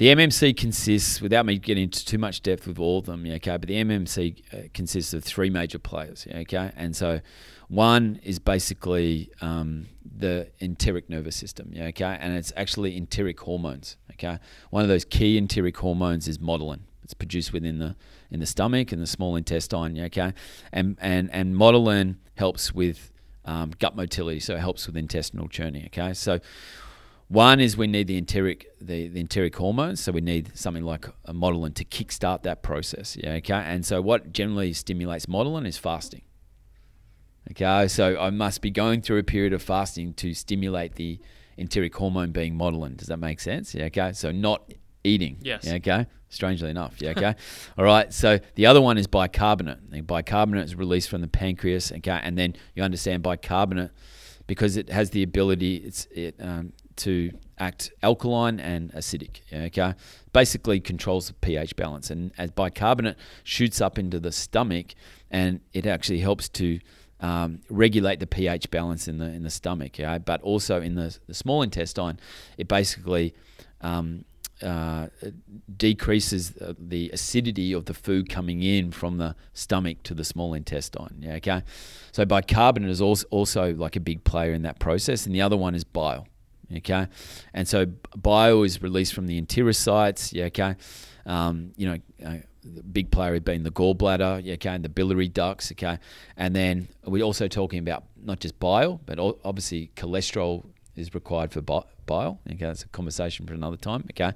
The 0.00 0.06
MMC 0.06 0.56
consists, 0.56 1.20
without 1.20 1.44
me 1.44 1.58
getting 1.58 1.82
into 1.82 2.02
too 2.06 2.16
much 2.16 2.40
depth 2.40 2.66
with 2.66 2.78
all 2.78 3.00
of 3.00 3.04
them, 3.04 3.26
okay, 3.26 3.58
but 3.58 3.68
the 3.68 3.74
MMC 3.74 4.42
uh, 4.50 4.68
consists 4.72 5.12
of 5.12 5.22
three 5.22 5.50
major 5.50 5.78
players, 5.78 6.26
okay, 6.34 6.72
and 6.74 6.96
so 6.96 7.20
one 7.68 8.18
is 8.22 8.38
basically 8.38 9.30
um, 9.42 9.88
the 10.02 10.48
enteric 10.58 11.10
nervous 11.10 11.36
system, 11.36 11.74
okay, 11.78 12.16
and 12.18 12.34
it's 12.34 12.50
actually 12.56 12.96
enteric 12.96 13.40
hormones, 13.40 13.98
okay. 14.12 14.38
One 14.70 14.82
of 14.82 14.88
those 14.88 15.04
key 15.04 15.36
enteric 15.36 15.76
hormones 15.76 16.28
is 16.28 16.38
motilin. 16.38 16.80
It's 17.04 17.12
produced 17.12 17.52
within 17.52 17.78
the 17.78 17.94
in 18.30 18.40
the 18.40 18.46
stomach 18.46 18.92
and 18.92 19.02
the 19.02 19.06
small 19.06 19.36
intestine, 19.36 20.00
okay, 20.00 20.32
and 20.72 20.96
and 21.02 21.28
and 21.30 21.54
motilin 21.54 22.16
helps 22.36 22.72
with 22.72 23.12
um, 23.44 23.72
gut 23.78 23.96
motility, 23.96 24.40
so 24.40 24.54
it 24.54 24.60
helps 24.60 24.86
with 24.86 24.96
intestinal 24.96 25.46
churning, 25.46 25.84
okay, 25.88 26.14
so. 26.14 26.40
One 27.30 27.60
is 27.60 27.76
we 27.76 27.86
need 27.86 28.08
the 28.08 28.20
enteric 28.20 28.66
the, 28.80 29.06
the 29.06 29.20
enteric 29.20 29.54
hormones, 29.54 30.00
so 30.00 30.10
we 30.10 30.20
need 30.20 30.50
something 30.58 30.82
like 30.82 31.06
a 31.24 31.32
motilin 31.32 31.74
to 31.76 31.84
kickstart 31.84 32.42
that 32.42 32.64
process. 32.64 33.16
Yeah, 33.16 33.34
okay. 33.34 33.54
And 33.54 33.86
so 33.86 34.02
what 34.02 34.32
generally 34.32 34.72
stimulates 34.72 35.26
motilin 35.26 35.64
is 35.64 35.78
fasting. 35.78 36.22
Okay, 37.52 37.86
so 37.86 38.18
I 38.18 38.30
must 38.30 38.62
be 38.62 38.72
going 38.72 39.00
through 39.00 39.18
a 39.18 39.22
period 39.22 39.52
of 39.52 39.62
fasting 39.62 40.12
to 40.14 40.34
stimulate 40.34 40.96
the 40.96 41.20
enteric 41.56 41.94
hormone 41.94 42.32
being 42.32 42.58
motilin. 42.58 42.96
Does 42.96 43.06
that 43.06 43.18
make 43.18 43.38
sense? 43.38 43.76
Yeah, 43.76 43.84
okay. 43.84 44.12
So 44.12 44.32
not 44.32 44.74
eating. 45.04 45.38
Yes. 45.40 45.64
Yeah, 45.64 45.74
okay. 45.74 46.06
Strangely 46.30 46.70
enough. 46.70 47.00
Yeah, 47.00 47.10
okay. 47.10 47.36
All 47.78 47.84
right. 47.84 48.12
So 48.12 48.40
the 48.56 48.66
other 48.66 48.80
one 48.80 48.98
is 48.98 49.06
bicarbonate. 49.06 49.78
And 49.92 50.04
bicarbonate 50.04 50.64
is 50.64 50.74
released 50.74 51.08
from 51.08 51.20
the 51.20 51.28
pancreas. 51.28 51.92
Okay, 51.92 52.20
and 52.24 52.36
then 52.36 52.56
you 52.74 52.82
understand 52.82 53.22
bicarbonate 53.22 53.90
because 54.48 54.76
it 54.76 54.90
has 54.90 55.10
the 55.10 55.22
ability 55.22 55.76
it's 55.76 56.06
it 56.06 56.34
um, 56.40 56.72
to 57.00 57.32
act 57.58 57.92
alkaline 58.02 58.60
and 58.60 58.92
acidic. 58.92 59.40
Okay, 59.52 59.94
basically 60.32 60.80
controls 60.80 61.28
the 61.28 61.34
pH 61.34 61.76
balance, 61.76 62.10
and 62.10 62.32
as 62.38 62.50
bicarbonate 62.50 63.16
shoots 63.44 63.80
up 63.80 63.98
into 63.98 64.20
the 64.20 64.32
stomach, 64.32 64.94
and 65.30 65.60
it 65.72 65.86
actually 65.86 66.20
helps 66.20 66.48
to 66.48 66.78
um, 67.20 67.60
regulate 67.68 68.20
the 68.20 68.26
pH 68.26 68.70
balance 68.70 69.08
in 69.08 69.18
the 69.18 69.26
in 69.26 69.42
the 69.42 69.50
stomach. 69.50 69.98
Yeah, 69.98 70.18
but 70.18 70.40
also 70.42 70.80
in 70.80 70.94
the, 70.94 71.16
the 71.26 71.34
small 71.34 71.62
intestine, 71.62 72.18
it 72.56 72.68
basically 72.68 73.34
um, 73.80 74.24
uh, 74.62 75.06
decreases 75.76 76.52
the 76.78 77.10
acidity 77.12 77.72
of 77.72 77.86
the 77.86 77.94
food 77.94 78.28
coming 78.28 78.62
in 78.62 78.90
from 78.90 79.18
the 79.18 79.34
stomach 79.54 80.02
to 80.02 80.14
the 80.14 80.24
small 80.24 80.54
intestine. 80.54 81.16
Yeah, 81.20 81.34
okay. 81.34 81.62
So 82.12 82.24
bicarbonate 82.24 82.90
is 82.90 83.00
also 83.00 83.26
also 83.30 83.74
like 83.74 83.96
a 83.96 84.00
big 84.00 84.24
player 84.24 84.52
in 84.52 84.62
that 84.62 84.78
process, 84.78 85.26
and 85.26 85.34
the 85.34 85.42
other 85.42 85.56
one 85.56 85.74
is 85.74 85.84
bile. 85.84 86.26
Okay, 86.76 87.06
and 87.52 87.66
so 87.66 87.86
bile 88.16 88.62
is 88.62 88.80
released 88.82 89.12
from 89.14 89.26
the 89.26 89.40
enterocytes. 89.40 90.32
Yeah, 90.32 90.44
okay. 90.44 90.76
Um, 91.26 91.72
you 91.76 91.86
know, 91.88 91.98
uh, 92.24 92.36
the 92.62 92.82
big 92.82 93.10
player 93.10 93.38
being 93.40 93.62
the 93.62 93.70
gallbladder. 93.70 94.42
Yeah, 94.44 94.54
okay, 94.54 94.70
and 94.70 94.84
the 94.84 94.88
biliary 94.88 95.28
ducts. 95.28 95.72
Okay, 95.72 95.98
and 96.36 96.54
then 96.54 96.88
we're 97.04 97.24
also 97.24 97.48
talking 97.48 97.80
about 97.80 98.04
not 98.22 98.40
just 98.40 98.58
bile, 98.60 99.00
but 99.04 99.18
obviously 99.44 99.90
cholesterol 99.96 100.64
is 100.96 101.14
required 101.14 101.52
for 101.52 101.60
bile. 101.60 102.40
Okay, 102.48 102.66
that's 102.66 102.82
a 102.84 102.88
conversation 102.88 103.46
for 103.46 103.54
another 103.54 103.76
time. 103.76 104.04
Okay, 104.12 104.32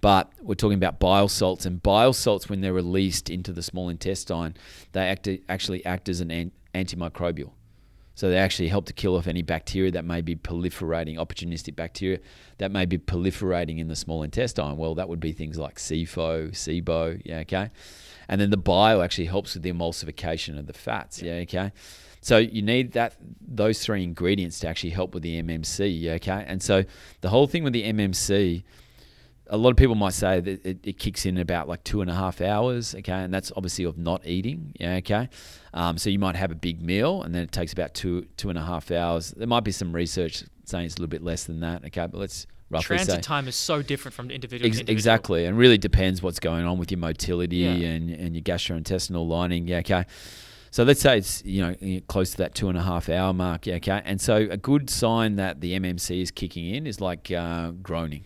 but 0.00 0.32
we're 0.40 0.54
talking 0.54 0.78
about 0.78 0.98
bile 0.98 1.28
salts, 1.28 1.66
and 1.66 1.82
bile 1.82 2.12
salts 2.12 2.48
when 2.48 2.60
they're 2.60 2.72
released 2.72 3.30
into 3.30 3.52
the 3.52 3.62
small 3.62 3.88
intestine, 3.88 4.54
they 4.92 5.06
act 5.06 5.28
actually 5.48 5.84
act 5.86 6.08
as 6.08 6.20
an- 6.20 6.52
antimicrobial. 6.74 7.52
So 8.16 8.30
they 8.30 8.38
actually 8.38 8.68
help 8.68 8.86
to 8.86 8.94
kill 8.94 9.14
off 9.14 9.26
any 9.26 9.42
bacteria 9.42 9.90
that 9.92 10.04
may 10.04 10.22
be 10.22 10.34
proliferating, 10.34 11.18
opportunistic 11.18 11.76
bacteria 11.76 12.18
that 12.56 12.72
may 12.72 12.86
be 12.86 12.96
proliferating 12.96 13.78
in 13.78 13.88
the 13.88 13.94
small 13.94 14.22
intestine. 14.22 14.78
Well, 14.78 14.94
that 14.94 15.06
would 15.08 15.20
be 15.20 15.32
things 15.32 15.58
like 15.58 15.76
SIFO, 15.76 16.50
SIBO, 16.52 17.20
yeah, 17.26 17.40
okay. 17.40 17.70
And 18.26 18.40
then 18.40 18.48
the 18.48 18.56
bile 18.56 19.02
actually 19.02 19.26
helps 19.26 19.52
with 19.52 19.62
the 19.64 19.70
emulsification 19.70 20.58
of 20.58 20.66
the 20.66 20.72
fats, 20.72 21.20
yeah, 21.20 21.34
okay. 21.42 21.72
So 22.22 22.38
you 22.38 22.62
need 22.62 22.92
that 22.92 23.16
those 23.46 23.84
three 23.84 24.02
ingredients 24.02 24.60
to 24.60 24.68
actually 24.68 24.90
help 24.90 25.12
with 25.12 25.22
the 25.22 25.42
MMC, 25.42 26.00
yeah, 26.00 26.12
okay. 26.12 26.42
And 26.48 26.62
so 26.62 26.84
the 27.20 27.28
whole 27.28 27.46
thing 27.46 27.64
with 27.64 27.74
the 27.74 27.84
MMC, 27.84 28.64
a 29.48 29.56
lot 29.56 29.70
of 29.70 29.76
people 29.76 29.94
might 29.94 30.12
say 30.12 30.40
that 30.40 30.66
it, 30.66 30.78
it 30.82 30.98
kicks 30.98 31.24
in 31.26 31.38
about 31.38 31.68
like 31.68 31.84
two 31.84 32.00
and 32.00 32.10
a 32.10 32.14
half 32.14 32.40
hours, 32.40 32.94
okay, 32.94 33.12
and 33.12 33.32
that's 33.32 33.52
obviously 33.56 33.84
of 33.84 33.96
not 33.96 34.26
eating, 34.26 34.72
yeah, 34.80 34.94
okay. 34.96 35.28
Um, 35.74 35.98
so 35.98 36.10
you 36.10 36.18
might 36.18 36.36
have 36.36 36.50
a 36.50 36.54
big 36.56 36.82
meal, 36.82 37.22
and 37.22 37.34
then 37.34 37.42
it 37.42 37.52
takes 37.52 37.72
about 37.72 37.94
two 37.94 38.26
two 38.36 38.48
and 38.50 38.58
a 38.58 38.62
half 38.64 38.90
hours. 38.90 39.30
There 39.36 39.46
might 39.46 39.64
be 39.64 39.72
some 39.72 39.92
research 39.94 40.44
saying 40.64 40.86
it's 40.86 40.94
a 40.96 40.98
little 40.98 41.10
bit 41.10 41.22
less 41.22 41.44
than 41.44 41.60
that, 41.60 41.84
okay, 41.84 42.06
but 42.06 42.18
let's 42.18 42.46
roughly 42.70 42.96
Transit 42.96 43.14
say 43.16 43.20
time 43.20 43.46
is 43.46 43.54
so 43.54 43.82
different 43.82 44.14
from 44.14 44.30
individual 44.30 44.66
Ex- 44.66 44.78
to 44.78 44.80
individual. 44.80 44.96
exactly, 44.96 45.44
and 45.44 45.56
really 45.56 45.78
depends 45.78 46.22
what's 46.22 46.40
going 46.40 46.64
on 46.66 46.78
with 46.78 46.90
your 46.90 46.98
motility 46.98 47.58
Yeah. 47.58 47.70
and 47.70 48.10
and 48.10 48.34
your 48.34 48.42
gastrointestinal 48.42 49.26
lining, 49.28 49.68
yeah, 49.68 49.78
okay. 49.78 50.04
So 50.72 50.82
let's 50.82 51.00
say 51.00 51.18
it's 51.18 51.44
you 51.44 51.62
know 51.62 52.00
close 52.08 52.32
to 52.32 52.36
that 52.38 52.54
two 52.54 52.68
and 52.68 52.76
a 52.76 52.82
half 52.82 53.08
hour 53.08 53.32
mark, 53.32 53.66
yeah, 53.66 53.76
okay. 53.76 54.02
And 54.04 54.20
so 54.20 54.48
a 54.50 54.56
good 54.56 54.90
sign 54.90 55.36
that 55.36 55.60
the 55.60 55.78
MMC 55.78 56.20
is 56.20 56.30
kicking 56.30 56.68
in 56.74 56.86
is 56.86 57.00
like 57.00 57.30
uh, 57.30 57.70
groaning. 57.82 58.24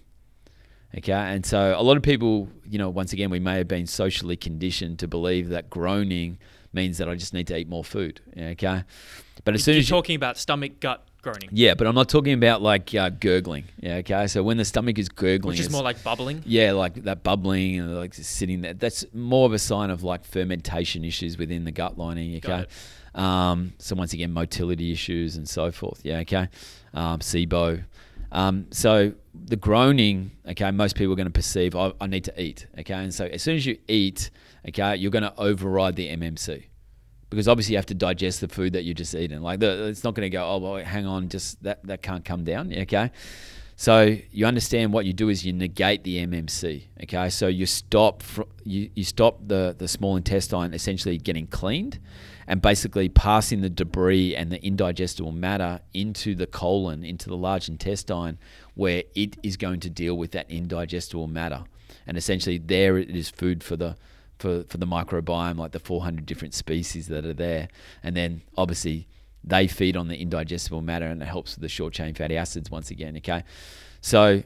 Okay, 0.97 1.12
and 1.12 1.47
so 1.47 1.74
a 1.76 1.82
lot 1.82 1.97
of 1.97 2.03
people, 2.03 2.49
you 2.68 2.78
know, 2.78 2.91
once 2.91 3.12
again, 3.12 3.30
we 3.30 3.38
may 3.38 3.59
have 3.59 3.68
been 3.68 3.86
socially 3.86 4.36
conditioned 4.36 4.99
to 4.99 5.09
believe 5.09 5.51
that 5.51 5.70
groaning 5.70 6.38
means 6.72 6.99
that 6.99 7.09
I 7.09 7.14
just 7.14 7.32
need 7.32 7.47
to 7.49 7.57
eat 7.57 7.68
more 7.68 7.84
food. 7.84 8.20
Okay, 8.36 8.82
but 9.45 9.55
as 9.55 9.64
soon 9.64 9.72
as 9.72 9.76
You're 9.76 9.80
as 9.80 9.91
you, 9.91 9.97
talking 9.97 10.16
about 10.16 10.36
stomach 10.36 10.80
gut 10.80 11.07
groaning, 11.22 11.49
yeah, 11.53 11.74
but 11.74 11.86
I'm 11.86 11.95
not 11.95 12.09
talking 12.09 12.32
about 12.32 12.61
like 12.61 12.93
uh, 12.95 13.11
gurgling. 13.11 13.64
Yeah, 13.78 13.97
okay. 13.97 14.26
So 14.26 14.43
when 14.43 14.57
the 14.57 14.64
stomach 14.64 14.99
is 14.99 15.09
gurgling, 15.09 15.53
which 15.53 15.61
is 15.61 15.70
more 15.70 15.82
like 15.82 16.03
bubbling. 16.03 16.43
yeah, 16.45 16.72
like 16.72 16.95
that 17.05 17.22
bubbling 17.22 17.78
and 17.78 17.97
like 17.97 18.14
sitting 18.14 18.62
there. 18.62 18.74
That's 18.74 19.05
more 19.14 19.47
of 19.47 19.53
a 19.53 19.61
sign 19.61 19.91
of 19.91 20.03
like 20.03 20.24
fermentation 20.24 21.05
issues 21.05 21.38
within 21.38 21.64
the 21.64 21.72
gut 21.72 21.99
lining. 21.99 22.36
Okay. 22.36 22.66
Um, 23.14 23.72
so 23.78 23.95
once 23.97 24.12
again, 24.12 24.32
motility 24.32 24.93
issues 24.93 25.36
and 25.36 25.49
so 25.49 25.70
forth. 25.70 26.01
Yeah, 26.05 26.18
okay. 26.18 26.49
Um, 26.95 27.20
SIBO. 27.20 27.84
Um, 28.32 28.66
so 28.70 29.12
the 29.45 29.57
groaning, 29.57 30.32
okay, 30.49 30.70
most 30.70 30.97
people 30.97 31.12
are 31.12 31.16
going 31.16 31.26
to 31.26 31.32
perceive 31.32 31.74
I, 31.74 31.93
I 32.01 32.07
need 32.07 32.24
to 32.24 32.43
eat, 32.43 32.66
okay, 32.78 32.95
and 32.95 33.12
so 33.12 33.26
as 33.26 33.43
soon 33.43 33.57
as 33.57 33.66
you 33.66 33.78
eat, 33.88 34.30
okay, 34.68 34.97
you're 34.97 35.11
going 35.11 35.22
to 35.22 35.34
override 35.38 35.97
the 35.97 36.09
MMC 36.09 36.64
because 37.30 37.47
obviously 37.47 37.72
you 37.72 37.78
have 37.78 37.86
to 37.86 37.95
digest 37.95 38.41
the 38.41 38.49
food 38.49 38.72
that 38.72 38.82
you 38.82 38.93
just 38.93 39.14
eaten. 39.14 39.41
Like 39.43 39.61
the, 39.61 39.86
it's 39.86 40.05
not 40.05 40.14
going 40.14 40.26
to 40.26 40.30
go, 40.30 40.45
oh, 40.45 40.59
well, 40.59 40.84
hang 40.84 41.07
on, 41.07 41.28
just 41.28 41.62
that 41.62 41.84
that 41.86 42.03
can't 42.03 42.24
come 42.24 42.45
down. 42.45 42.72
Okay, 42.72 43.11
so 43.76 44.16
you 44.30 44.45
understand 44.45 44.93
what 44.93 45.07
you 45.07 45.12
do 45.12 45.28
is 45.28 45.47
you 45.47 45.53
negate 45.53 46.05
the 46.05 46.26
MMC. 46.26 46.82
Okay, 47.05 47.30
so 47.30 47.47
you 47.47 47.66
stop 47.66 48.22
fr- 48.22 48.43
you, 48.64 48.91
you 48.95 49.05
stop 49.05 49.38
the 49.47 49.74
the 49.78 49.88
small 49.88 50.16
intestine 50.16 50.74
essentially 50.74 51.16
getting 51.18 51.47
cleaned, 51.47 52.01
and 52.47 52.61
basically 52.61 53.09
passing 53.09 53.61
the 53.61 53.70
debris 53.70 54.34
and 54.34 54.51
the 54.51 54.62
indigestible 54.64 55.32
matter 55.32 55.80
into 55.95 56.34
the 56.34 56.49
colon, 56.49 57.05
into 57.05 57.28
the 57.28 57.36
large 57.36 57.68
intestine, 57.68 58.38
where 58.81 59.05
it 59.14 59.37
is 59.43 59.59
going 59.59 59.78
to 59.81 59.91
deal 59.91 60.16
with 60.16 60.31
that 60.31 60.51
indigestible 60.51 61.26
matter, 61.26 61.64
and 62.07 62.16
essentially 62.16 62.57
there 62.57 62.97
it 62.97 63.11
is 63.11 63.28
food 63.28 63.62
for 63.62 63.76
the 63.76 63.95
for, 64.39 64.64
for 64.64 64.78
the 64.78 64.87
microbiome, 64.87 65.59
like 65.59 65.72
the 65.72 65.78
400 65.78 66.24
different 66.24 66.55
species 66.55 67.09
that 67.09 67.26
are 67.26 67.35
there. 67.35 67.68
And 68.03 68.16
then 68.16 68.41
obviously 68.57 69.07
they 69.45 69.66
feed 69.66 69.99
on 69.99 70.09
the 70.09 70.16
indigestible 70.16 70.81
matter 70.81 71.05
and 71.05 71.20
it 71.20 71.26
helps 71.26 71.57
with 71.57 71.61
the 71.61 71.68
short 71.68 71.93
chain 71.93 72.14
fatty 72.14 72.39
acids 72.39 72.70
once 72.70 72.91
again. 72.91 73.18
Okay. 73.18 73.45
So 74.01 74.43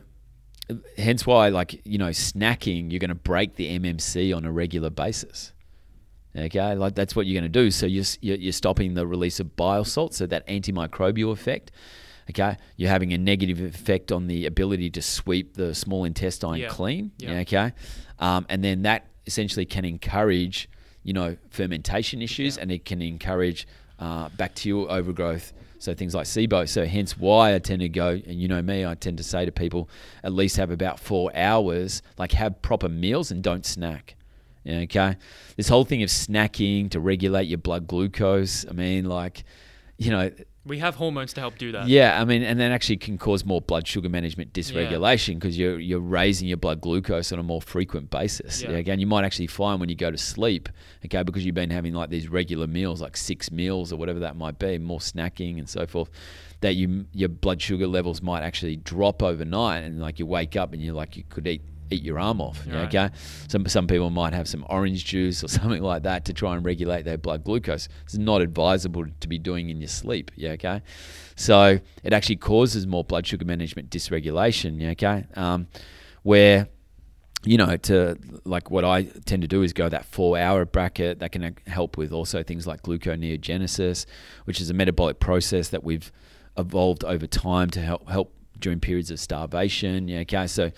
hence 0.97 1.24
why, 1.24 1.51
like, 1.51 1.80
you 1.87 1.99
know, 1.99 2.09
snacking, 2.09 2.91
you're 2.91 2.99
going 2.99 3.09
to 3.11 3.14
break 3.14 3.55
the 3.55 3.78
MMC 3.78 4.37
on 4.37 4.45
a 4.45 4.51
regular 4.51 4.91
basis. 4.91 5.53
Okay. 6.37 6.74
Like 6.74 6.97
that's 6.97 7.14
what 7.14 7.26
you're 7.26 7.41
going 7.41 7.53
to 7.53 7.61
do. 7.61 7.70
So 7.70 7.87
you're, 7.87 8.05
you're 8.20 8.53
stopping 8.53 8.95
the 8.95 9.07
release 9.07 9.39
of 9.39 9.55
bile 9.55 9.85
salt. 9.85 10.12
So 10.12 10.26
that 10.26 10.45
antimicrobial 10.49 11.30
effect. 11.30 11.70
Okay, 12.31 12.57
you're 12.77 12.91
having 12.91 13.12
a 13.12 13.18
negative 13.18 13.61
effect 13.61 14.11
on 14.11 14.27
the 14.27 14.47
ability 14.47 14.91
to 14.91 15.03
sweep 15.03 15.55
the 15.55 15.75
small 15.75 16.05
intestine 16.05 16.57
Yeah. 16.57 16.68
clean. 16.68 17.12
Yeah. 17.18 17.41
Okay, 17.41 17.72
um, 18.18 18.47
and 18.49 18.64
then 18.64 18.83
that 18.83 19.07
essentially 19.27 19.66
can 19.66 19.85
encourage, 19.85 20.68
you 21.03 21.12
know, 21.12 21.37
fermentation 21.51 22.22
issues, 22.22 22.57
Yeah. 22.57 22.62
and 22.62 22.72
it 22.72 22.85
can 22.85 23.03
encourage 23.03 23.66
uh, 23.99 24.29
bacterial 24.37 24.91
overgrowth. 24.91 25.53
So 25.79 25.93
things 25.95 26.14
like 26.14 26.27
SIBO. 26.27 26.66
So 26.66 26.87
hence 26.87 27.16
why 27.18 27.55
I 27.55 27.59
tend 27.59 27.81
to 27.81 27.89
go, 27.91 28.09
and 28.27 28.41
you 28.41 28.49
know 28.49 28.62
me, 28.62 28.87
I 28.87 28.95
tend 28.95 29.18
to 29.18 29.22
say 29.22 29.45
to 29.45 29.53
people, 29.53 29.89
at 30.22 30.33
least 30.33 30.57
have 30.57 30.70
about 30.70 30.99
four 30.99 31.31
hours, 31.37 32.01
like 32.16 32.33
have 32.33 32.61
proper 32.62 32.89
meals 32.89 33.31
and 33.31 33.43
don't 33.43 33.66
snack. 33.66 34.16
Okay. 34.66 35.16
This 35.57 35.68
whole 35.68 35.85
thing 35.85 36.03
of 36.03 36.09
snacking 36.09 36.91
to 36.91 37.01
regulate 37.01 37.45
your 37.49 37.59
blood 37.59 37.87
glucose. 37.87 38.64
I 38.68 38.72
mean, 38.72 39.05
like, 39.05 39.45
you 39.99 40.11
know, 40.11 40.31
We 40.67 40.79
have 40.79 40.95
hormones 40.95 41.35
to 41.35 41.41
help 41.41 41.59
do 41.59 41.73
that. 41.73 41.89
yeah, 41.89 42.21
I 42.21 42.25
mean, 42.25 42.43
and 42.43 42.59
that 42.59 42.71
actually 42.71 42.97
can 42.97 43.19
cause 43.19 43.45
more 43.45 43.61
blood 43.61 43.87
sugar 43.87 44.09
management 44.09 44.53
dysregulation 44.55 45.35
because 45.35 45.59
you're 45.59 45.79
you're 45.79 46.01
raising 46.01 46.49
your 46.49 46.57
blood 46.57 46.81
glucose 46.81 47.33
on 47.33 47.39
a 47.39 47.43
more 47.43 47.61
frequent 47.61 48.11
basis. 48.11 48.62
Yeah. 48.62 48.71
Yeah. 48.71 48.79
Again, 48.79 48.99
you 48.99 49.07
might 49.07 49.25
actually 49.25 49.49
find 49.49 49.79
when 49.79 49.89
you 49.91 49.95
go 49.95 50.11
to 50.11 50.17
sleep, 50.17 50.69
okay, 51.05 51.23
because 51.23 51.45
you've 51.45 51.55
been 51.55 51.71
having 51.71 51.93
like 51.93 52.09
these 52.09 52.29
regular 52.29 52.67
meals, 52.67 53.03
like 53.03 53.17
six 53.17 53.51
meals 53.51 53.93
or 53.93 53.97
whatever 53.97 54.21
that 54.21 54.37
might 54.37 54.59
be, 54.59 54.79
more 54.79 55.01
snacking 55.01 55.59
and 55.59 55.69
so 55.69 55.87
forth, 55.87 56.09
that 56.61 56.75
you 56.75 57.07
your 57.12 57.29
blood 57.29 57.61
sugar 57.61 57.87
levels 57.87 58.23
might 58.23 58.43
actually 58.43 58.77
drop 58.77 59.23
overnight, 59.23 59.85
and 59.85 60.01
like 60.01 60.19
you 60.19 60.25
wake 60.25 60.57
up 60.57 60.73
and 60.73 60.81
you're 60.83 60.95
like 60.95 61.17
you 61.17 61.25
could 61.29 61.47
eat 61.47 61.61
eat 61.91 62.03
your 62.03 62.18
arm 62.18 62.41
off. 62.41 62.64
Right. 62.66 62.87
Okay, 62.95 63.11
some 63.49 63.66
some 63.66 63.87
people 63.87 64.11
might 64.11 64.32
have 64.32 64.49
some 64.49 64.64
orange 64.68 65.05
juice 65.05 65.43
or 65.43 65.49
something 65.61 65.82
like 65.82 66.05
that 66.05 66.24
to 66.26 66.32
try 66.32 66.57
and 66.57 66.64
regulate 66.64 67.05
their 67.05 67.18
blood 67.18 67.45
glucose. 67.45 67.89
It's 68.05 68.16
not 68.16 68.41
advisable 68.41 69.07
to 69.20 69.28
be 69.28 69.39
doing 69.39 69.70
in 69.70 69.80
your 69.80 69.89
sleep. 69.89 70.30
Yeah, 70.37 70.51
okay. 70.53 70.82
So 71.37 71.80
it 72.03 72.12
actually 72.12 72.37
causes 72.37 72.87
more 72.87 73.05
blood 73.05 73.26
sugar 73.26 73.45
management 73.45 73.91
dysregulation. 73.91 74.80
Yeah, 74.80 74.91
okay. 74.91 75.26
Um, 75.35 75.68
where 76.22 76.68
you 77.45 77.59
know, 77.59 77.76
to 77.76 78.16
like 78.45 78.70
what 78.70 78.85
I 78.85 79.03
tend 79.03 79.43
to 79.43 79.49
do 79.49 79.62
is 79.62 79.72
go 79.72 79.89
that 79.89 80.07
four 80.07 80.39
hour 80.39 80.64
bracket 80.64 81.18
that 81.20 81.32
can 81.32 81.57
help 81.66 81.97
with 81.97 82.12
also 82.12 82.43
things 82.43 82.66
like 82.66 82.82
gluconeogenesis, 82.82 84.07
which 84.45 84.61
is 84.61 84.70
a 84.70 84.74
metabolic 84.74 85.20
process 85.20 85.68
that 85.68 85.85
we've 85.85 86.11
evolved 86.57 87.05
over 87.05 87.26
time 87.26 87.68
to 87.70 87.80
help 87.80 88.09
help 88.09 88.32
during 88.59 88.80
periods 88.80 89.11
of 89.11 89.20
starvation. 89.20 90.09
Yeah, 90.09 90.20
okay. 90.20 90.46
So, 90.46 90.70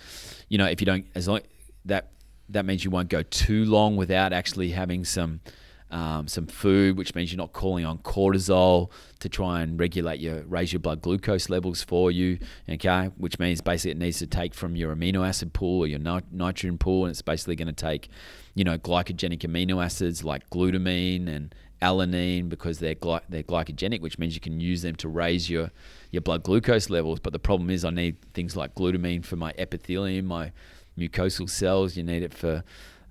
you 0.49 0.57
know, 0.57 0.65
if 0.65 0.81
you 0.81 0.85
don't, 0.85 1.05
as 1.15 1.27
long 1.27 1.41
that 1.85 2.11
that 2.49 2.65
means 2.65 2.83
you 2.83 2.91
won't 2.91 3.09
go 3.09 3.23
too 3.23 3.65
long 3.65 3.95
without 3.97 4.33
actually 4.33 4.71
having 4.71 5.03
some 5.03 5.41
um, 5.89 6.27
some 6.27 6.47
food, 6.47 6.97
which 6.97 7.15
means 7.15 7.31
you're 7.31 7.37
not 7.37 7.53
calling 7.53 7.85
on 7.85 7.99
cortisol 7.99 8.91
to 9.19 9.29
try 9.29 9.61
and 9.61 9.79
regulate 9.79 10.19
your 10.19 10.41
raise 10.43 10.73
your 10.73 10.81
blood 10.81 11.01
glucose 11.01 11.49
levels 11.49 11.81
for 11.81 12.11
you. 12.11 12.39
Okay, 12.69 13.11
which 13.17 13.39
means 13.39 13.61
basically 13.61 13.91
it 13.91 13.97
needs 13.97 14.19
to 14.19 14.27
take 14.27 14.53
from 14.53 14.75
your 14.75 14.93
amino 14.95 15.25
acid 15.27 15.53
pool 15.53 15.83
or 15.83 15.87
your 15.87 15.99
nit- 15.99 16.31
nitrogen 16.31 16.77
pool, 16.77 17.05
and 17.05 17.11
it's 17.11 17.21
basically 17.21 17.55
going 17.55 17.67
to 17.67 17.73
take, 17.73 18.09
you 18.53 18.63
know, 18.63 18.77
glycogenic 18.77 19.39
amino 19.39 19.83
acids 19.83 20.23
like 20.23 20.49
glutamine 20.49 21.27
and 21.27 21.55
alanine 21.81 22.49
because 22.49 22.79
they're 22.79 22.95
gly- 22.95 23.21
they're 23.29 23.43
glycogenic, 23.43 24.01
which 24.01 24.17
means 24.17 24.33
you 24.33 24.41
can 24.41 24.59
use 24.59 24.81
them 24.81 24.95
to 24.95 25.07
raise 25.07 25.49
your 25.49 25.71
your 26.11 26.21
blood 26.21 26.43
glucose 26.43 26.89
levels. 26.89 27.19
But 27.19 27.33
the 27.33 27.39
problem 27.39 27.69
is, 27.69 27.85
I 27.85 27.89
need 27.89 28.17
things 28.33 28.55
like 28.55 28.75
glutamine 28.75 29.23
for 29.23 29.35
my 29.35 29.53
epithelium, 29.57 30.25
my 30.25 30.51
mucosal 30.97 31.49
cells. 31.49 31.97
You 31.97 32.03
need 32.03 32.23
it 32.23 32.33
for 32.33 32.63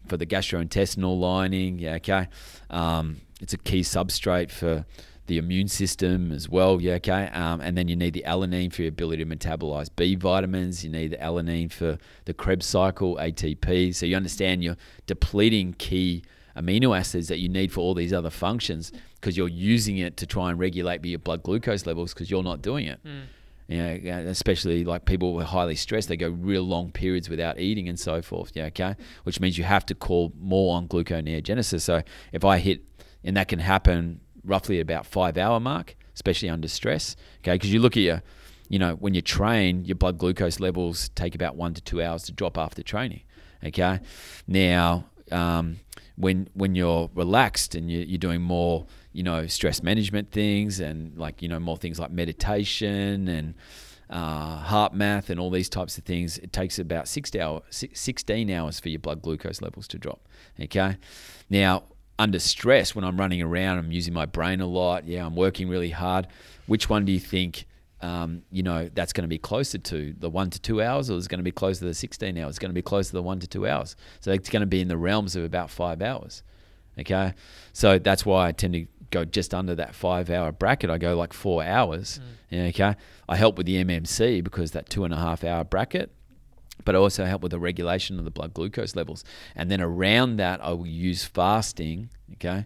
for 0.06 0.16
the 0.16 0.26
gastrointestinal 0.26 1.18
lining. 1.18 1.78
Yeah, 1.78 1.94
okay. 1.94 2.28
Um, 2.70 3.20
it's 3.40 3.52
a 3.52 3.58
key 3.58 3.80
substrate 3.80 4.50
for 4.50 4.86
the 5.26 5.38
immune 5.38 5.68
system 5.68 6.30
as 6.32 6.48
well. 6.48 6.80
Yeah, 6.80 6.94
okay. 6.94 7.28
Um, 7.32 7.60
and 7.60 7.76
then 7.76 7.88
you 7.88 7.96
need 7.96 8.14
the 8.14 8.24
alanine 8.26 8.72
for 8.72 8.82
your 8.82 8.90
ability 8.90 9.24
to 9.24 9.36
metabolize 9.36 9.88
B 9.94 10.14
vitamins. 10.14 10.84
You 10.84 10.90
need 10.90 11.12
the 11.12 11.16
alanine 11.16 11.70
for 11.70 11.98
the 12.24 12.34
Krebs 12.34 12.66
cycle, 12.66 13.16
ATP. 13.16 13.94
So 13.94 14.06
you 14.06 14.16
understand 14.16 14.62
you're 14.62 14.76
depleting 15.06 15.74
key 15.74 16.22
amino 16.56 16.98
acids 16.98 17.28
that 17.28 17.38
you 17.38 17.48
need 17.48 17.72
for 17.72 17.80
all 17.80 17.94
these 17.94 18.12
other 18.12 18.30
functions 18.30 18.92
because 19.14 19.36
you're 19.36 19.48
using 19.48 19.98
it 19.98 20.16
to 20.16 20.26
try 20.26 20.50
and 20.50 20.58
regulate 20.58 21.04
your 21.04 21.18
blood 21.18 21.42
glucose 21.42 21.86
levels 21.86 22.14
because 22.14 22.30
you're 22.30 22.42
not 22.42 22.62
doing 22.62 22.86
it. 22.86 23.00
Mm. 23.04 23.22
You 23.68 23.78
know, 23.78 23.98
yeah, 24.00 24.18
especially 24.18 24.84
like 24.84 25.06
people 25.06 25.32
who 25.32 25.40
are 25.40 25.44
highly 25.44 25.74
stressed, 25.74 26.08
they 26.08 26.16
go 26.16 26.28
real 26.28 26.62
long 26.62 26.92
periods 26.92 27.28
without 27.28 27.58
eating 27.58 27.88
and 27.88 27.98
so 27.98 28.22
forth. 28.22 28.52
Yeah, 28.54 28.66
okay, 28.66 28.94
which 29.24 29.40
means 29.40 29.58
you 29.58 29.64
have 29.64 29.84
to 29.86 29.94
call 29.94 30.32
more 30.38 30.76
on 30.76 30.86
gluconeogenesis. 30.86 31.80
So 31.80 32.02
if 32.32 32.44
I 32.44 32.58
hit, 32.58 32.82
and 33.24 33.36
that 33.36 33.48
can 33.48 33.58
happen 33.58 34.20
roughly 34.44 34.78
about 34.78 35.04
five 35.04 35.36
hour 35.36 35.58
mark, 35.58 35.96
especially 36.14 36.48
under 36.48 36.68
stress. 36.68 37.16
Okay, 37.40 37.54
because 37.54 37.72
you 37.72 37.80
look 37.80 37.96
at 37.96 38.02
your, 38.04 38.22
you 38.68 38.78
know, 38.78 38.94
when 38.94 39.14
you 39.14 39.22
train, 39.22 39.84
your 39.84 39.96
blood 39.96 40.16
glucose 40.16 40.60
levels 40.60 41.08
take 41.10 41.34
about 41.34 41.56
one 41.56 41.74
to 41.74 41.80
two 41.80 42.00
hours 42.00 42.22
to 42.24 42.32
drop 42.32 42.56
after 42.56 42.84
training. 42.84 43.22
Okay, 43.64 43.98
now 44.46 45.06
um, 45.32 45.80
when 46.16 46.48
when 46.54 46.74
you're 46.74 47.10
relaxed 47.14 47.74
and 47.74 47.90
you, 47.90 48.00
you're 48.00 48.18
doing 48.18 48.42
more, 48.42 48.86
you 49.12 49.22
know, 49.22 49.46
stress 49.46 49.82
management 49.82 50.30
things 50.30 50.80
and 50.80 51.16
like 51.16 51.42
you 51.42 51.48
know 51.48 51.60
more 51.60 51.76
things 51.76 51.98
like 51.98 52.10
meditation 52.10 53.28
and 53.28 53.54
uh, 54.08 54.62
HeartMath 54.64 55.30
and 55.30 55.40
all 55.40 55.50
these 55.50 55.68
types 55.68 55.98
of 55.98 56.04
things, 56.04 56.38
it 56.38 56.52
takes 56.52 56.78
about 56.78 57.08
six 57.08 57.34
hour, 57.34 57.62
16 57.70 58.50
hours 58.50 58.78
for 58.78 58.88
your 58.88 59.00
blood 59.00 59.22
glucose 59.22 59.60
levels 59.60 59.88
to 59.88 59.98
drop. 59.98 60.28
Okay, 60.60 60.96
now 61.50 61.84
under 62.18 62.38
stress 62.38 62.94
when 62.94 63.04
I'm 63.04 63.16
running 63.16 63.42
around, 63.42 63.78
I'm 63.78 63.92
using 63.92 64.14
my 64.14 64.26
brain 64.26 64.60
a 64.60 64.66
lot. 64.66 65.06
Yeah, 65.06 65.26
I'm 65.26 65.36
working 65.36 65.68
really 65.68 65.90
hard. 65.90 66.28
Which 66.66 66.88
one 66.88 67.04
do 67.04 67.12
you 67.12 67.20
think? 67.20 67.66
Um, 68.02 68.42
you 68.50 68.62
know 68.62 68.90
that's 68.92 69.14
going 69.14 69.22
to 69.22 69.28
be 69.28 69.38
closer 69.38 69.78
to 69.78 70.14
the 70.18 70.28
one 70.28 70.50
to 70.50 70.60
two 70.60 70.82
hours, 70.82 71.10
or 71.10 71.16
is 71.16 71.26
it 71.26 71.28
going 71.28 71.38
to 71.38 71.44
be 71.44 71.50
closer 71.52 71.80
to 71.80 71.86
the 71.86 71.94
16 71.94 72.36
hours? 72.36 72.50
It's 72.50 72.58
going 72.58 72.70
to 72.70 72.74
be 72.74 72.82
closer 72.82 73.08
to 73.10 73.14
the 73.14 73.22
one 73.22 73.40
to 73.40 73.46
two 73.46 73.66
hours. 73.66 73.96
So 74.20 74.32
it's 74.32 74.50
going 74.50 74.60
to 74.60 74.66
be 74.66 74.80
in 74.80 74.88
the 74.88 74.98
realms 74.98 75.34
of 75.34 75.44
about 75.44 75.70
five 75.70 76.02
hours. 76.02 76.42
Okay, 76.98 77.34
so 77.72 77.98
that's 77.98 78.24
why 78.26 78.48
I 78.48 78.52
tend 78.52 78.74
to 78.74 78.86
go 79.10 79.24
just 79.24 79.54
under 79.54 79.74
that 79.74 79.94
five 79.94 80.30
hour 80.30 80.52
bracket. 80.52 80.90
I 80.90 80.98
go 80.98 81.16
like 81.16 81.32
four 81.32 81.62
hours. 81.62 82.20
Yeah, 82.50 82.64
okay, 82.64 82.94
I 83.28 83.36
help 83.36 83.56
with 83.56 83.66
the 83.66 83.82
MMC 83.84 84.42
because 84.44 84.72
that 84.72 84.88
two 84.88 85.04
and 85.04 85.12
a 85.12 85.16
half 85.16 85.44
hour 85.44 85.64
bracket, 85.64 86.10
but 86.84 86.94
I 86.94 86.98
also 86.98 87.24
help 87.24 87.42
with 87.42 87.50
the 87.50 87.58
regulation 87.58 88.18
of 88.18 88.24
the 88.24 88.30
blood 88.30 88.54
glucose 88.54 88.94
levels. 88.94 89.24
And 89.54 89.70
then 89.70 89.80
around 89.80 90.36
that, 90.36 90.64
I 90.64 90.70
will 90.70 90.86
use 90.86 91.24
fasting. 91.24 92.10
Okay. 92.34 92.64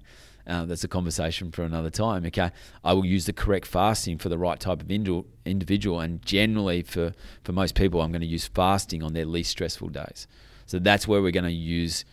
Uh, 0.51 0.65
that's 0.65 0.83
a 0.83 0.89
conversation 0.89 1.53
for 1.53 1.63
another 1.63 1.91
time. 1.91 2.27
Okay, 2.27 2.51
I 2.83 2.93
will 2.93 3.07
use 3.07 3.27
the 3.27 3.33
correct 3.33 3.67
fasting 3.67 4.19
for 4.19 4.29
the 4.29 4.37
right 4.37 4.59
type 4.59 4.83
of 4.83 4.91
individual, 4.91 6.01
and 6.01 6.21
generally 6.27 6.83
for 6.83 7.13
for 7.45 7.53
most 7.53 7.77
people, 7.77 8.01
I'm 8.01 8.11
going 8.11 8.21
to 8.21 8.27
use 8.27 8.49
fasting 8.49 9.03
on 9.03 9.13
their 9.13 9.27
least 9.27 9.51
stressful 9.51 9.91
days. 9.91 10.27
So 10.67 10.81
that's 10.81 11.07
where 11.07 11.23
we're 11.23 11.31
going 11.31 11.45
to 11.45 11.53
use 11.53 12.05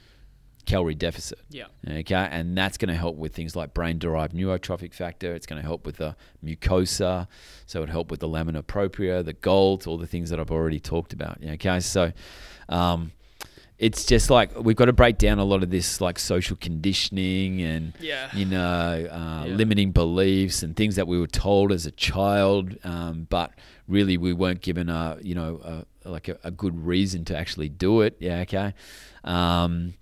calorie 0.68 0.96
deficit. 0.96 1.40
Yeah. 1.50 1.66
Okay, 1.90 2.14
and 2.14 2.56
that's 2.56 2.78
going 2.78 2.90
to 2.90 2.96
help 2.96 3.16
with 3.16 3.34
things 3.34 3.56
like 3.56 3.74
brain-derived 3.74 4.36
neurotrophic 4.36 4.94
factor. 4.94 5.34
It's 5.34 5.48
going 5.48 5.62
to 5.62 5.68
help 5.68 5.86
with 5.86 5.98
the 5.98 6.16
mucosa, 6.44 7.28
so 7.66 7.82
it 7.82 7.90
help 7.90 8.12
with 8.12 8.20
the 8.20 8.28
lamina 8.28 8.62
propria, 8.62 9.24
the 9.24 9.34
GALT, 9.34 9.88
all 9.88 9.98
the 9.98 10.08
things 10.08 10.30
that 10.30 10.40
I've 10.40 10.52
already 10.52 10.80
talked 10.80 11.14
about. 11.14 11.40
Okay, 11.44 11.80
so 11.80 12.12
um, 12.70 13.14
it's 13.80 14.06
just 14.06 14.30
like 14.32 14.58
we've 14.60 14.76
got 14.76 14.86
to 14.86 14.94
break 14.94 15.18
down 15.20 15.38
a 15.38 15.44
lot 15.44 15.62
of 15.62 15.70
this 15.70 16.02
like 16.02 16.18
social 16.18 16.58
conditioning 16.58 17.62
and 17.62 17.94
Yeah. 18.00 18.30
you 18.36 18.46
know 18.46 19.08
uh, 19.12 19.46
Yeah. 19.48 19.54
limiting 19.56 19.92
beliefs 19.92 20.64
and 20.64 20.76
things 20.76 20.96
that 20.96 21.08
we 21.08 21.20
were 21.20 21.28
told 21.28 21.72
as 21.72 21.86
a 21.86 21.92
child, 21.92 22.76
um, 22.84 23.28
but 23.30 23.52
really 23.88 24.18
we 24.18 24.34
weren't 24.34 24.62
given 24.62 24.90
a 24.90 25.18
you 25.22 25.36
know 25.36 25.62
a, 25.64 26.10
like 26.10 26.28
a, 26.28 26.38
a 26.44 26.52
good 26.52 26.86
reason 26.86 27.24
to 27.26 27.38
actually 27.38 27.70
do 27.70 28.02
it. 28.02 28.16
Yeah, 28.20 28.40
okay, 28.42 28.74
um, 29.24 29.94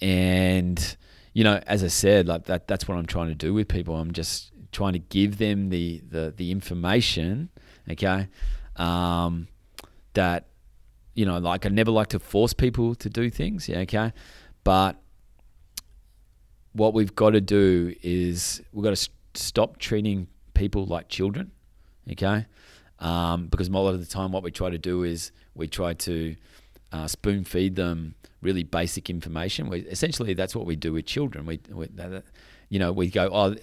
and 0.00 0.96
you 1.32 1.44
know 1.44 1.60
as 1.66 1.82
I 1.84 1.88
said, 1.88 2.28
like 2.28 2.44
that 2.44 2.68
that's 2.68 2.86
what 2.88 2.96
I'm 2.96 3.06
trying 3.06 3.28
to 3.28 3.34
do 3.34 3.52
with 3.54 3.68
people. 3.68 3.96
I'm 3.96 4.12
just 4.12 4.52
trying 4.72 4.92
to 4.92 4.98
give 4.98 5.38
them 5.38 5.70
the 5.70 6.02
the, 6.08 6.32
the 6.36 6.50
information, 6.50 7.48
okay, 7.90 8.28
um, 8.76 9.48
that 10.14 10.46
you 11.18 11.26
know, 11.26 11.38
like 11.38 11.66
I 11.66 11.68
never 11.68 11.90
like 11.90 12.06
to 12.10 12.20
force 12.20 12.52
people 12.52 12.94
to 12.94 13.10
do 13.10 13.28
things, 13.28 13.68
yeah, 13.68 13.78
okay? 13.78 14.12
But 14.62 15.02
what 16.70 16.94
we've 16.94 17.12
got 17.12 17.30
to 17.30 17.40
do 17.40 17.92
is 18.04 18.62
we've 18.72 18.84
got 18.84 18.90
to 18.90 18.96
st- 18.96 19.16
stop 19.34 19.78
treating 19.78 20.28
people 20.54 20.86
like 20.86 21.08
children, 21.08 21.50
okay? 22.12 22.46
Um, 23.00 23.48
because 23.48 23.66
a 23.66 23.72
lot 23.72 23.94
of 23.94 23.98
the 23.98 24.06
time, 24.06 24.30
what 24.30 24.44
we 24.44 24.52
try 24.52 24.70
to 24.70 24.78
do 24.78 25.02
is 25.02 25.32
we 25.56 25.66
try 25.66 25.92
to 25.94 26.36
uh, 26.92 27.08
spoon 27.08 27.42
feed 27.42 27.74
them 27.74 28.14
really 28.40 28.62
basic 28.62 29.10
information. 29.10 29.68
We, 29.68 29.80
essentially, 29.80 30.34
that's 30.34 30.54
what 30.54 30.66
we 30.66 30.76
do 30.76 30.92
with 30.92 31.06
children. 31.06 31.46
We, 31.46 31.58
we 31.68 31.88
you 32.68 32.78
know, 32.78 32.92
we 32.92 33.10
go, 33.10 33.28
oh, 33.32 33.56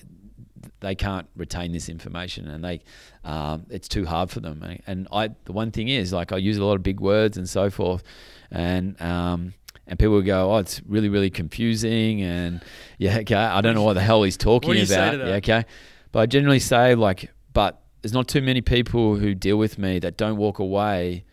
they 0.80 0.96
can't 0.96 1.28
retain 1.36 1.72
this 1.72 1.90
information 1.90 2.48
and 2.48 2.64
they 2.64 2.82
um, 3.24 3.66
it's 3.70 3.88
too 3.88 4.06
hard 4.06 4.30
for 4.30 4.40
them. 4.40 4.64
And 4.88 5.08
I 5.12 5.30
the 5.46 5.54
one 5.54 5.72
thing 5.72 5.88
is 5.90 6.14
like 6.14 6.32
I 6.32 6.38
use 6.38 6.58
a 6.58 6.66
lot 6.66 6.76
of 6.76 6.84
big 6.84 7.00
words 7.00 7.38
and 7.38 7.48
so 7.50 7.70
forth 7.70 8.04
and 8.52 9.00
um, 9.02 9.54
and 9.88 9.98
people 10.00 10.22
go 10.22 10.54
oh 10.54 10.58
it's 10.58 10.82
really 10.88 11.10
really 11.10 11.30
confusing. 11.30 12.22
And 12.22 12.62
yeah 12.98 13.20
okay 13.20 13.36
I 13.36 13.62
don't 13.62 13.76
know 13.76 13.84
what 13.84 13.94
the 13.94 14.02
hell 14.02 14.24
he's 14.24 14.38
talking 14.38 14.68
What 14.70 14.74
do 14.76 14.80
you 14.80 14.86
say 14.86 15.16
about. 15.16 15.28
yeah 15.28 15.34
okay. 15.36 15.66
But 16.12 16.20
I 16.20 16.26
generally 16.26 16.60
say 16.60 16.96
like 16.96 17.32
but 17.54 17.82
there's 18.02 18.14
not 18.14 18.28
too 18.28 18.42
many 18.42 18.62
people 18.62 19.16
who 19.16 19.34
deal 19.34 19.58
with 19.58 19.78
me 19.80 20.00
that 20.00 20.18
don't 20.18 20.38
walk 20.38 20.60
away 20.60 21.24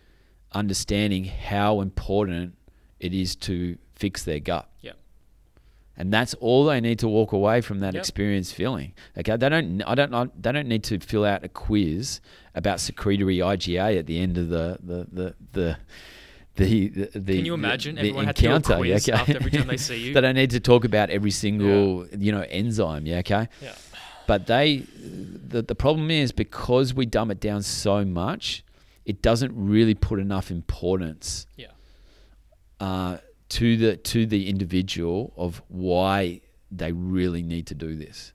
understanding 0.52 1.24
how 1.24 1.80
important 1.80 2.54
it 3.00 3.12
is 3.12 3.34
to 3.36 3.76
fix 3.94 4.24
their 4.24 4.40
gut. 4.40 4.68
Yep. 4.80 4.96
And 5.96 6.12
that's 6.12 6.34
all 6.34 6.64
they 6.64 6.80
need 6.80 6.98
to 7.00 7.08
walk 7.08 7.32
away 7.32 7.60
from 7.60 7.80
that 7.80 7.94
Yep. 7.94 8.00
experience 8.00 8.50
feeling. 8.52 8.92
Okay, 9.18 9.36
they 9.36 9.48
don't. 9.48 9.82
I 9.82 9.94
don't. 9.94 10.14
I- 10.14 10.28
They 10.40 10.52
don't 10.52 10.68
need 10.68 10.84
to 10.84 10.98
fill 11.00 11.24
out 11.24 11.44
a 11.44 11.48
quiz 11.48 12.20
about 12.54 12.80
secretory 12.80 13.38
IgA 13.38 13.98
at 13.98 14.06
the 14.06 14.18
end 14.20 14.38
of 14.38 14.48
the 14.48 14.78
the 14.82 15.06
the 15.12 15.34
the. 15.52 15.76
The, 16.54 16.88
the, 16.90 17.18
the, 17.18 17.36
Can 17.36 17.46
you 17.46 17.54
imagine? 17.54 17.94
the 17.94 18.00
Everyone 18.02 18.26
had 18.26 18.36
to 18.36 18.42
do 18.42 18.48
a 18.50 18.54
encounter, 18.56 18.76
quiz 18.76 19.08
yeah, 19.08 19.14
okay? 19.14 19.20
after 19.32 19.36
every 19.36 19.50
time 19.50 19.68
they 19.68 19.76
see 19.88 19.96
you. 20.08 20.12
they 20.12 20.20
don't 20.20 20.34
need 20.34 20.50
to 20.50 20.60
talk 20.60 20.84
about 20.84 21.08
every 21.08 21.30
single 21.30 22.06
you 22.14 22.30
know 22.30 22.42
enzyme. 22.42 23.06
Yeah, 23.06 23.20
okay. 23.20 23.48
Yeah. 23.62 23.72
But 24.26 24.46
they, 24.48 24.84
the 25.48 25.62
the 25.62 25.74
problem 25.74 26.10
is 26.10 26.30
because 26.30 26.92
we 26.92 27.06
dumb 27.06 27.30
it 27.30 27.40
down 27.40 27.62
so 27.62 28.04
much, 28.04 28.64
it 29.06 29.22
doesn't 29.22 29.52
really 29.56 29.94
put 29.94 30.18
enough 30.20 30.50
importance 30.50 31.46
Yeah. 31.56 31.68
uh, 32.80 33.16
to 33.52 33.76
the 33.76 33.96
to 33.98 34.24
the 34.24 34.48
individual 34.48 35.34
of 35.36 35.62
why 35.68 36.40
they 36.70 36.90
really 36.90 37.42
need 37.42 37.66
to 37.66 37.74
do 37.74 37.94
this. 37.94 38.32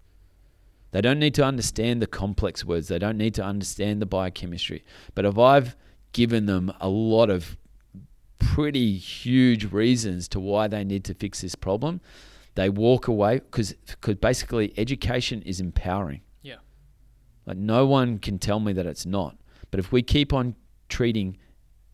They 0.92 1.02
don't 1.02 1.18
need 1.18 1.34
to 1.36 1.44
understand 1.44 2.04
the 2.04 2.08
complex 2.08 2.64
words. 2.64 2.88
They 2.88 3.00
don't 3.00 3.18
need 3.18 3.34
to 3.34 3.44
understand 3.44 4.00
the 4.00 4.06
biochemistry. 4.06 4.86
But 5.16 5.26
if 5.26 5.38
I've 5.40 5.76
given 6.14 6.46
them 6.46 6.72
a 6.80 6.88
lot 6.88 7.32
of 7.32 7.58
pretty 8.38 8.96
huge 8.98 9.72
reasons 9.72 10.28
to 10.30 10.40
why 10.40 10.68
they 10.68 10.84
need 10.84 11.04
to 11.06 11.16
fix 11.16 11.42
this 11.42 11.56
problem, 11.56 12.00
they 12.54 12.70
walk 12.70 13.08
away 13.08 13.40
because 13.40 13.74
because 13.74 14.16
basically 14.16 14.72
education 14.78 15.42
is 15.42 15.60
empowering. 15.60 16.22
Yeah. 16.44 16.58
Like 17.48 17.58
no 17.58 17.88
one 17.88 18.20
can 18.20 18.38
tell 18.38 18.60
me 18.60 18.72
that 18.74 18.86
it's 18.86 19.06
not. 19.06 19.36
But 19.72 19.80
if 19.80 19.92
we 19.92 20.04
keep 20.04 20.32
on 20.32 20.56
treating 20.90 21.38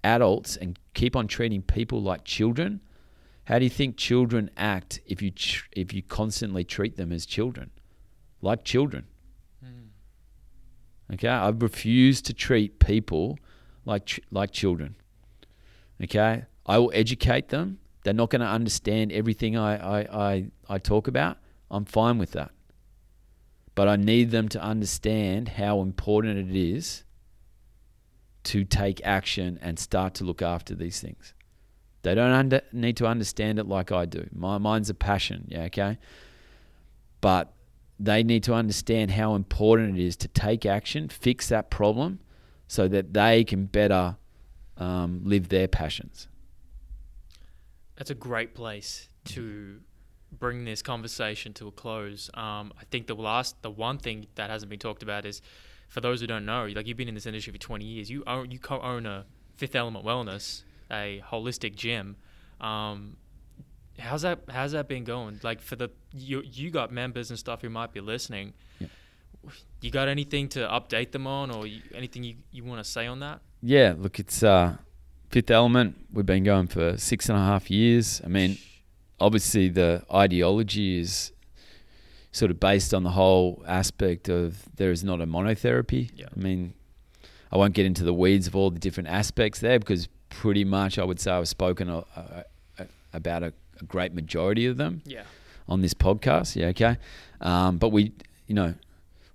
adults 0.04 0.58
and 0.58 0.78
keep 0.94 1.16
on 1.16 1.28
treating 1.28 1.62
people 1.62 2.02
like 2.02 2.26
children, 2.26 2.82
how 3.46 3.60
do 3.60 3.66
you 3.66 3.70
think 3.70 3.98
children 3.98 4.50
act 4.56 5.02
if 5.06 5.22
you 5.22 5.32
tr- 5.32 5.68
if 5.74 5.94
you 5.94 6.02
constantly 6.02 6.64
treat 6.64 6.96
them 6.96 7.12
as 7.12 7.26
children, 7.26 7.72
like 8.42 8.64
children? 8.64 9.08
Hmm. 9.62 11.14
Okay, 11.14 11.28
I 11.28 11.50
refuse 11.50 12.22
to 12.24 12.34
treat 12.34 12.80
people 12.80 13.38
like 13.86 14.06
ch- 14.06 14.22
like 14.32 14.52
children. 14.52 14.96
Okay, 16.02 16.46
I 16.66 16.78
will 16.78 16.92
educate 16.94 17.50
them. 17.50 17.80
They're 18.04 18.14
not 18.14 18.30
going 18.30 18.42
to 18.42 18.48
understand 18.48 19.12
everything 19.12 19.58
I, 19.58 20.02
I, 20.02 20.32
I, 20.32 20.46
I 20.68 20.78
talk 20.78 21.08
about. 21.08 21.38
I'm 21.72 21.86
fine 21.86 22.18
with 22.18 22.32
that. 22.32 22.52
But 23.76 23.88
I 23.88 23.96
need 23.96 24.32
them 24.32 24.50
to 24.50 24.62
understand 24.62 25.50
how 25.50 25.82
important 25.82 26.38
it 26.38 26.56
is 26.56 27.04
to 28.44 28.66
take 28.66 29.02
action 29.06 29.58
and 29.62 29.80
start 29.80 30.14
to 30.16 30.24
look 30.26 30.42
after 30.42 30.76
these 30.76 31.00
things. 31.00 31.34
They 32.04 32.16
don't 32.16 32.32
under, 32.32 32.62
need 32.72 32.98
to 32.98 33.08
understand 33.08 33.60
it 33.60 33.68
like 33.68 33.92
I 33.92 34.06
do. 34.06 34.28
My 34.34 34.58
mine's 34.58 34.90
a 34.90 34.94
passion, 34.94 35.46
yeah, 35.48 35.64
okay? 35.64 35.98
But 37.22 37.54
they 38.00 38.24
need 38.24 38.44
to 38.44 38.54
understand 38.54 39.12
how 39.12 39.36
important 39.36 39.98
it 39.98 40.06
is 40.06 40.18
to 40.18 40.28
take 40.28 40.66
action, 40.66 41.08
fix 41.08 41.48
that 41.48 41.70
problem, 41.70 42.20
so 42.68 42.88
that 42.90 43.14
they 43.14 43.46
can 43.46 43.66
better 43.66 44.18
um, 44.78 45.22
live 45.24 45.48
their 45.48 45.68
passions. 45.70 46.28
That's 47.96 48.10
a 48.10 48.16
great 48.16 48.54
place 48.54 49.08
to 49.26 49.80
bring 50.32 50.66
this 50.66 50.82
conversation 50.82 51.54
to 51.54 51.68
a 51.68 51.72
close. 51.72 52.30
Um, 52.34 52.74
I 52.78 52.84
think 52.92 53.08
the 53.08 53.16
last, 53.16 53.62
the 53.62 53.72
one 53.72 53.98
thing 53.98 54.28
that 54.36 54.50
hasn't 54.50 54.70
been 54.70 54.80
talked 54.80 55.04
about 55.04 55.26
is, 55.26 55.42
for 55.88 56.02
those 56.02 56.20
who 56.20 56.28
don't 56.28 56.46
know, 56.46 56.66
like 56.76 56.88
you've 56.88 56.98
been 56.98 57.08
in 57.08 57.14
this 57.14 57.28
industry 57.28 57.54
for 57.54 57.60
20 57.60 57.86
years, 57.86 58.10
you 58.10 58.24
own, 58.28 58.52
you 58.52 58.60
co-own 58.60 59.06
a 59.06 59.26
Fifth 59.56 59.76
Element 59.76 60.04
Wellness, 60.04 60.64
a 60.94 61.24
holistic 61.30 61.76
gym. 61.76 62.16
Um, 62.62 63.18
how's 64.00 64.22
that? 64.22 64.40
How's 64.50 64.72
that 64.74 64.88
been 64.88 65.04
going? 65.04 65.40
Like 65.44 65.62
for 65.62 65.76
the 65.76 65.90
you, 66.14 66.42
you 66.46 66.72
got 66.72 66.92
members 66.92 67.30
and 67.30 67.40
stuff 67.40 67.62
who 67.62 67.70
might 67.70 67.92
be 67.92 68.00
listening. 68.00 68.54
Yep. 68.80 68.90
You 69.82 69.92
got 69.92 70.08
anything 70.08 70.48
to 70.50 70.60
update 70.60 71.12
them 71.12 71.28
on, 71.28 71.52
or 71.52 71.68
you, 71.68 71.82
anything 71.94 72.24
you, 72.24 72.36
you 72.52 72.64
want 72.64 72.82
to 72.82 72.90
say 72.90 73.08
on 73.08 73.20
that? 73.20 73.42
Yeah, 73.62 73.94
look, 73.98 74.18
it's 74.20 74.42
uh, 74.42 74.78
Fifth 75.30 75.52
Element. 75.52 75.96
We've 76.14 76.26
been 76.26 76.44
going 76.46 76.68
for 76.68 76.98
six 76.98 77.28
and 77.28 77.38
a 77.38 77.42
half 77.42 77.70
years. 77.70 78.22
I 78.24 78.30
mean, 78.30 78.58
obviously 79.20 79.70
the 79.70 80.04
ideology 80.14 81.00
is 81.00 81.34
sort 82.32 82.52
of 82.52 82.60
based 82.60 82.94
on 82.94 83.04
the 83.04 83.12
whole 83.12 83.64
aspect 83.68 84.30
of 84.30 84.64
there 84.76 84.92
is 84.92 85.04
not 85.04 85.22
a 85.22 85.28
monotherapy. 85.28 86.10
Yeah. 86.16 86.28
I 86.36 86.40
mean, 86.40 86.74
I 87.52 87.58
won't 87.58 87.74
get 87.74 87.86
into 87.86 88.04
the 88.04 88.14
weeds 88.14 88.48
of 88.48 88.56
all 88.56 88.72
the 88.72 88.80
different 88.80 89.10
aspects 89.10 89.60
there 89.60 89.80
because 89.80 90.08
pretty 90.42 90.64
much 90.64 90.98
I 91.00 91.04
would 91.04 91.20
say 91.20 91.32
I've 91.32 91.48
spoken 91.48 91.90
a, 91.90 91.98
a, 92.16 92.44
a, 92.80 92.86
about 93.14 93.44
a, 93.44 93.54
a 93.80 93.84
great 93.86 94.14
majority 94.14 94.66
of 94.66 94.78
them 94.78 95.02
Yeah. 95.06 95.24
on 95.68 95.82
this 95.82 95.94
podcast. 95.94 96.56
Yeah, 96.56 96.68
okay. 96.68 96.98
Um, 97.42 97.78
but 97.78 97.90
we, 97.90 98.12
you 98.48 98.56
know, 98.56 98.74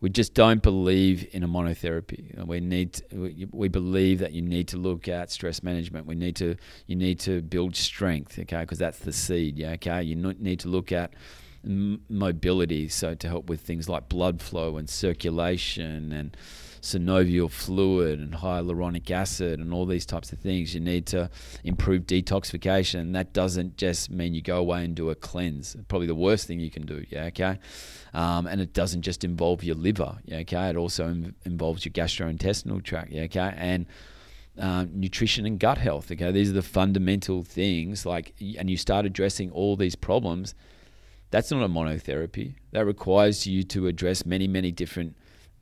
we 0.00 0.08
just 0.10 0.32
don't 0.32 0.62
believe 0.62 1.26
in 1.32 1.42
a 1.42 1.48
monotherapy. 1.48 2.22
We 2.46 2.60
need, 2.60 2.92
to, 2.94 3.04
we, 3.16 3.46
we 3.50 3.68
believe 3.68 4.20
that 4.20 4.32
you 4.32 4.42
need 4.42 4.68
to 4.68 4.76
look 4.76 5.08
at 5.08 5.30
stress 5.32 5.62
management. 5.62 6.06
We 6.06 6.14
need 6.14 6.36
to, 6.36 6.54
you 6.86 6.94
need 6.94 7.18
to 7.20 7.42
build 7.42 7.74
strength. 7.74 8.38
Okay, 8.38 8.60
because 8.60 8.78
that's 8.78 9.00
the 9.00 9.12
seed. 9.12 9.58
Yeah, 9.58 9.72
okay. 9.72 10.02
You 10.04 10.14
need 10.14 10.60
to 10.60 10.68
look 10.68 10.92
at 10.92 11.14
m- 11.64 12.00
mobility, 12.08 12.88
so 12.88 13.14
to 13.16 13.28
help 13.28 13.48
with 13.50 13.60
things 13.62 13.88
like 13.88 14.08
blood 14.08 14.40
flow 14.40 14.76
and 14.76 14.88
circulation 14.88 16.12
and 16.12 16.36
synovial 16.80 17.50
fluid 17.50 18.18
and 18.18 18.34
hyaluronic 18.34 19.10
acid 19.10 19.60
and 19.60 19.72
all 19.72 19.86
these 19.86 20.06
types 20.06 20.32
of 20.32 20.38
things. 20.38 20.74
You 20.74 20.80
need 20.80 21.06
to 21.06 21.30
improve 21.64 22.06
detoxification. 22.06 23.12
That 23.12 23.32
doesn't 23.32 23.76
just 23.76 24.10
mean 24.10 24.34
you 24.34 24.42
go 24.42 24.58
away 24.58 24.84
and 24.84 24.94
do 24.94 25.10
a 25.10 25.14
cleanse. 25.14 25.76
Probably 25.88 26.06
the 26.06 26.14
worst 26.14 26.46
thing 26.46 26.60
you 26.60 26.70
can 26.70 26.86
do. 26.86 27.04
Yeah, 27.10 27.24
okay. 27.24 27.58
Um, 28.14 28.46
and 28.46 28.60
it 28.60 28.72
doesn't 28.72 29.02
just 29.02 29.24
involve 29.24 29.62
your 29.62 29.76
liver. 29.76 30.18
Yeah, 30.24 30.38
okay. 30.38 30.70
It 30.70 30.76
also 30.76 31.08
in- 31.08 31.34
involves 31.44 31.84
your 31.84 31.92
gastrointestinal 31.92 32.82
tract. 32.82 33.10
Yeah, 33.10 33.22
okay. 33.22 33.54
And 33.56 33.86
um, 34.58 34.90
nutrition 34.92 35.46
and 35.46 35.58
gut 35.58 35.78
health. 35.78 36.10
Okay, 36.10 36.32
these 36.32 36.50
are 36.50 36.54
the 36.54 36.62
fundamental 36.62 37.42
things. 37.42 38.04
Like, 38.04 38.34
and 38.58 38.68
you 38.68 38.76
start 38.76 39.06
addressing 39.06 39.50
all 39.50 39.76
these 39.76 39.94
problems. 39.94 40.54
That's 41.30 41.50
not 41.50 41.62
a 41.62 41.68
monotherapy. 41.68 42.54
That 42.72 42.86
requires 42.86 43.46
you 43.46 43.62
to 43.64 43.86
address 43.86 44.24
many, 44.24 44.48
many 44.48 44.72
different 44.72 45.14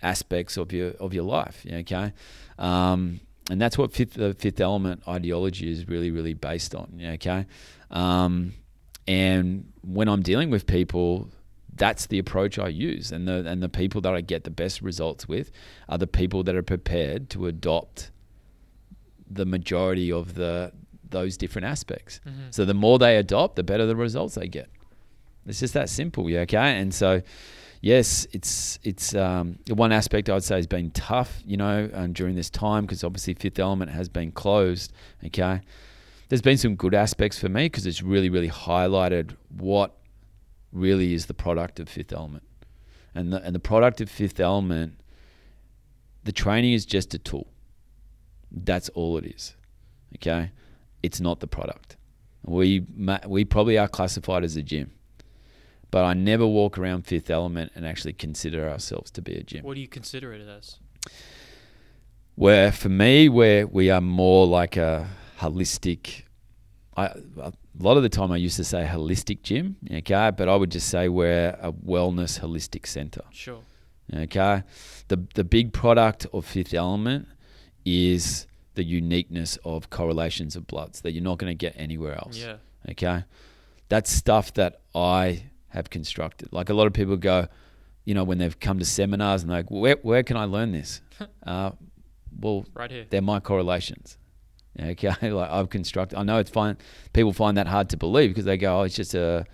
aspects 0.02 0.56
of 0.56 0.72
your 0.72 0.90
of 0.92 1.14
your 1.14 1.24
life. 1.24 1.64
Okay, 1.70 2.12
um, 2.58 3.20
and 3.50 3.60
that's 3.60 3.78
what 3.78 3.92
fifth, 3.92 4.14
the 4.14 4.34
fifth 4.34 4.60
element 4.60 5.02
ideology 5.06 5.70
is 5.70 5.88
really, 5.88 6.10
really 6.10 6.34
based 6.34 6.74
on. 6.74 7.00
Okay, 7.14 7.46
um, 7.90 8.52
and 9.06 9.72
when 9.82 10.08
I'm 10.08 10.22
dealing 10.22 10.50
with 10.50 10.66
people, 10.66 11.28
that's 11.74 12.06
the 12.06 12.18
approach 12.18 12.58
I 12.58 12.68
use, 12.68 13.12
and 13.12 13.28
the 13.28 13.44
and 13.46 13.62
the 13.62 13.68
people 13.68 14.00
that 14.02 14.14
I 14.14 14.20
get 14.20 14.44
the 14.44 14.50
best 14.50 14.82
results 14.82 15.28
with 15.28 15.50
are 15.88 15.98
the 15.98 16.06
people 16.06 16.42
that 16.44 16.54
are 16.54 16.62
prepared 16.62 17.30
to 17.30 17.46
adopt 17.46 18.10
the 19.30 19.44
majority 19.44 20.10
of 20.12 20.34
the 20.34 20.72
those 21.08 21.36
different 21.36 21.66
aspects. 21.66 22.20
So 22.50 22.64
the 22.64 22.74
more 22.74 22.98
they 22.98 23.16
adopt, 23.16 23.56
the 23.56 23.62
better 23.62 23.86
the 23.86 23.96
results 23.96 24.34
they 24.34 24.48
get. 24.48 24.68
It's 25.46 25.60
just 25.60 25.74
that 25.74 25.88
simple, 25.88 26.28
yeah. 26.28 26.40
Okay, 26.40 26.78
and 26.80 26.92
so 26.92 27.22
yes, 27.80 28.26
it's 28.32 28.78
it's 28.82 29.14
um, 29.14 29.58
one 29.68 29.92
aspect 29.92 30.28
I'd 30.28 30.42
say 30.42 30.56
has 30.56 30.66
been 30.66 30.90
tough, 30.90 31.42
you 31.44 31.56
know, 31.56 31.90
um, 31.92 32.12
during 32.12 32.34
this 32.34 32.50
time 32.50 32.84
because 32.84 33.04
obviously 33.04 33.34
Fifth 33.34 33.58
Element 33.58 33.90
has 33.90 34.08
been 34.08 34.32
closed. 34.32 34.92
Okay, 35.24 35.60
there's 36.28 36.42
been 36.42 36.58
some 36.58 36.76
good 36.76 36.94
aspects 36.94 37.38
for 37.38 37.48
me 37.48 37.66
because 37.66 37.86
it's 37.86 38.02
really 38.02 38.28
really 38.28 38.48
highlighted 38.48 39.36
what 39.48 39.96
really 40.72 41.14
is 41.14 41.26
the 41.26 41.34
product 41.34 41.80
of 41.80 41.88
Fifth 41.88 42.12
Element, 42.12 42.44
and 43.14 43.32
the 43.32 43.42
and 43.42 43.54
the 43.54 43.60
product 43.60 44.00
of 44.00 44.10
Fifth 44.10 44.40
Element, 44.40 45.00
the 46.24 46.32
training 46.32 46.72
is 46.72 46.84
just 46.84 47.14
a 47.14 47.18
tool. 47.18 47.48
That's 48.50 48.88
all 48.90 49.18
it 49.18 49.24
is. 49.24 49.54
Okay, 50.16 50.50
it's 51.02 51.20
not 51.20 51.40
the 51.40 51.46
product. 51.46 51.96
We 52.44 52.86
we 53.26 53.44
probably 53.44 53.78
are 53.78 53.88
classified 53.88 54.44
as 54.44 54.56
a 54.56 54.62
gym 54.62 54.92
but 55.90 56.04
I 56.04 56.14
never 56.14 56.46
walk 56.46 56.78
around 56.78 57.06
Fifth 57.06 57.30
Element 57.30 57.72
and 57.74 57.86
actually 57.86 58.12
consider 58.12 58.68
ourselves 58.68 59.10
to 59.12 59.22
be 59.22 59.34
a 59.34 59.42
gym. 59.42 59.64
What 59.64 59.74
do 59.74 59.80
you 59.80 59.88
consider 59.88 60.32
it 60.32 60.46
as? 60.46 60.78
Where 62.34 62.70
for 62.72 62.88
me, 62.88 63.28
where 63.28 63.66
we 63.66 63.90
are 63.90 64.00
more 64.00 64.46
like 64.46 64.76
a 64.76 65.08
holistic. 65.38 66.22
I, 66.96 67.06
a 67.06 67.52
lot 67.78 67.96
of 67.96 68.02
the 68.02 68.08
time 68.08 68.32
I 68.32 68.36
used 68.36 68.56
to 68.56 68.64
say 68.64 68.86
holistic 68.90 69.42
gym, 69.42 69.76
okay, 69.90 70.30
but 70.36 70.48
I 70.48 70.56
would 70.56 70.70
just 70.70 70.88
say 70.88 71.08
we're 71.08 71.56
a 71.60 71.72
wellness 71.72 72.40
holistic 72.40 72.86
center. 72.86 73.22
Sure. 73.32 73.60
Okay, 74.14 74.62
the 75.08 75.26
the 75.34 75.44
big 75.44 75.72
product 75.72 76.26
of 76.32 76.44
Fifth 76.44 76.74
Element 76.74 77.26
is 77.84 78.46
the 78.74 78.84
uniqueness 78.84 79.58
of 79.64 79.90
correlations 79.90 80.56
of 80.56 80.66
bloods 80.66 81.00
that 81.00 81.12
you're 81.12 81.24
not 81.24 81.38
going 81.38 81.50
to 81.50 81.54
get 81.54 81.74
anywhere 81.76 82.14
else. 82.16 82.36
Yeah. 82.36 82.56
Okay, 82.90 83.24
that's 83.88 84.10
stuff 84.10 84.52
that 84.54 84.80
I 84.94 85.44
have 85.76 85.90
constructed. 85.90 86.48
Like 86.52 86.68
a 86.70 86.74
lot 86.74 86.86
of 86.86 86.92
people 86.92 87.16
go, 87.16 87.46
you 88.04 88.14
know, 88.14 88.24
when 88.24 88.38
they've 88.38 88.58
come 88.58 88.78
to 88.78 88.84
seminars 88.84 89.42
and 89.42 89.50
they're 89.50 89.58
like, 89.58 89.70
where, 89.70 89.96
where 90.02 90.22
can 90.22 90.36
I 90.36 90.44
learn 90.44 90.72
this? 90.72 91.00
uh, 91.46 91.70
well, 92.40 92.66
Right 92.74 92.90
here. 92.90 93.06
they're 93.08 93.22
my 93.22 93.40
correlations. 93.40 94.18
Okay, 94.78 95.08
like 95.30 95.50
I've 95.50 95.70
constructed. 95.70 96.18
I 96.18 96.22
know 96.22 96.38
it's 96.38 96.50
fine. 96.50 96.76
People 97.12 97.32
find 97.32 97.56
that 97.56 97.66
hard 97.66 97.88
to 97.90 97.96
believe 97.96 98.30
because 98.30 98.44
they 98.44 98.58
go, 98.58 98.80
"Oh, 98.80 98.82
it's 98.82 98.94
just 98.94 99.14
a, 99.14 99.46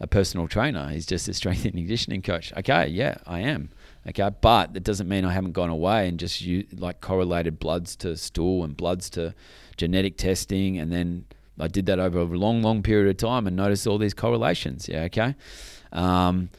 a 0.00 0.06
personal 0.06 0.46
trainer. 0.48 0.88
He's 0.90 1.06
just 1.06 1.28
a 1.28 1.32
strength 1.34 1.64
and 1.64 1.72
conditioning 1.74 2.20
coach." 2.20 2.52
Okay, 2.58 2.88
yeah, 2.88 3.16
I 3.26 3.40
am. 3.40 3.70
Okay, 4.06 4.28
but 4.42 4.74
that 4.74 4.82
doesn't 4.84 5.08
mean 5.08 5.24
I 5.24 5.32
haven't 5.32 5.52
gone 5.52 5.70
away 5.70 6.06
and 6.08 6.20
just 6.20 6.42
you 6.42 6.66
like 6.76 7.00
correlated 7.00 7.58
bloods 7.58 7.96
to 7.96 8.16
stool 8.18 8.64
and 8.64 8.76
bloods 8.76 9.08
to 9.10 9.34
genetic 9.78 10.18
testing, 10.18 10.76
and 10.78 10.92
then 10.92 11.24
I 11.58 11.68
did 11.68 11.86
that 11.86 11.98
over 11.98 12.18
a 12.18 12.24
long, 12.24 12.62
long 12.62 12.82
period 12.82 13.08
of 13.08 13.16
time 13.16 13.46
and 13.46 13.56
noticed 13.56 13.86
all 13.86 13.98
these 13.98 14.14
correlations. 14.14 14.88
Yeah, 14.88 15.02
okay. 15.02 15.34
Um, 15.92 16.50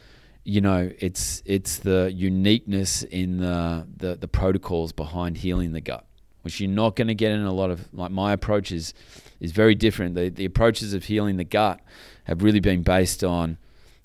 you 0.44 0.62
know, 0.62 0.92
it's 1.00 1.44
it's 1.46 1.80
the 1.80 2.12
uniqueness 2.14 3.04
in 3.04 3.38
the, 3.38 3.86
the 3.98 4.16
the 4.16 4.28
protocols 4.28 4.94
behind 4.94 5.38
healing 5.38 5.74
the 5.74 5.82
gut, 5.82 6.06
which 6.44 6.62
you're 6.62 6.70
not 6.70 6.96
going 6.96 7.10
to 7.10 7.16
get 7.16 7.34
in 7.34 7.42
a 7.42 7.52
lot 7.54 7.70
of. 7.70 7.94
Like 7.94 8.12
my 8.12 8.32
approach 8.32 8.72
is 8.72 8.94
is 9.40 9.52
very 9.52 9.76
different. 9.76 10.16
The 10.16 10.30
the 10.30 10.46
approaches 10.46 10.94
of 10.94 11.04
healing 11.04 11.36
the 11.36 11.44
gut 11.44 11.82
have 12.24 12.44
really 12.44 12.62
been 12.62 12.82
based 12.82 13.24
on 13.24 13.58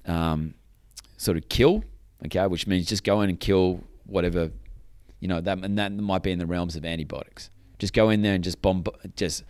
um, 0.04 0.54
sort 1.16 1.36
of 1.36 1.48
kill, 1.48 1.84
okay, 2.26 2.46
which 2.48 2.66
means 2.66 2.86
just 2.86 3.04
go 3.04 3.20
in 3.20 3.30
and 3.30 3.38
kill 3.38 3.84
whatever, 4.06 4.50
you 5.20 5.28
know, 5.28 5.40
that 5.40 5.58
and 5.58 5.78
that 5.78 5.92
might 5.92 6.24
be 6.24 6.32
in 6.32 6.40
the 6.40 6.46
realms 6.46 6.74
of 6.74 6.84
antibiotics. 6.84 7.50
Just 7.78 7.92
go 7.92 8.10
in 8.10 8.22
there 8.22 8.34
and 8.34 8.42
just 8.42 8.60
bomb, 8.60 8.84
just 9.16 9.44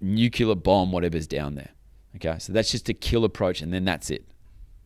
nuclear 0.00 0.54
bomb 0.54 0.92
whatever's 0.92 1.26
down 1.26 1.54
there. 1.54 1.70
Okay, 2.16 2.38
so 2.38 2.52
that's 2.52 2.70
just 2.70 2.88
a 2.88 2.94
kill 2.94 3.24
approach, 3.24 3.60
and 3.60 3.72
then 3.72 3.84
that's 3.84 4.10
it, 4.10 4.24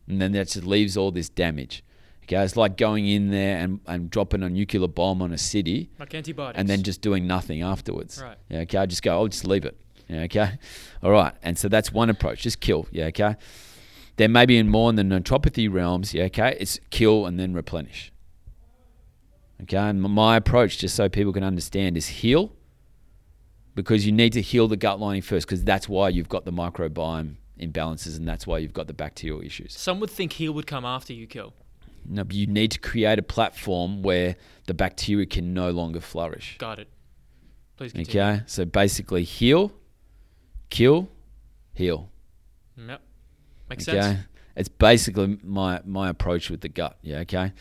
and 0.07 0.21
then 0.21 0.31
that 0.33 0.49
just 0.49 0.65
leaves 0.65 0.97
all 0.97 1.11
this 1.11 1.29
damage. 1.29 1.83
Okay, 2.23 2.41
it's 2.41 2.55
like 2.55 2.77
going 2.77 3.07
in 3.07 3.31
there 3.31 3.57
and, 3.57 3.81
and 3.85 4.09
dropping 4.09 4.43
a 4.43 4.49
nuclear 4.49 4.87
bomb 4.87 5.21
on 5.21 5.33
a 5.33 5.37
city, 5.37 5.89
Like 5.99 6.13
antibiotics. 6.15 6.57
and 6.57 6.69
then 6.69 6.81
just 6.83 7.01
doing 7.01 7.27
nothing 7.27 7.61
afterwards. 7.61 8.21
Right. 8.23 8.37
Yeah, 8.49 8.59
okay, 8.59 8.77
I 8.77 8.85
just 8.85 9.03
go, 9.03 9.11
I'll 9.13 9.27
just 9.27 9.45
leave 9.45 9.65
it. 9.65 9.77
Yeah, 10.07 10.21
okay. 10.21 10.57
All 11.03 11.11
right. 11.11 11.33
And 11.43 11.57
so 11.57 11.67
that's 11.67 11.91
one 11.91 12.09
approach, 12.09 12.43
just 12.43 12.59
kill. 12.61 12.87
Yeah, 12.91 13.05
okay. 13.07 13.35
Then 14.15 14.31
maybe 14.31 14.57
in 14.57 14.69
more 14.69 14.89
in 14.89 14.95
the 14.95 15.03
naturopathy 15.03 15.71
realms, 15.73 16.13
yeah, 16.13 16.23
okay, 16.25 16.55
it's 16.59 16.79
kill 16.91 17.25
and 17.25 17.37
then 17.39 17.53
replenish. 17.53 18.11
Okay. 19.63 19.77
And 19.77 20.01
my 20.01 20.37
approach, 20.37 20.77
just 20.77 20.95
so 20.95 21.09
people 21.09 21.33
can 21.33 21.43
understand, 21.43 21.97
is 21.97 22.07
heal 22.07 22.53
because 23.75 24.05
you 24.05 24.11
need 24.11 24.33
to 24.33 24.41
heal 24.41 24.67
the 24.67 24.77
gut 24.77 24.99
lining 24.99 25.21
first 25.21 25.47
because 25.47 25.63
that's 25.63 25.89
why 25.89 26.09
you've 26.09 26.29
got 26.29 26.45
the 26.45 26.51
microbiome 26.51 27.35
imbalances 27.59 28.17
and 28.17 28.27
that's 28.27 28.45
why 28.45 28.57
you've 28.57 28.73
got 28.73 28.87
the 28.87 28.93
bacterial 28.93 29.41
issues. 29.41 29.73
Some 29.77 29.99
would 29.99 30.09
think 30.09 30.33
heal 30.33 30.53
would 30.53 30.67
come 30.67 30.85
after 30.85 31.13
you 31.13 31.27
kill. 31.27 31.53
No, 32.05 32.23
but 32.23 32.35
you 32.35 32.47
need 32.47 32.71
to 32.71 32.79
create 32.79 33.17
a 33.17 33.23
platform 33.23 34.01
where 34.01 34.35
the 34.67 34.73
bacteria 34.73 35.25
can 35.25 35.53
no 35.53 35.71
longer 35.71 36.01
flourish. 36.01 36.57
Got 36.57 36.79
it. 36.79 36.89
Please 37.77 37.93
continue. 37.93 38.21
Okay, 38.21 38.43
so 38.45 38.65
basically 38.65 39.23
heal, 39.23 39.71
kill, 40.69 41.09
heal. 41.73 42.09
Yep. 42.77 43.01
Makes 43.69 43.87
okay, 43.87 44.01
sense. 44.01 44.19
it's 44.55 44.69
basically 44.69 45.39
my 45.43 45.81
my 45.85 46.09
approach 46.09 46.49
with 46.49 46.61
the 46.61 46.69
gut. 46.69 46.97
Yeah, 47.01 47.19
okay. 47.19 47.53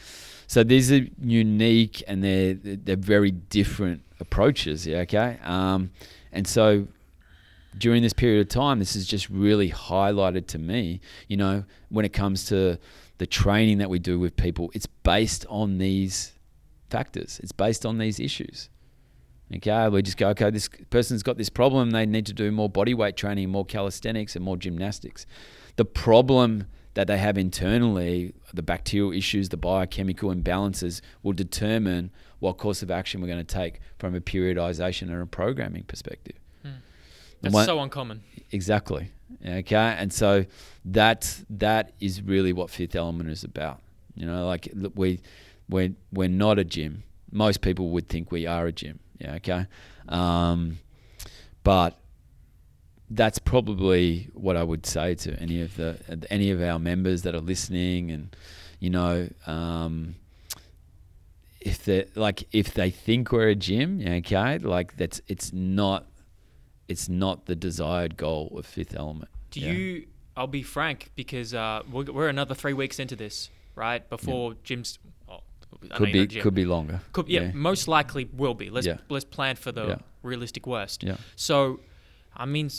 So 0.46 0.64
these 0.64 0.92
are 0.92 1.06
unique 1.18 2.02
and 2.06 2.22
they're 2.22 2.54
they're 2.54 2.96
very 2.96 3.30
different 3.30 4.02
approaches. 4.22 4.86
Yeah, 4.86 4.98
okay. 5.00 5.38
Um, 5.44 5.90
and 6.32 6.46
so 6.48 6.88
during 7.76 8.02
this 8.02 8.14
period 8.14 8.40
of 8.40 8.48
time, 8.48 8.78
this 8.78 8.96
is 8.96 9.06
just 9.06 9.28
really 9.28 9.70
highlighted 9.70 10.46
to 10.48 10.58
me. 10.58 11.00
You 11.28 11.36
know, 11.36 11.64
when 11.90 12.04
it 12.06 12.14
comes 12.14 12.46
to 12.46 12.78
the 13.18 13.26
training 13.26 13.78
that 13.78 13.90
we 13.90 13.98
do 13.98 14.18
with 14.18 14.36
people, 14.36 14.70
it's 14.74 14.86
based 14.86 15.44
on 15.50 15.78
these 15.78 16.32
factors. 16.88 17.40
It's 17.42 17.52
based 17.52 17.84
on 17.84 17.98
these 17.98 18.18
issues. 18.18 18.70
Okay, 19.54 19.88
we 19.88 20.00
just 20.00 20.16
go, 20.16 20.28
okay, 20.30 20.50
this 20.50 20.70
person's 20.88 21.22
got 21.22 21.36
this 21.36 21.50
problem. 21.50 21.90
They 21.90 22.06
need 22.06 22.24
to 22.26 22.32
do 22.32 22.50
more 22.50 22.70
body 22.70 22.94
weight 22.94 23.16
training, 23.16 23.50
more 23.50 23.66
calisthenics, 23.66 24.34
and 24.34 24.42
more 24.42 24.56
gymnastics. 24.56 25.26
The 25.76 25.84
problem 25.84 26.66
that 26.94 27.06
they 27.06 27.18
have 27.18 27.38
internally, 27.38 28.34
the 28.52 28.62
bacterial 28.62 29.12
issues, 29.12 29.48
the 29.48 29.56
biochemical 29.56 30.34
imbalances, 30.34 31.00
will 31.22 31.32
determine 31.32 32.10
what 32.38 32.58
course 32.58 32.82
of 32.82 32.90
action 32.90 33.20
we're 33.20 33.28
going 33.28 33.38
to 33.44 33.54
take 33.54 33.80
from 33.98 34.14
a 34.14 34.20
periodization 34.20 35.02
and 35.02 35.22
a 35.22 35.26
programming 35.26 35.84
perspective. 35.84 36.36
That's 37.40 37.54
one- 37.54 37.66
so 37.66 37.80
uncommon. 37.80 38.22
Exactly. 38.52 39.10
Okay, 39.44 39.76
and 39.98 40.12
so 40.12 40.44
that 40.84 41.40
that 41.50 41.92
is 41.98 42.22
really 42.22 42.52
what 42.52 42.70
Fifth 42.70 42.94
Element 42.94 43.28
is 43.30 43.42
about. 43.42 43.80
You 44.14 44.26
know, 44.26 44.46
like 44.46 44.68
we 44.94 45.20
we're 45.68 45.94
we're 46.12 46.28
not 46.28 46.58
a 46.60 46.64
gym. 46.64 47.02
Most 47.32 47.62
people 47.62 47.88
would 47.88 48.08
think 48.08 48.30
we 48.30 48.46
are 48.46 48.66
a 48.66 48.72
gym. 48.72 49.00
Yeah. 49.18 49.34
Okay. 49.36 49.66
Um, 50.08 50.78
but 51.64 51.98
that's 53.14 53.38
probably 53.38 54.28
what 54.34 54.56
I 54.56 54.62
would 54.62 54.86
say 54.86 55.14
to 55.16 55.38
any 55.40 55.60
of 55.60 55.76
the 55.76 55.98
any 56.30 56.50
of 56.50 56.60
our 56.62 56.78
members 56.78 57.22
that 57.22 57.34
are 57.34 57.40
listening, 57.40 58.10
and 58.10 58.34
you 58.80 58.90
know, 58.90 59.28
um, 59.46 60.14
if 61.60 61.84
they 61.84 62.06
like 62.14 62.44
if 62.52 62.74
they 62.74 62.90
think 62.90 63.32
we're 63.32 63.48
a 63.48 63.54
gym, 63.54 64.00
okay, 64.06 64.58
like 64.58 64.96
that's 64.96 65.20
it's 65.28 65.52
not 65.52 66.06
it's 66.88 67.08
not 67.08 67.46
the 67.46 67.54
desired 67.56 68.16
goal 68.16 68.52
of 68.58 68.66
Fifth 68.66 68.94
Element. 68.96 69.30
Do 69.50 69.60
Yeah. 69.60 69.72
you? 69.72 70.06
I'll 70.36 70.46
be 70.46 70.62
frank 70.62 71.10
because 71.14 71.52
uh, 71.52 71.82
we're, 71.90 72.04
we're 72.10 72.28
another 72.28 72.54
three 72.54 72.72
weeks 72.72 72.98
into 72.98 73.14
this, 73.16 73.50
right? 73.74 74.08
Before 74.08 74.54
gyms. 74.64 74.96
Oh, 75.28 75.40
I 75.90 75.96
could 75.96 76.12
be 76.12 76.26
could 76.26 76.54
be 76.54 76.64
longer. 76.64 77.00
Could, 77.12 77.28
yeah, 77.28 77.50
most 77.52 77.86
likely 77.86 78.28
will 78.32 78.54
be. 78.54 78.70
Let's 78.70 78.86
Yeah. 78.86 78.96
let's 79.10 79.24
plan 79.26 79.56
for 79.56 79.72
the 79.72 79.86
Yeah. 79.88 79.96
realistic 80.22 80.66
worst. 80.66 81.02
Yeah. 81.04 81.16
So, 81.36 81.80
I 82.34 82.46
mean, 82.46 82.70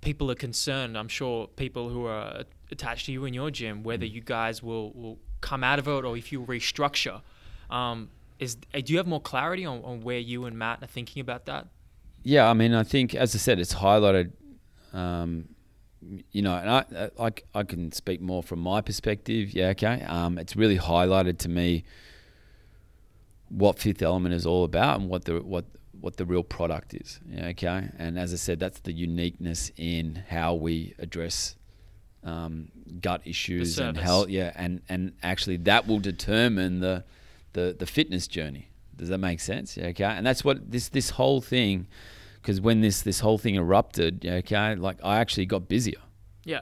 people 0.00 0.30
are 0.30 0.34
concerned. 0.36 0.96
I'm 0.96 1.08
sure 1.08 1.46
people 1.46 1.88
who 1.88 2.06
are 2.06 2.44
attached 2.70 3.06
to 3.06 3.12
you 3.12 3.24
in 3.24 3.34
your 3.34 3.50
gym, 3.50 3.82
whether 3.82 4.06
Mm. 4.06 4.12
you 4.12 4.20
guys 4.20 4.62
will, 4.62 4.92
will 4.92 5.18
come 5.40 5.64
out 5.64 5.78
of 5.78 5.88
it 5.88 6.04
or 6.04 6.16
if 6.16 6.30
you 6.32 6.44
restructure. 6.44 7.22
Um, 7.70 8.10
is 8.38 8.56
uh, 8.74 8.80
do 8.80 8.92
you 8.92 8.98
have 8.98 9.06
more 9.06 9.20
clarity 9.20 9.64
on, 9.64 9.82
on 9.84 10.00
where 10.02 10.18
you 10.18 10.44
and 10.44 10.58
Matt 10.58 10.82
are 10.82 10.86
thinking 10.86 11.20
about 11.20 11.46
that? 11.46 11.66
Yeah, 12.22 12.48
I 12.48 12.54
mean, 12.54 12.74
I 12.74 12.82
think 12.84 13.14
as 13.14 13.34
I 13.34 13.38
said, 13.38 13.58
it's 13.58 13.74
highlighted. 13.74 14.32
Um, 14.92 15.48
you 16.30 16.42
know, 16.42 16.54
and 16.54 16.70
I, 16.70 17.10
I 17.18 17.32
I 17.54 17.62
can 17.64 17.90
speak 17.92 18.20
more 18.20 18.42
from 18.42 18.60
my 18.60 18.80
perspective. 18.80 19.52
Yeah, 19.52 19.68
okay. 19.68 20.02
Um, 20.06 20.38
it's 20.38 20.54
really 20.54 20.78
highlighted 20.78 21.38
to 21.38 21.48
me 21.48 21.84
what 23.48 23.78
Fifth 23.78 24.02
Element 24.02 24.34
is 24.34 24.46
all 24.46 24.64
about 24.64 25.00
and 25.00 25.08
what 25.08 25.24
the 25.24 25.40
what 25.42 25.64
what 26.00 26.16
the 26.16 26.24
real 26.24 26.42
product 26.42 26.94
is. 26.94 27.20
Okay. 27.38 27.88
And 27.98 28.18
as 28.18 28.32
I 28.32 28.36
said, 28.36 28.58
that's 28.60 28.80
the 28.80 28.92
uniqueness 28.92 29.72
in 29.76 30.22
how 30.28 30.54
we 30.54 30.94
address 30.98 31.56
um, 32.24 32.68
gut 33.00 33.22
issues 33.24 33.78
and 33.78 33.96
health. 33.96 34.28
Yeah, 34.28 34.52
and 34.54 34.82
and 34.88 35.12
actually 35.22 35.56
that 35.58 35.86
will 35.86 36.00
determine 36.00 36.80
the 36.80 37.04
the 37.52 37.76
the 37.78 37.86
fitness 37.86 38.26
journey. 38.26 38.68
Does 38.96 39.08
that 39.10 39.18
make 39.18 39.40
sense? 39.40 39.76
Yeah, 39.76 39.86
okay. 39.86 40.04
And 40.04 40.26
that's 40.26 40.44
what 40.44 40.70
this 40.70 40.88
this 40.88 41.10
whole 41.10 41.40
thing 41.40 41.86
because 42.42 42.60
when 42.60 42.80
this 42.80 43.02
this 43.02 43.20
whole 43.20 43.38
thing 43.38 43.54
erupted, 43.54 44.24
yeah, 44.24 44.34
okay, 44.34 44.74
like 44.74 44.98
I 45.04 45.18
actually 45.18 45.46
got 45.46 45.68
busier. 45.68 46.00
Yeah. 46.44 46.60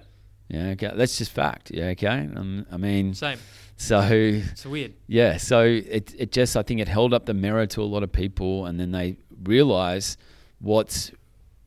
Yeah, 0.49 0.69
okay, 0.71 0.93
that's 0.95 1.19
just 1.19 1.33
fact. 1.33 1.71
Yeah, 1.73 1.87
okay. 1.87 2.29
Um, 2.37 2.67
I 2.71 2.77
mean, 2.77 3.15
Same. 3.15 3.39
so 3.77 4.01
It's 4.01 4.65
weird. 4.65 4.95
yeah, 5.09 5.39
so 5.39 5.63
it 5.63 6.15
it 6.17 6.31
just 6.33 6.57
I 6.57 6.63
think 6.63 6.81
it 6.81 6.87
held 6.89 7.13
up 7.13 7.27
the 7.27 7.35
mirror 7.35 7.67
to 7.67 7.83
a 7.83 7.85
lot 7.85 8.03
of 8.05 8.13
people, 8.13 8.67
and 8.67 8.79
then 8.79 8.93
they 8.93 9.17
realize 9.43 10.17
what's 10.61 11.13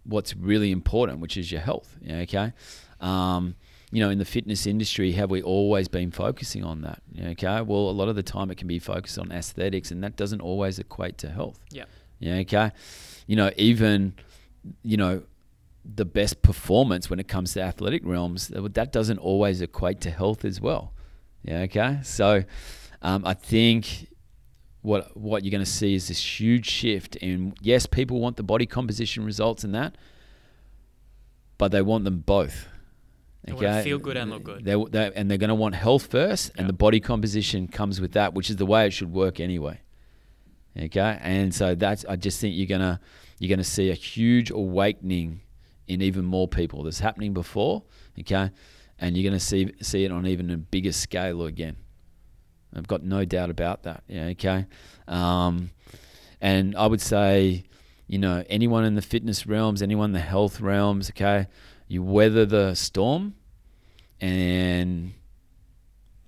what's 0.05 0.35
really 0.35 0.71
important, 0.71 1.19
which 1.19 1.37
is 1.37 1.51
your 1.51 1.61
health. 1.61 1.97
Okay. 2.09 2.53
Um, 2.99 3.55
you 3.91 4.01
know, 4.01 4.09
in 4.09 4.19
the 4.19 4.25
fitness 4.25 4.67
industry, 4.67 5.13
have 5.13 5.31
we 5.31 5.41
always 5.41 5.87
been 5.87 6.11
focusing 6.11 6.63
on 6.63 6.81
that? 6.81 7.01
Okay. 7.31 7.61
Well, 7.61 7.89
a 7.89 7.91
lot 7.91 8.07
of 8.07 8.15
the 8.15 8.23
time 8.23 8.51
it 8.51 8.57
can 8.57 8.67
be 8.67 8.79
focused 8.79 9.17
on 9.17 9.31
aesthetics, 9.31 9.91
and 9.91 10.03
that 10.03 10.15
doesn't 10.15 10.41
always 10.41 10.79
equate 10.79 11.17
to 11.19 11.29
health. 11.29 11.59
Yeah. 11.71 11.85
Yeah, 12.19 12.35
okay. 12.35 12.71
You 13.27 13.35
know, 13.35 13.51
even 13.57 14.13
you 14.83 14.97
know 14.97 15.23
the 15.85 16.05
best 16.05 16.41
performance 16.41 17.09
when 17.09 17.19
it 17.19 17.27
comes 17.27 17.53
to 17.53 17.61
athletic 17.61 18.01
realms, 18.05 18.49
that 18.49 18.91
doesn't 18.91 19.17
always 19.17 19.61
equate 19.61 20.01
to 20.01 20.11
health 20.11 20.45
as 20.45 20.59
well. 20.61 20.93
Yeah, 21.43 21.61
okay. 21.61 21.99
So 22.03 22.43
um, 23.01 23.25
I 23.25 23.33
think 23.33 24.08
what 24.81 25.15
what 25.15 25.43
you're 25.43 25.51
going 25.51 25.63
to 25.63 25.69
see 25.69 25.93
is 25.95 26.07
this 26.07 26.39
huge 26.39 26.69
shift 26.69 27.15
in 27.17 27.53
yes, 27.61 27.85
people 27.85 28.19
want 28.19 28.37
the 28.37 28.43
body 28.43 28.65
composition 28.65 29.25
results 29.25 29.63
and 29.63 29.75
that, 29.75 29.95
but 31.57 31.71
they 31.71 31.81
want 31.81 32.05
them 32.05 32.19
both. 32.19 32.67
They 33.43 33.53
wanna 33.53 33.83
feel 33.83 33.99
good 33.99 34.17
and 34.17 34.29
look 34.29 34.43
good. 34.43 34.65
They, 34.65 34.75
they, 34.89 35.11
and 35.15 35.31
they're 35.31 35.37
going 35.37 35.49
to 35.49 35.55
want 35.55 35.73
health 35.73 36.07
first, 36.07 36.51
and 36.57 36.67
the 36.67 36.73
body 36.73 36.99
composition 36.99 37.67
comes 37.67 38.01
with 38.01 38.11
that, 38.11 38.33
which 38.33 38.49
is 38.49 38.57
the 38.57 38.65
way 38.65 38.85
it 38.85 38.91
should 38.91 39.13
work 39.13 39.39
anyway. 39.39 39.79
Okay, 40.77 41.17
and 41.21 41.53
so 41.53 41.75
that's 41.75 42.05
I 42.05 42.15
just 42.15 42.39
think 42.39 42.55
you're 42.55 42.67
gonna 42.67 42.99
you're 43.37 43.49
gonna 43.49 43.63
see 43.63 43.89
a 43.89 43.95
huge 43.95 44.51
awakening 44.51 45.41
in 45.87 46.01
even 46.01 46.23
more 46.25 46.47
people 46.47 46.83
that's 46.83 46.99
happening 46.99 47.33
before. 47.33 47.83
Okay, 48.19 48.51
and 48.99 49.17
you're 49.17 49.29
gonna 49.29 49.39
see 49.39 49.73
see 49.81 50.05
it 50.05 50.11
on 50.11 50.27
even 50.27 50.49
a 50.51 50.57
bigger 50.57 50.91
scale 50.91 51.43
again. 51.43 51.75
I've 52.75 52.87
got 52.87 53.03
no 53.03 53.25
doubt 53.25 53.49
about 53.49 53.83
that. 53.83 54.03
Yeah, 54.07 54.25
okay. 54.25 54.65
Um, 55.07 55.71
and 56.41 56.75
I 56.75 56.85
would 56.87 57.01
say, 57.01 57.63
you 58.07 58.17
know, 58.17 58.43
anyone 58.49 58.85
in 58.85 58.95
the 58.95 59.01
fitness 59.01 59.47
realms, 59.47 59.81
anyone 59.81 60.09
in 60.09 60.13
the 60.13 60.19
health 60.19 60.61
realms, 60.61 61.09
okay, 61.11 61.47
you 61.87 62.03
weather 62.03 62.45
the 62.45 62.75
storm 62.75 63.35
and 64.21 65.13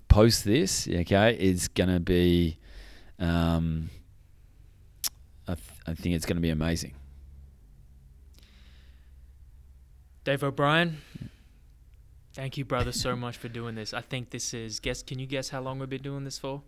post 0.08 0.44
this, 0.44 0.88
okay, 0.88 1.38
is 1.40 1.68
going 1.68 1.90
to 1.90 2.00
be, 2.00 2.58
um, 3.20 3.90
I, 5.48 5.54
th- 5.56 5.68
I 5.88 5.94
think 5.94 6.16
it's 6.16 6.26
going 6.26 6.38
to 6.38 6.42
be 6.42 6.50
amazing. 6.50 6.94
Dave 10.24 10.44
O'Brien, 10.44 10.98
thank 12.34 12.58
you, 12.58 12.66
brother, 12.66 12.92
so 12.92 13.16
much 13.16 13.38
for 13.38 13.48
doing 13.48 13.76
this. 13.76 13.94
I 13.94 14.02
think 14.02 14.30
this 14.30 14.54
is 14.54 14.80
guess. 14.80 15.04
Can 15.04 15.20
you 15.20 15.28
guess 15.28 15.50
how 15.50 15.62
long 15.62 15.80
we've 15.80 15.90
been 15.90 16.02
doing 16.02 16.24
this 16.24 16.40
for? 16.40 16.62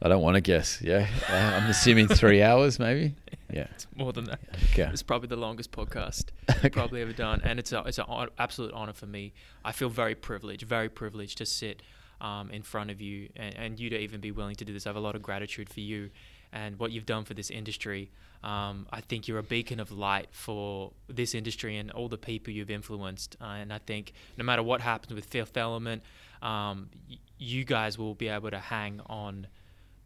I 0.00 0.08
don't 0.08 0.22
want 0.22 0.36
to 0.36 0.40
guess. 0.40 0.80
Yeah, 0.80 1.08
uh, 1.28 1.34
I'm 1.34 1.68
assuming 1.70 2.06
three 2.08 2.42
hours, 2.42 2.78
maybe. 2.78 3.14
Yeah. 3.50 3.66
It's 3.74 3.86
more 3.96 4.12
than 4.12 4.26
that. 4.26 4.40
Okay. 4.72 4.90
It's 4.92 5.02
probably 5.02 5.28
the 5.28 5.36
longest 5.36 5.72
podcast 5.72 6.24
we've 6.62 6.70
probably 6.70 7.00
ever 7.00 7.14
done, 7.14 7.40
and 7.42 7.58
it's 7.58 7.72
a, 7.72 7.82
it's 7.86 7.96
an 7.96 8.04
absolute 8.38 8.74
honor 8.74 8.92
for 8.92 9.06
me. 9.06 9.32
I 9.64 9.72
feel 9.72 9.88
very 9.88 10.14
privileged, 10.14 10.64
very 10.64 10.90
privileged 10.90 11.38
to 11.38 11.46
sit 11.46 11.80
um, 12.20 12.50
in 12.50 12.60
front 12.60 12.90
of 12.90 13.00
you, 13.00 13.30
and, 13.36 13.56
and 13.56 13.80
you 13.80 13.88
to 13.88 13.96
even 13.96 14.20
be 14.20 14.32
willing 14.32 14.54
to 14.56 14.66
do 14.66 14.74
this. 14.74 14.86
I 14.86 14.90
have 14.90 14.96
a 14.96 15.00
lot 15.00 15.14
of 15.14 15.22
gratitude 15.22 15.70
for 15.70 15.80
you 15.80 16.10
and 16.52 16.78
what 16.78 16.92
you've 16.92 17.06
done 17.06 17.24
for 17.24 17.32
this 17.32 17.50
industry. 17.50 18.10
Um, 18.44 18.86
I 18.92 19.00
think 19.00 19.26
you're 19.26 19.38
a 19.38 19.42
beacon 19.42 19.80
of 19.80 19.90
light 19.90 20.28
for 20.30 20.92
this 21.08 21.34
industry 21.34 21.76
and 21.76 21.90
all 21.90 22.08
the 22.08 22.18
people 22.18 22.52
you've 22.52 22.70
influenced. 22.70 23.36
Uh, 23.40 23.44
and 23.46 23.72
I 23.72 23.78
think 23.78 24.12
no 24.36 24.44
matter 24.44 24.62
what 24.62 24.80
happens 24.80 25.12
with 25.14 25.24
Fifth 25.24 25.56
Element, 25.56 26.02
um, 26.40 26.88
y- 27.10 27.16
you 27.38 27.64
guys 27.64 27.98
will 27.98 28.14
be 28.14 28.28
able 28.28 28.50
to 28.50 28.58
hang 28.60 29.00
on 29.06 29.48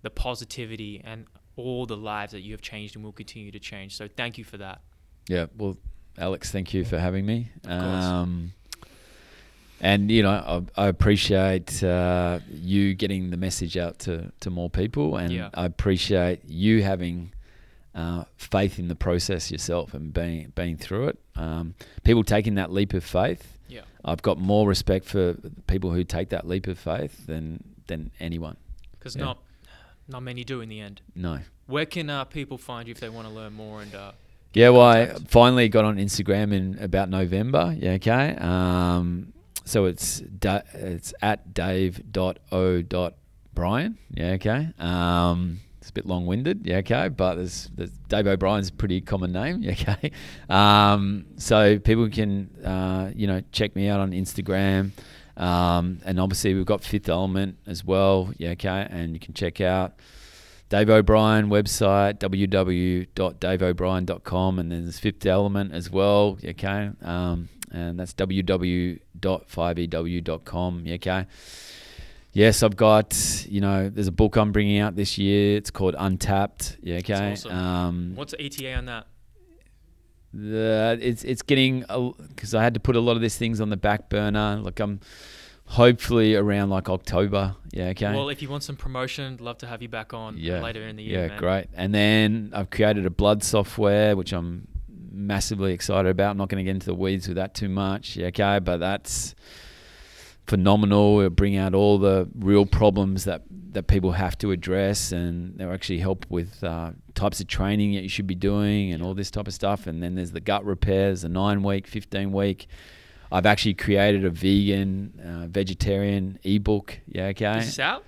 the 0.01 0.11
positivity 0.11 1.01
and 1.05 1.27
all 1.57 1.85
the 1.85 1.97
lives 1.97 2.33
that 2.33 2.41
you 2.41 2.53
have 2.53 2.63
changed 2.63 2.97
and 2.97 3.05
will 3.05 3.13
continue 3.13 3.51
to 3.53 3.59
change. 3.59 3.95
So 3.97 4.09
thank 4.09 4.39
you 4.39 4.45
for 4.45 4.57
that. 4.57 4.81
Yeah. 5.29 5.47
Well, 5.57 5.77
Alex, 6.17 6.51
thank 6.51 6.73
you 6.73 6.85
for 6.85 6.99
having 6.99 7.27
me. 7.27 7.51
Um, 7.67 8.53
and 9.81 10.11
you 10.11 10.23
know, 10.23 10.65
I, 10.77 10.85
I 10.85 10.89
appreciate 10.89 11.83
uh, 11.83 12.39
you 12.51 12.95
getting 12.95 13.31
the 13.31 13.37
message 13.37 13.77
out 13.77 13.99
to, 14.01 14.33
to 14.41 14.51
more 14.51 14.71
people, 14.71 15.17
and 15.17 15.33
Yeah. 15.33 15.51
I 15.55 15.65
appreciate 15.67 16.41
you 16.47 16.83
having 16.83 17.33
uh, 17.95 18.25
faith 18.37 18.79
in 18.79 18.89
the 18.89 18.95
process 18.97 19.51
yourself 19.51 19.93
and 19.95 20.13
being 20.13 20.53
being 20.55 20.77
through 20.77 21.09
it. 21.09 21.19
Um, 21.37 21.75
people 22.05 22.25
taking 22.25 22.55
that 22.57 22.73
leap 22.73 22.95
of 22.95 23.05
faith. 23.05 23.59
Yeah. 23.69 23.83
I've 24.05 24.23
got 24.23 24.39
more 24.39 24.67
respect 24.69 25.05
for 25.07 25.35
people 25.67 25.91
who 25.93 26.05
take 26.05 26.31
that 26.31 26.47
leap 26.47 26.67
of 26.67 26.79
faith 26.79 27.27
than 27.27 27.63
than 27.87 28.11
anyone. 28.21 28.57
Because 28.99 29.15
Yeah. 29.17 29.25
not 29.25 29.39
not 30.09 30.23
many 30.23 30.45
do 30.45 30.61
in 30.61 30.69
the 30.69 30.81
end. 30.81 31.01
No. 31.15 31.41
Where 31.67 31.87
can 31.87 32.11
uh, 32.11 32.25
people 32.25 32.59
find 32.59 32.89
you 32.89 32.93
if 32.93 33.01
they 33.01 33.09
want 33.09 33.29
to 33.29 33.33
learn 33.33 33.53
more? 33.53 33.81
And 33.83 33.95
uh, 33.95 34.13
Yeah, 34.53 34.71
well, 34.71 34.83
I 34.83 35.07
finally 35.29 35.69
got 35.69 35.85
on 35.85 35.97
Instagram 35.97 36.53
in 36.53 36.77
about 36.81 37.09
November. 37.09 37.75
Yeah, 37.79 37.93
okay. 37.93 38.35
Um, 38.39 39.33
so 39.65 39.85
it's 39.87 40.21
da- 40.21 40.63
it's 40.75 41.15
at 41.23 41.55
dave.o.brien. 42.63 43.99
Yeah, 44.11 44.31
okay. 44.33 44.69
Um, 44.79 45.61
it's 45.83 45.91
a 45.91 45.93
bit 45.93 46.07
long 46.07 46.25
winded. 46.27 46.65
Yeah, 46.65 46.77
okay. 46.77 47.09
But 47.09 47.35
there's, 47.35 47.69
there's 47.75 47.91
Dave 48.09 48.29
O'Brien's 48.29 48.69
a 48.69 48.73
pretty 48.73 49.01
common 49.01 49.33
name. 49.33 49.65
Okay. 49.73 50.13
Um, 50.49 51.25
so 51.39 51.81
people 51.81 52.09
can, 52.09 52.49
uh, 52.65 53.11
you 53.17 53.27
know, 53.27 53.43
check 53.51 53.75
me 53.75 53.89
out 53.89 53.99
on 53.99 54.13
Instagram. 54.13 54.93
Um, 55.37 55.99
and 56.05 56.21
obviously 56.21 56.55
we've 56.55 56.65
got 56.65 56.85
Fifth 56.85 57.09
Element 57.09 57.59
as 57.67 57.85
well. 57.85 58.33
Yeah, 58.39 58.51
okay. 58.51 58.87
And 58.89 59.15
you 59.15 59.19
can 59.19 59.35
check 59.35 59.61
out 59.61 59.95
Dave 60.69 60.89
O'Brien 60.89 61.51
website, 61.51 62.21
www.daveo'brien.com, 62.21 64.59
and 64.61 64.71
then 64.71 64.83
there's 64.85 65.01
Fifth 65.01 65.27
Element 65.27 65.75
as 65.75 65.91
well, 65.91 66.39
okay? 66.43 66.91
Um, 67.03 67.49
and 67.73 68.01
that's 68.01 68.15
www.5ew.com, 68.15 70.85
okay? 70.89 71.27
Yes, 72.33 72.63
I've 72.63 72.77
got, 72.77 73.47
you 73.49 73.61
know, 73.61 73.91
there's 73.91 74.09
a 74.09 74.13
book 74.13 74.37
I'm 74.37 74.53
bringing 74.53 74.79
out 74.79 74.97
this 74.97 75.19
year. 75.19 75.57
It's 75.59 75.71
called 75.71 75.95
Untapped, 75.99 76.79
yeah, 76.83 76.97
okay? 76.97 77.33
awesome. 77.33 77.53
Um, 77.53 78.13
what's 78.15 78.33
the 78.33 78.43
ETA 78.43 78.75
on 78.75 78.87
that? 78.87 79.07
the, 80.33 80.99
it's 81.01 81.25
it's 81.25 81.43
getting 81.43 81.81
because 82.29 82.55
I 82.55 82.63
had 82.63 82.75
to 82.75 82.81
put 82.81 82.97
a 82.97 83.01
lot 83.01 83.17
of 83.17 83.23
these 83.23 83.37
things 83.37 83.61
on 83.61 83.71
the 83.71 83.77
back 83.77 84.09
burner. 84.09 84.61
Like 84.63 84.81
I'm 84.81 85.01
hopefully 85.67 86.35
around 86.35 86.71
like 86.71 86.89
October, 86.89 87.57
yeah, 87.71 87.89
okay? 87.89 88.13
Well, 88.13 88.29
if 88.29 88.43
you 88.43 88.49
want 88.49 88.63
some 88.63 88.77
promotion, 88.77 89.39
love 89.41 89.59
to 89.59 89.67
have 89.67 89.83
you 89.83 89.89
back 89.89 90.15
on 90.15 90.37
yeah, 90.39 90.61
later 90.61 90.87
in 90.87 90.97
the 90.97 91.03
year. 91.03 91.23
Yeah, 91.23 91.29
man. 91.29 91.39
great. 91.39 91.67
And 91.75 91.95
then 91.95 92.51
I've 92.55 92.71
created 92.71 93.07
a 93.07 93.11
blood 93.11 93.43
software, 93.43 94.17
which 94.17 94.33
I'm 94.33 94.69
massively 95.11 95.73
excited 95.73 96.09
about. 96.09 96.33
I'm 96.33 96.39
not 96.39 96.49
going 96.49 96.65
to 96.65 96.65
get 96.65 96.73
into 96.73 96.87
the 96.87 96.95
weeds 96.95 97.29
with 97.29 97.37
that 97.37 97.55
too 97.55 97.69
much. 97.69 98.17
Yeah, 98.17 98.29
okay, 98.29 98.59
but 98.59 98.79
that's 98.79 99.35
phenomenal. 100.53 101.19
It'll 101.21 101.31
bring 101.31 101.57
out 101.57 101.75
all 101.75 101.97
the 101.99 102.29
real 102.35 102.67
problems 102.67 103.25
that 103.25 103.43
that 103.73 103.87
people 103.87 104.13
have 104.13 104.37
to 104.39 104.51
address, 104.51 105.13
and 105.13 105.57
they'll 105.57 105.73
actually 105.73 105.99
help 105.99 106.27
with 106.29 106.63
uh, 106.63 106.91
types 107.15 107.41
of 107.41 107.47
training 107.47 107.95
that 107.95 108.03
you 108.03 108.09
should 108.11 108.27
be 108.27 108.35
doing, 108.35 108.93
and 108.93 109.03
all 109.03 109.15
this 109.15 109.31
type 109.31 109.49
of 109.49 109.55
stuff. 109.55 109.87
And 109.87 110.03
then 110.03 110.15
there's 110.15 110.33
the 110.33 110.41
gut 110.41 110.63
repairs, 110.67 111.23
the 111.23 111.31
nine 111.31 111.63
week, 111.63 111.87
fifteen 111.87 112.33
week. 112.33 112.67
I've 113.31 113.47
actually 113.47 113.73
created 113.75 114.27
a 114.27 114.31
vegan, 114.31 115.19
uh, 115.25 115.47
vegetarian 115.49 116.39
ebook. 116.45 117.01
Yeah, 117.07 117.29
okay. 117.29 117.59
Is 117.61 117.65
this 117.67 117.79
out? 117.79 118.05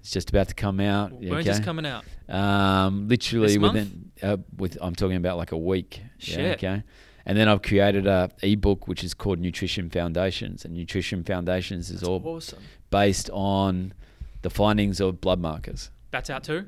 It's 0.00 0.10
just 0.10 0.30
about 0.30 0.48
to 0.48 0.54
come 0.54 0.80
out. 0.80 1.12
yeah, 1.20 1.30
When's 1.30 1.46
okay? 1.46 1.56
this 1.58 1.64
coming 1.64 1.84
out? 1.86 2.04
Um, 2.28 3.06
literally 3.06 3.48
This 3.48 3.58
within 3.58 4.12
uh, 4.22 4.38
with 4.56 4.78
I'm 4.80 4.94
talking 4.94 5.16
about 5.16 5.36
like 5.36 5.52
a 5.52 5.58
week. 5.58 6.00
Yeah, 6.20 6.36
Shit. 6.36 6.56
okay. 6.56 6.82
And 7.24 7.38
then 7.38 7.48
I've 7.48 7.62
created 7.62 8.06
a 8.06 8.30
ebook 8.42 8.88
which 8.88 9.04
is 9.04 9.14
called 9.14 9.38
Nutrition 9.38 9.90
Foundations, 9.90 10.64
and 10.64 10.74
Nutrition 10.74 11.22
Foundations 11.24 11.90
is 11.90 12.00
That's 12.00 12.08
all 12.08 12.22
awesome. 12.24 12.62
based 12.90 13.30
on 13.32 13.94
the 14.42 14.50
findings 14.50 15.00
of 15.00 15.20
blood 15.20 15.40
markers. 15.40 15.90
That's 16.10 16.30
out 16.30 16.44
too. 16.44 16.66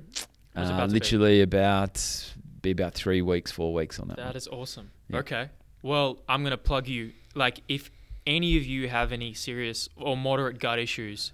Uh, 0.56 0.62
about 0.62 0.88
to 0.88 0.94
literally 0.94 1.42
about 1.42 2.32
be 2.62 2.70
about 2.70 2.94
three 2.94 3.20
weeks, 3.20 3.50
four 3.50 3.74
weeks 3.74 3.98
on 3.98 4.08
that. 4.08 4.16
That 4.16 4.26
one. 4.26 4.36
is 4.36 4.48
awesome. 4.48 4.90
Yeah. 5.10 5.18
Okay. 5.18 5.48
Well, 5.82 6.18
I'm 6.28 6.42
gonna 6.44 6.56
plug 6.56 6.86
you. 6.88 7.12
Like, 7.34 7.60
if 7.68 7.90
any 8.26 8.56
of 8.56 8.64
you 8.64 8.88
have 8.88 9.12
any 9.12 9.34
serious 9.34 9.88
or 9.96 10.16
moderate 10.16 10.58
gut 10.58 10.78
issues, 10.78 11.32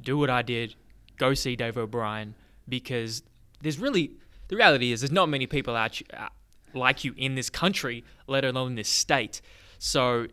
do 0.00 0.16
what 0.16 0.30
I 0.30 0.42
did. 0.42 0.76
Go 1.18 1.34
see 1.34 1.56
Dave 1.56 1.76
O'Brien 1.76 2.34
because 2.68 3.22
there's 3.60 3.78
really 3.78 4.12
the 4.48 4.56
reality 4.56 4.92
is 4.92 5.00
there's 5.02 5.12
not 5.12 5.28
many 5.28 5.46
people 5.46 5.76
out 5.76 6.00
like 6.74 7.04
you 7.04 7.14
in 7.16 7.34
this 7.34 7.50
country, 7.50 8.04
let 8.26 8.44
alone 8.44 8.74
this 8.74 8.88
state. 8.88 9.40
So, 9.78 10.26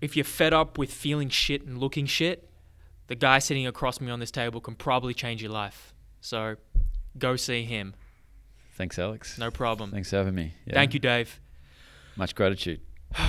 if 0.00 0.16
you're 0.16 0.24
fed 0.24 0.52
up 0.52 0.78
with 0.78 0.92
feeling 0.92 1.28
shit 1.28 1.64
and 1.66 1.78
looking 1.78 2.06
shit, 2.06 2.48
the 3.08 3.14
guy 3.14 3.38
sitting 3.38 3.66
across 3.66 4.00
me 4.00 4.10
on 4.10 4.20
this 4.20 4.30
table 4.30 4.60
can 4.60 4.74
probably 4.74 5.14
change 5.14 5.42
your 5.42 5.52
life. 5.52 5.92
So, 6.20 6.56
go 7.18 7.36
see 7.36 7.64
him. 7.64 7.94
Thanks, 8.74 8.98
Alex. 8.98 9.38
No 9.38 9.50
problem. 9.50 9.90
Thanks 9.90 10.10
for 10.10 10.16
having 10.16 10.34
me. 10.34 10.54
Yeah. 10.64 10.74
Thank 10.74 10.94
you, 10.94 11.00
Dave. 11.00 11.40
Much 12.16 12.34
gratitude. 12.34 12.80